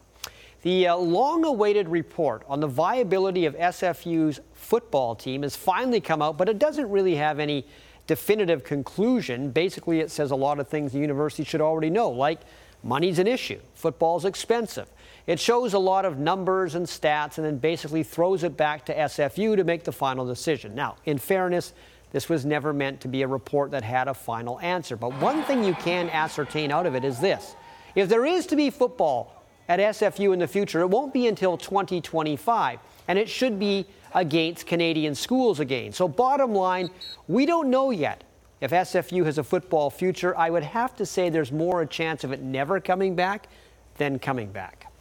The 0.61 0.89
uh, 0.89 0.95
long 0.95 1.43
awaited 1.43 1.89
report 1.89 2.43
on 2.47 2.59
the 2.59 2.67
viability 2.67 3.45
of 3.45 3.55
SFU's 3.55 4.39
football 4.53 5.15
team 5.15 5.41
has 5.41 5.55
finally 5.55 5.99
come 5.99 6.21
out, 6.21 6.37
but 6.37 6.47
it 6.49 6.59
doesn't 6.59 6.89
really 6.89 7.15
have 7.15 7.39
any 7.39 7.65
definitive 8.05 8.63
conclusion. 8.63 9.49
Basically, 9.49 10.01
it 10.01 10.11
says 10.11 10.29
a 10.29 10.35
lot 10.35 10.59
of 10.59 10.67
things 10.67 10.91
the 10.91 10.99
university 10.99 11.43
should 11.43 11.61
already 11.61 11.89
know, 11.89 12.09
like 12.09 12.41
money's 12.83 13.17
an 13.17 13.25
issue, 13.25 13.59
football's 13.73 14.23
expensive. 14.23 14.87
It 15.25 15.39
shows 15.39 15.73
a 15.73 15.79
lot 15.79 16.05
of 16.05 16.19
numbers 16.19 16.75
and 16.75 16.85
stats 16.85 17.37
and 17.37 17.45
then 17.45 17.57
basically 17.57 18.03
throws 18.03 18.43
it 18.43 18.55
back 18.55 18.85
to 18.85 18.95
SFU 18.95 19.55
to 19.55 19.63
make 19.63 19.83
the 19.83 19.91
final 19.91 20.27
decision. 20.27 20.75
Now, 20.75 20.97
in 21.05 21.17
fairness, 21.17 21.73
this 22.11 22.29
was 22.29 22.45
never 22.45 22.71
meant 22.71 23.01
to 23.01 23.07
be 23.07 23.23
a 23.23 23.27
report 23.27 23.71
that 23.71 23.83
had 23.83 24.07
a 24.07 24.13
final 24.13 24.59
answer. 24.59 24.95
But 24.95 25.19
one 25.21 25.43
thing 25.43 25.63
you 25.63 25.73
can 25.73 26.09
ascertain 26.09 26.71
out 26.71 26.85
of 26.85 26.93
it 26.93 27.03
is 27.03 27.19
this 27.19 27.55
if 27.95 28.09
there 28.09 28.25
is 28.25 28.45
to 28.47 28.55
be 28.55 28.69
football 28.69 29.40
at 29.71 29.79
SFU 29.95 30.33
in 30.33 30.39
the 30.39 30.47
future, 30.47 30.81
it 30.81 30.89
won't 30.89 31.13
be 31.13 31.27
until 31.27 31.57
2025, 31.57 32.79
and 33.07 33.17
it 33.17 33.29
should 33.29 33.57
be 33.57 33.85
against 34.13 34.67
Canadian 34.67 35.15
schools 35.15 35.61
again. 35.61 35.93
So, 35.93 36.09
bottom 36.09 36.53
line, 36.53 36.89
we 37.29 37.45
don't 37.45 37.69
know 37.69 37.91
yet 37.91 38.25
if 38.59 38.71
SFU 38.71 39.23
has 39.23 39.37
a 39.37 39.43
football 39.45 39.89
future. 39.89 40.37
I 40.37 40.49
would 40.49 40.63
have 40.63 40.97
to 40.97 41.05
say 41.05 41.29
there's 41.29 41.53
more 41.53 41.83
a 41.83 41.87
chance 41.87 42.25
of 42.25 42.33
it 42.33 42.41
never 42.41 42.81
coming 42.81 43.15
back 43.15 43.47
than 43.95 44.19
coming 44.19 44.51
back. 44.51 44.91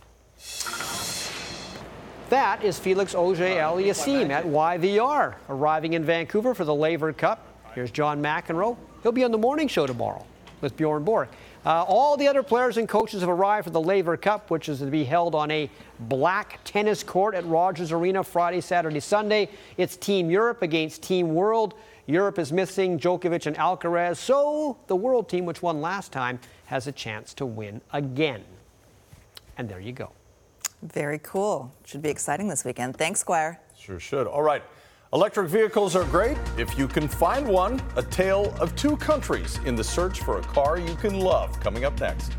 That 2.29 2.63
is 2.63 2.79
Felix 2.79 3.13
Auger 3.13 3.43
Aliassime 3.43 4.31
at 4.31 4.45
YVR, 4.45 5.35
arriving 5.49 5.95
in 5.95 6.05
Vancouver 6.05 6.55
for 6.55 6.65
the 6.65 6.75
Laver 6.75 7.13
Cup. 7.13 7.45
Here's 7.75 7.91
John 7.91 8.23
McEnroe. 8.23 8.77
He'll 9.03 9.11
be 9.11 9.25
on 9.25 9.33
the 9.33 9.39
morning 9.39 9.67
show 9.67 9.89
tomorrow 9.89 10.25
with 10.61 10.77
Bjorn 10.77 11.03
Borg. 11.03 11.29
Uh, 11.65 11.85
all 11.87 12.17
the 12.17 12.27
other 12.27 12.43
players 12.43 12.79
and 12.79 12.89
coaches 12.89 13.21
have 13.21 13.29
arrived 13.29 13.65
for 13.65 13.71
the 13.71 13.81
Laver 13.81 14.17
Cup, 14.17 14.51
which 14.51 14.69
is 14.69 14.79
to 14.79 14.87
be 14.87 15.05
held 15.05 15.35
on 15.35 15.51
a 15.51 15.69
black 16.01 16.59
tennis 16.65 17.03
court 17.03 17.35
at 17.35 17.45
Rogers 17.45 17.93
Arena 17.93 18.25
Friday, 18.25 18.63
Saturday, 18.63 19.01
Sunday. 19.01 19.51
It's 19.77 19.97
Team 19.97 20.31
Europe 20.31 20.63
against 20.63 21.03
Team 21.03 21.35
World. 21.35 21.75
Europe 22.07 22.39
is 22.39 22.51
missing 22.51 22.99
Djokovic 22.99 23.47
and 23.47 23.57
Alcaraz, 23.57 24.17
so 24.17 24.79
the 24.87 24.97
World 24.97 25.29
team, 25.29 25.45
which 25.45 25.61
won 25.61 25.83
last 25.83 26.13
time, 26.13 26.41
has 26.67 26.87
a 26.87 26.93
chance 26.93 27.35
to 27.35 27.45
win 27.45 27.83
again. 27.93 28.43
And 29.59 29.69
there 29.69 29.81
you 29.81 29.93
go. 29.93 30.13
Very 30.83 31.19
cool. 31.19 31.73
Should 31.85 32.01
be 32.01 32.09
exciting 32.09 32.49
this 32.49 32.65
weekend. 32.65 32.97
Thanks, 32.97 33.21
Squire. 33.21 33.61
Sure 33.79 34.01
should. 34.01 34.27
All 34.27 34.43
right. 34.43 34.63
Electric 35.13 35.49
vehicles 35.49 35.97
are 35.97 36.05
great 36.05 36.39
if 36.57 36.79
you 36.79 36.87
can 36.87 37.09
find 37.09 37.45
one. 37.45 37.83
A 37.97 38.03
tale 38.03 38.55
of 38.61 38.77
two 38.77 38.97
countries 38.99 39.59
in 39.65 39.75
the 39.75 39.83
search 39.83 40.21
for 40.21 40.39
a 40.39 40.43
car 40.43 40.79
you 40.79 40.95
can 40.95 41.19
love. 41.19 41.59
Coming 41.59 41.85
up 41.85 41.99
next. 41.99 42.31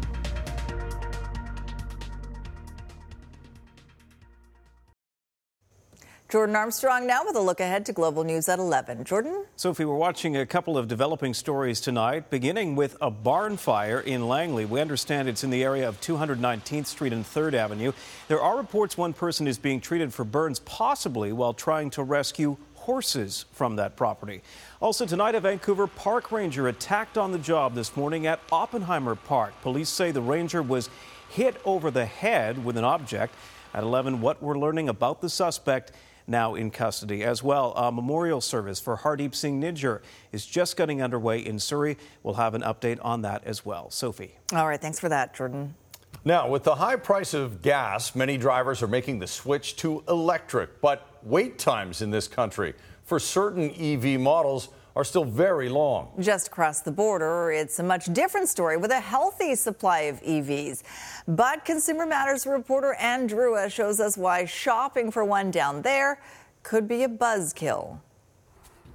Jordan 6.31 6.55
Armstrong 6.55 7.05
now 7.05 7.25
with 7.25 7.35
a 7.35 7.41
look 7.41 7.59
ahead 7.59 7.85
to 7.87 7.91
global 7.91 8.23
news 8.23 8.47
at 8.47 8.57
11. 8.57 9.03
Jordan? 9.03 9.43
Sophie, 9.57 9.83
we're 9.83 9.97
watching 9.97 10.37
a 10.37 10.45
couple 10.45 10.77
of 10.77 10.87
developing 10.87 11.33
stories 11.33 11.81
tonight, 11.81 12.29
beginning 12.29 12.77
with 12.77 12.95
a 13.01 13.11
barn 13.11 13.57
fire 13.57 13.99
in 13.99 14.25
Langley. 14.25 14.63
We 14.63 14.79
understand 14.79 15.27
it's 15.27 15.43
in 15.43 15.49
the 15.49 15.61
area 15.61 15.85
of 15.89 15.99
219th 15.99 16.85
Street 16.85 17.11
and 17.11 17.25
3rd 17.25 17.55
Avenue. 17.55 17.91
There 18.29 18.39
are 18.39 18.55
reports 18.55 18.97
one 18.97 19.11
person 19.11 19.45
is 19.45 19.57
being 19.57 19.81
treated 19.81 20.13
for 20.13 20.23
burns, 20.23 20.59
possibly 20.59 21.33
while 21.33 21.53
trying 21.53 21.89
to 21.89 22.03
rescue 22.03 22.55
horses 22.75 23.43
from 23.51 23.75
that 23.75 23.97
property. 23.97 24.41
Also 24.79 25.05
tonight, 25.05 25.35
a 25.35 25.41
Vancouver 25.41 25.85
park 25.85 26.31
ranger 26.31 26.69
attacked 26.69 27.17
on 27.17 27.33
the 27.33 27.39
job 27.39 27.75
this 27.75 27.97
morning 27.97 28.25
at 28.25 28.39
Oppenheimer 28.53 29.15
Park. 29.15 29.53
Police 29.61 29.89
say 29.89 30.11
the 30.11 30.21
ranger 30.21 30.63
was 30.63 30.89
hit 31.27 31.59
over 31.65 31.91
the 31.91 32.05
head 32.05 32.63
with 32.63 32.77
an 32.77 32.85
object. 32.85 33.35
At 33.73 33.83
11, 33.83 34.21
what 34.21 34.41
we're 34.41 34.57
learning 34.57 34.87
about 34.87 35.19
the 35.19 35.29
suspect 35.29 35.91
now 36.27 36.55
in 36.55 36.71
custody. 36.71 37.23
As 37.23 37.43
well, 37.43 37.73
a 37.75 37.91
memorial 37.91 38.41
service 38.41 38.79
for 38.79 38.97
Hardeep 38.97 39.35
Singh 39.35 39.61
Nijjar 39.61 40.01
is 40.31 40.45
just 40.45 40.77
getting 40.77 41.01
underway 41.01 41.39
in 41.39 41.59
Surrey. 41.59 41.97
We'll 42.23 42.35
have 42.35 42.53
an 42.53 42.61
update 42.61 42.99
on 43.01 43.21
that 43.23 43.43
as 43.45 43.65
well. 43.65 43.89
Sophie. 43.89 44.35
All 44.53 44.67
right, 44.67 44.81
thanks 44.81 44.99
for 44.99 45.09
that, 45.09 45.33
Jordan. 45.33 45.75
Now, 46.23 46.49
with 46.49 46.63
the 46.63 46.75
high 46.75 46.97
price 46.97 47.33
of 47.33 47.61
gas, 47.61 48.15
many 48.15 48.37
drivers 48.37 48.83
are 48.83 48.87
making 48.87 49.19
the 49.19 49.27
switch 49.27 49.75
to 49.77 50.03
electric, 50.07 50.79
but 50.79 51.07
wait 51.23 51.57
times 51.57 52.01
in 52.01 52.11
this 52.11 52.27
country 52.27 52.75
for 53.03 53.19
certain 53.19 53.71
EV 53.71 54.19
models 54.19 54.69
are 54.95 55.03
still 55.03 55.23
very 55.23 55.69
long. 55.69 56.11
Just 56.19 56.47
across 56.47 56.81
the 56.81 56.91
border, 56.91 57.51
it's 57.51 57.79
a 57.79 57.83
much 57.83 58.11
different 58.13 58.49
story 58.49 58.77
with 58.77 58.91
a 58.91 58.99
healthy 58.99 59.55
supply 59.55 60.01
of 60.01 60.21
EVs. 60.21 60.83
But 61.27 61.65
Consumer 61.65 62.05
Matters 62.05 62.45
reporter 62.45 62.93
Anne 62.95 63.27
Drewa 63.27 63.71
shows 63.71 63.99
us 63.99 64.17
why 64.17 64.45
shopping 64.45 65.11
for 65.11 65.23
one 65.23 65.51
down 65.51 65.81
there 65.81 66.21
could 66.63 66.87
be 66.87 67.03
a 67.03 67.09
buzzkill. 67.09 67.99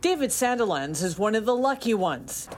David 0.01 0.30
Sandilands 0.30 1.03
is 1.03 1.18
one 1.18 1.34
of 1.34 1.47
the 1.47 1.57
lucky 1.57 1.94
ones. 1.94 2.49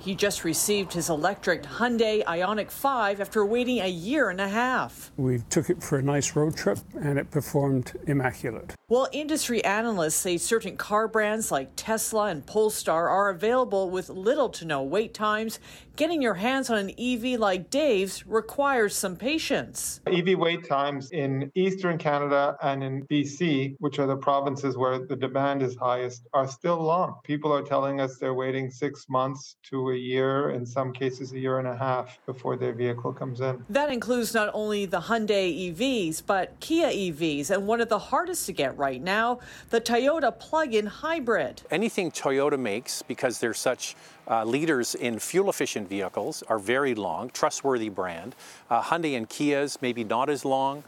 He 0.00 0.14
just 0.14 0.44
received 0.44 0.94
his 0.94 1.10
electric 1.10 1.62
Hyundai 1.62 2.24
Ioniq 2.24 2.70
5 2.70 3.20
after 3.20 3.44
waiting 3.44 3.80
a 3.80 3.86
year 3.86 4.30
and 4.30 4.40
a 4.40 4.48
half. 4.48 5.12
We 5.18 5.40
took 5.50 5.68
it 5.68 5.82
for 5.82 5.98
a 5.98 6.02
nice 6.02 6.34
road 6.34 6.56
trip 6.56 6.78
and 6.98 7.18
it 7.18 7.30
performed 7.30 7.92
immaculate. 8.06 8.74
While 8.86 9.08
industry 9.12 9.62
analysts 9.62 10.14
say 10.14 10.38
certain 10.38 10.78
car 10.78 11.06
brands 11.06 11.52
like 11.52 11.72
Tesla 11.76 12.28
and 12.28 12.44
Polestar 12.46 13.10
are 13.10 13.28
available 13.28 13.90
with 13.90 14.08
little 14.08 14.48
to 14.48 14.64
no 14.64 14.82
wait 14.82 15.12
times, 15.12 15.60
getting 15.96 16.22
your 16.22 16.34
hands 16.34 16.70
on 16.70 16.78
an 16.78 16.90
EV 16.98 17.38
like 17.38 17.68
Dave's 17.68 18.26
requires 18.26 18.96
some 18.96 19.16
patience. 19.16 20.00
EV 20.06 20.38
wait 20.38 20.66
times 20.66 21.10
in 21.12 21.52
eastern 21.54 21.98
Canada 21.98 22.56
and 22.62 22.82
in 22.82 23.06
BC, 23.06 23.76
which 23.80 23.98
are 23.98 24.06
the 24.06 24.16
provinces 24.16 24.78
where 24.78 25.06
the 25.06 25.14
demand 25.14 25.62
is 25.62 25.76
highest, 25.76 26.26
are 26.32 26.48
still 26.48 26.82
long. 26.82 27.20
People 27.22 27.52
are 27.52 27.62
telling 27.62 28.00
us 28.00 28.16
they're 28.16 28.32
waiting 28.32 28.70
six 28.70 29.06
months 29.10 29.56
to 29.64 29.89
a 29.92 29.96
year, 29.96 30.50
in 30.50 30.64
some 30.66 30.92
cases, 30.92 31.32
a 31.32 31.38
year 31.38 31.58
and 31.58 31.68
a 31.68 31.76
half 31.76 32.18
before 32.26 32.56
their 32.56 32.72
vehicle 32.72 33.12
comes 33.12 33.40
in. 33.40 33.64
That 33.68 33.92
includes 33.92 34.34
not 34.34 34.50
only 34.52 34.86
the 34.86 35.00
Hyundai 35.00 35.74
EVs, 35.74 36.22
but 36.26 36.58
Kia 36.60 36.88
EVs, 36.88 37.50
and 37.50 37.66
one 37.66 37.80
of 37.80 37.88
the 37.88 37.98
hardest 37.98 38.46
to 38.46 38.52
get 38.52 38.76
right 38.76 39.02
now, 39.02 39.40
the 39.70 39.80
Toyota 39.80 40.36
plug 40.38 40.74
in 40.74 40.86
hybrid. 40.86 41.62
Anything 41.70 42.10
Toyota 42.10 42.58
makes, 42.58 43.02
because 43.02 43.38
they're 43.38 43.54
such 43.54 43.96
uh, 44.28 44.44
leaders 44.44 44.94
in 44.94 45.18
fuel 45.18 45.48
efficient 45.48 45.88
vehicles, 45.88 46.42
are 46.48 46.58
very 46.58 46.94
long, 46.94 47.30
trustworthy 47.30 47.88
brand. 47.88 48.34
Uh, 48.68 48.82
Hyundai 48.82 49.16
and 49.16 49.28
Kias, 49.28 49.78
maybe 49.80 50.04
not 50.04 50.30
as 50.30 50.44
long. 50.44 50.84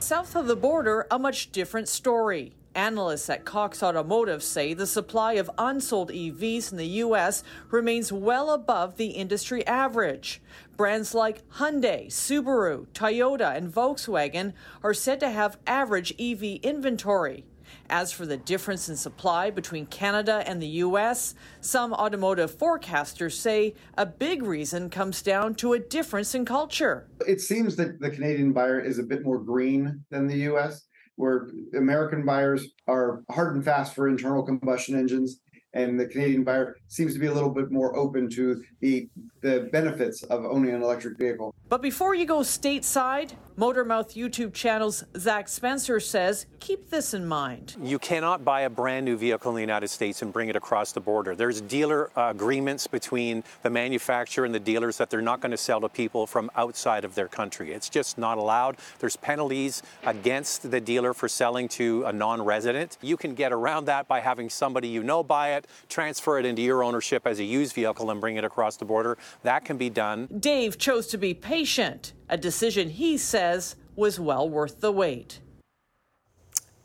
South 0.00 0.34
of 0.34 0.46
the 0.46 0.56
border, 0.56 1.06
a 1.10 1.18
much 1.18 1.52
different 1.52 1.88
story. 1.88 2.52
Analysts 2.74 3.28
at 3.28 3.44
Cox 3.44 3.82
Automotive 3.82 4.42
say 4.42 4.72
the 4.72 4.86
supply 4.86 5.34
of 5.34 5.50
unsold 5.58 6.10
EVs 6.10 6.72
in 6.72 6.78
the 6.78 6.86
U.S. 6.86 7.42
remains 7.70 8.10
well 8.10 8.50
above 8.50 8.96
the 8.96 9.08
industry 9.08 9.66
average. 9.66 10.40
Brands 10.76 11.14
like 11.14 11.46
Hyundai, 11.50 12.06
Subaru, 12.06 12.86
Toyota, 12.94 13.54
and 13.54 13.72
Volkswagen 13.72 14.54
are 14.82 14.94
said 14.94 15.20
to 15.20 15.30
have 15.30 15.58
average 15.66 16.14
EV 16.18 16.60
inventory. 16.62 17.44
As 17.88 18.12
for 18.12 18.26
the 18.26 18.36
difference 18.36 18.88
in 18.88 18.96
supply 18.96 19.50
between 19.50 19.86
Canada 19.86 20.42
and 20.46 20.60
the 20.60 20.66
U.S., 20.66 21.34
some 21.60 21.92
automotive 21.92 22.56
forecasters 22.56 23.32
say 23.32 23.74
a 23.96 24.06
big 24.06 24.42
reason 24.42 24.90
comes 24.90 25.22
down 25.22 25.54
to 25.56 25.74
a 25.74 25.78
difference 25.78 26.34
in 26.34 26.44
culture. 26.44 27.06
It 27.26 27.40
seems 27.40 27.76
that 27.76 28.00
the 28.00 28.10
Canadian 28.10 28.52
buyer 28.52 28.80
is 28.80 28.98
a 28.98 29.02
bit 29.02 29.24
more 29.24 29.38
green 29.38 30.04
than 30.10 30.26
the 30.26 30.36
U.S 30.38 30.86
where 31.16 31.48
American 31.76 32.24
buyers 32.24 32.68
are 32.88 33.22
hard 33.30 33.54
and 33.54 33.64
fast 33.64 33.94
for 33.94 34.08
internal 34.08 34.42
combustion 34.42 34.98
engines, 34.98 35.40
and 35.74 35.98
the 35.98 36.06
Canadian 36.06 36.44
buyer 36.44 36.76
seems 36.88 37.14
to 37.14 37.20
be 37.20 37.26
a 37.26 37.32
little 37.32 37.50
bit 37.50 37.70
more 37.70 37.96
open 37.96 38.28
to 38.30 38.62
the 38.80 39.08
the 39.42 39.68
benefits 39.72 40.22
of 40.24 40.44
owning 40.44 40.74
an 40.74 40.82
electric 40.82 41.18
vehicle. 41.18 41.54
But 41.68 41.82
before 41.82 42.14
you 42.14 42.26
go 42.26 42.38
stateside, 42.38 43.32
Motormouth 43.58 44.14
YouTube 44.14 44.54
channel's 44.54 45.04
Zack 45.18 45.48
Spencer 45.48 46.00
says 46.00 46.46
keep 46.58 46.88
this 46.90 47.12
in 47.12 47.26
mind. 47.26 47.76
You 47.82 47.98
cannot 47.98 48.44
buy 48.44 48.62
a 48.62 48.70
brand 48.70 49.04
new 49.04 49.16
vehicle 49.16 49.50
in 49.50 49.56
the 49.56 49.60
United 49.60 49.88
States 49.88 50.22
and 50.22 50.32
bring 50.32 50.48
it 50.48 50.56
across 50.56 50.92
the 50.92 51.00
border. 51.00 51.34
There's 51.34 51.60
dealer 51.60 52.10
uh, 52.16 52.30
agreements 52.30 52.86
between 52.86 53.42
the 53.62 53.70
manufacturer 53.70 54.44
and 54.44 54.54
the 54.54 54.60
dealers 54.60 54.96
that 54.98 55.10
they're 55.10 55.20
not 55.20 55.40
going 55.40 55.50
to 55.50 55.56
sell 55.56 55.80
to 55.80 55.88
people 55.88 56.26
from 56.26 56.50
outside 56.56 57.04
of 57.04 57.14
their 57.14 57.28
country. 57.28 57.72
It's 57.72 57.88
just 57.88 58.16
not 58.16 58.38
allowed. 58.38 58.76
There's 59.00 59.16
penalties 59.16 59.82
against 60.06 60.70
the 60.70 60.80
dealer 60.80 61.12
for 61.12 61.28
selling 61.28 61.68
to 61.70 62.04
a 62.04 62.12
non 62.12 62.42
resident. 62.42 62.96
You 63.02 63.16
can 63.16 63.34
get 63.34 63.52
around 63.52 63.86
that 63.86 64.08
by 64.08 64.20
having 64.20 64.48
somebody 64.48 64.88
you 64.88 65.02
know 65.02 65.22
buy 65.22 65.54
it, 65.54 65.66
transfer 65.88 66.38
it 66.38 66.46
into 66.46 66.62
your 66.62 66.84
ownership 66.84 67.26
as 67.26 67.38
a 67.40 67.44
used 67.44 67.74
vehicle, 67.74 68.10
and 68.10 68.20
bring 68.20 68.36
it 68.36 68.44
across 68.44 68.76
the 68.76 68.84
border. 68.84 69.18
That 69.42 69.64
can 69.64 69.76
be 69.76 69.90
done. 69.90 70.28
Dave 70.38 70.78
chose 70.78 71.06
to 71.08 71.18
be 71.18 71.34
patient, 71.34 72.12
a 72.28 72.36
decision 72.36 72.90
he 72.90 73.16
says 73.16 73.76
was 73.96 74.18
well 74.18 74.48
worth 74.48 74.80
the 74.80 74.92
wait. 74.92 75.40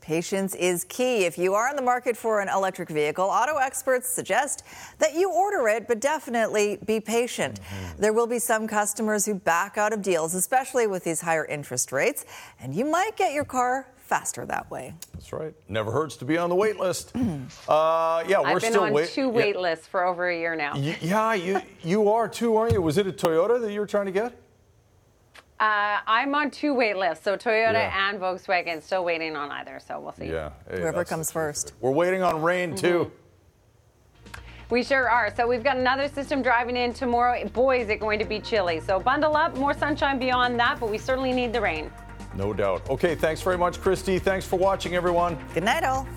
Patience 0.08 0.56
is 0.56 0.86
key. 0.86 1.26
If 1.26 1.38
you 1.38 1.54
are 1.54 1.70
in 1.70 1.76
the 1.76 1.82
market 1.82 2.16
for 2.16 2.39
an 2.39 2.48
electric 2.48 2.88
vehicle, 2.88 3.26
auto 3.26 3.58
experts 3.58 4.08
suggest 4.08 4.64
that 5.00 5.16
you 5.16 5.30
order 5.30 5.68
it, 5.68 5.86
but 5.86 6.00
definitely 6.00 6.80
be 6.86 7.02
patient. 7.02 7.60
Mm-hmm. 7.60 8.02
There 8.02 8.14
will 8.14 8.26
be 8.26 8.39
some 8.39 8.70
customers 8.70 9.26
who 9.26 9.36
back 9.36 9.78
out 9.78 9.91
of 9.91 10.02
deals, 10.02 10.34
especially 10.34 10.88
with 10.88 11.04
these 11.04 11.20
higher 11.20 11.43
interest 11.45 11.91
rates, 11.91 12.26
and 12.62 12.74
you 12.74 12.86
might 12.86 13.18
get 13.18 13.34
your 13.34 13.43
car 13.43 13.88
faster 14.08 14.45
that 14.45 14.72
way. 14.72 14.93
That's 15.14 15.32
right. 15.34 15.53
Never 15.68 15.91
hurts 15.91 16.16
to 16.18 16.26
be 16.26 16.38
on 16.38 16.49
the 16.49 16.55
wait 16.55 16.80
list. 16.80 17.14
uh, 17.16 18.24
yeah, 18.28 18.39
we're 18.39 18.47
I've 18.47 18.62
been 18.62 18.72
still 18.72 18.84
on 18.84 18.93
wait- 18.93 19.10
two 19.10 19.30
wait 19.30 19.58
lists 19.58 19.86
for 19.86 20.05
over 20.05 20.30
a 20.30 20.38
year 20.38 20.55
now. 20.55 20.74
Y- 20.76 20.97
yeah, 21.01 21.34
you 21.34 21.62
you 21.84 22.10
are 22.12 22.28
too, 22.28 22.55
aren't 22.55 22.74
you? 22.74 22.82
Was 22.82 22.97
it 22.97 23.05
a 23.08 23.12
Toyota 23.12 23.60
that 23.62 23.72
you 23.72 23.80
were 23.80 23.86
trying 23.88 24.05
to 24.05 24.12
get? 24.12 24.34
Uh, 25.60 25.97
I'm 26.05 26.34
on 26.36 26.51
two 26.51 26.74
wait 26.74 26.95
lists, 26.97 27.24
so 27.26 27.36
Toyota 27.36 27.74
Yeah. 27.74 28.10
and 28.10 28.20
Volkswagen. 28.20 28.82
Still 28.82 29.03
waiting 29.03 29.36
on 29.36 29.51
either, 29.51 29.80
so 29.86 29.99
we'll 29.99 30.14
see. 30.14 30.28
Yeah. 30.28 30.51
hey, 30.70 30.80
Whoever 30.82 31.03
comes 31.03 31.32
first. 31.32 31.74
We're 31.82 31.91
waiting 31.91 32.22
on 32.24 32.41
rain 32.41 32.76
too. 32.76 33.12
We 34.70 34.84
sure 34.84 35.10
are. 35.10 35.34
So 35.36 35.47
we've 35.47 35.64
got 35.64 35.78
another 35.78 36.08
system 36.10 36.41
driving 36.41 36.76
in 36.78 36.93
tomorrow. 36.93 37.43
Boy, 37.47 37.80
is 37.82 37.89
it 37.89 37.99
going 37.99 38.20
to 38.20 38.26
be 38.26 38.39
chilly. 38.39 38.80
So 38.82 38.99
bundle 38.99 39.36
up. 39.36 39.55
More 39.58 39.74
sunshine 39.74 40.20
beyond 40.20 40.60
that, 40.60 40.80
but 40.80 40.89
we 40.91 40.97
certainly 40.97 41.32
need 41.34 41.53
the 41.53 41.62
rain. 41.62 41.89
No 42.38 42.54
doubt. 42.54 42.88
Okay, 42.90 43.16
thanks 43.16 43.42
very 43.42 43.58
much, 43.58 43.82
Kristi. 43.82 44.22
Thanks 44.22 44.46
for 44.46 44.58
watching, 44.58 44.94
everyone. 44.94 45.38
Good 45.56 45.64
night, 45.64 45.84
all. 45.84 46.08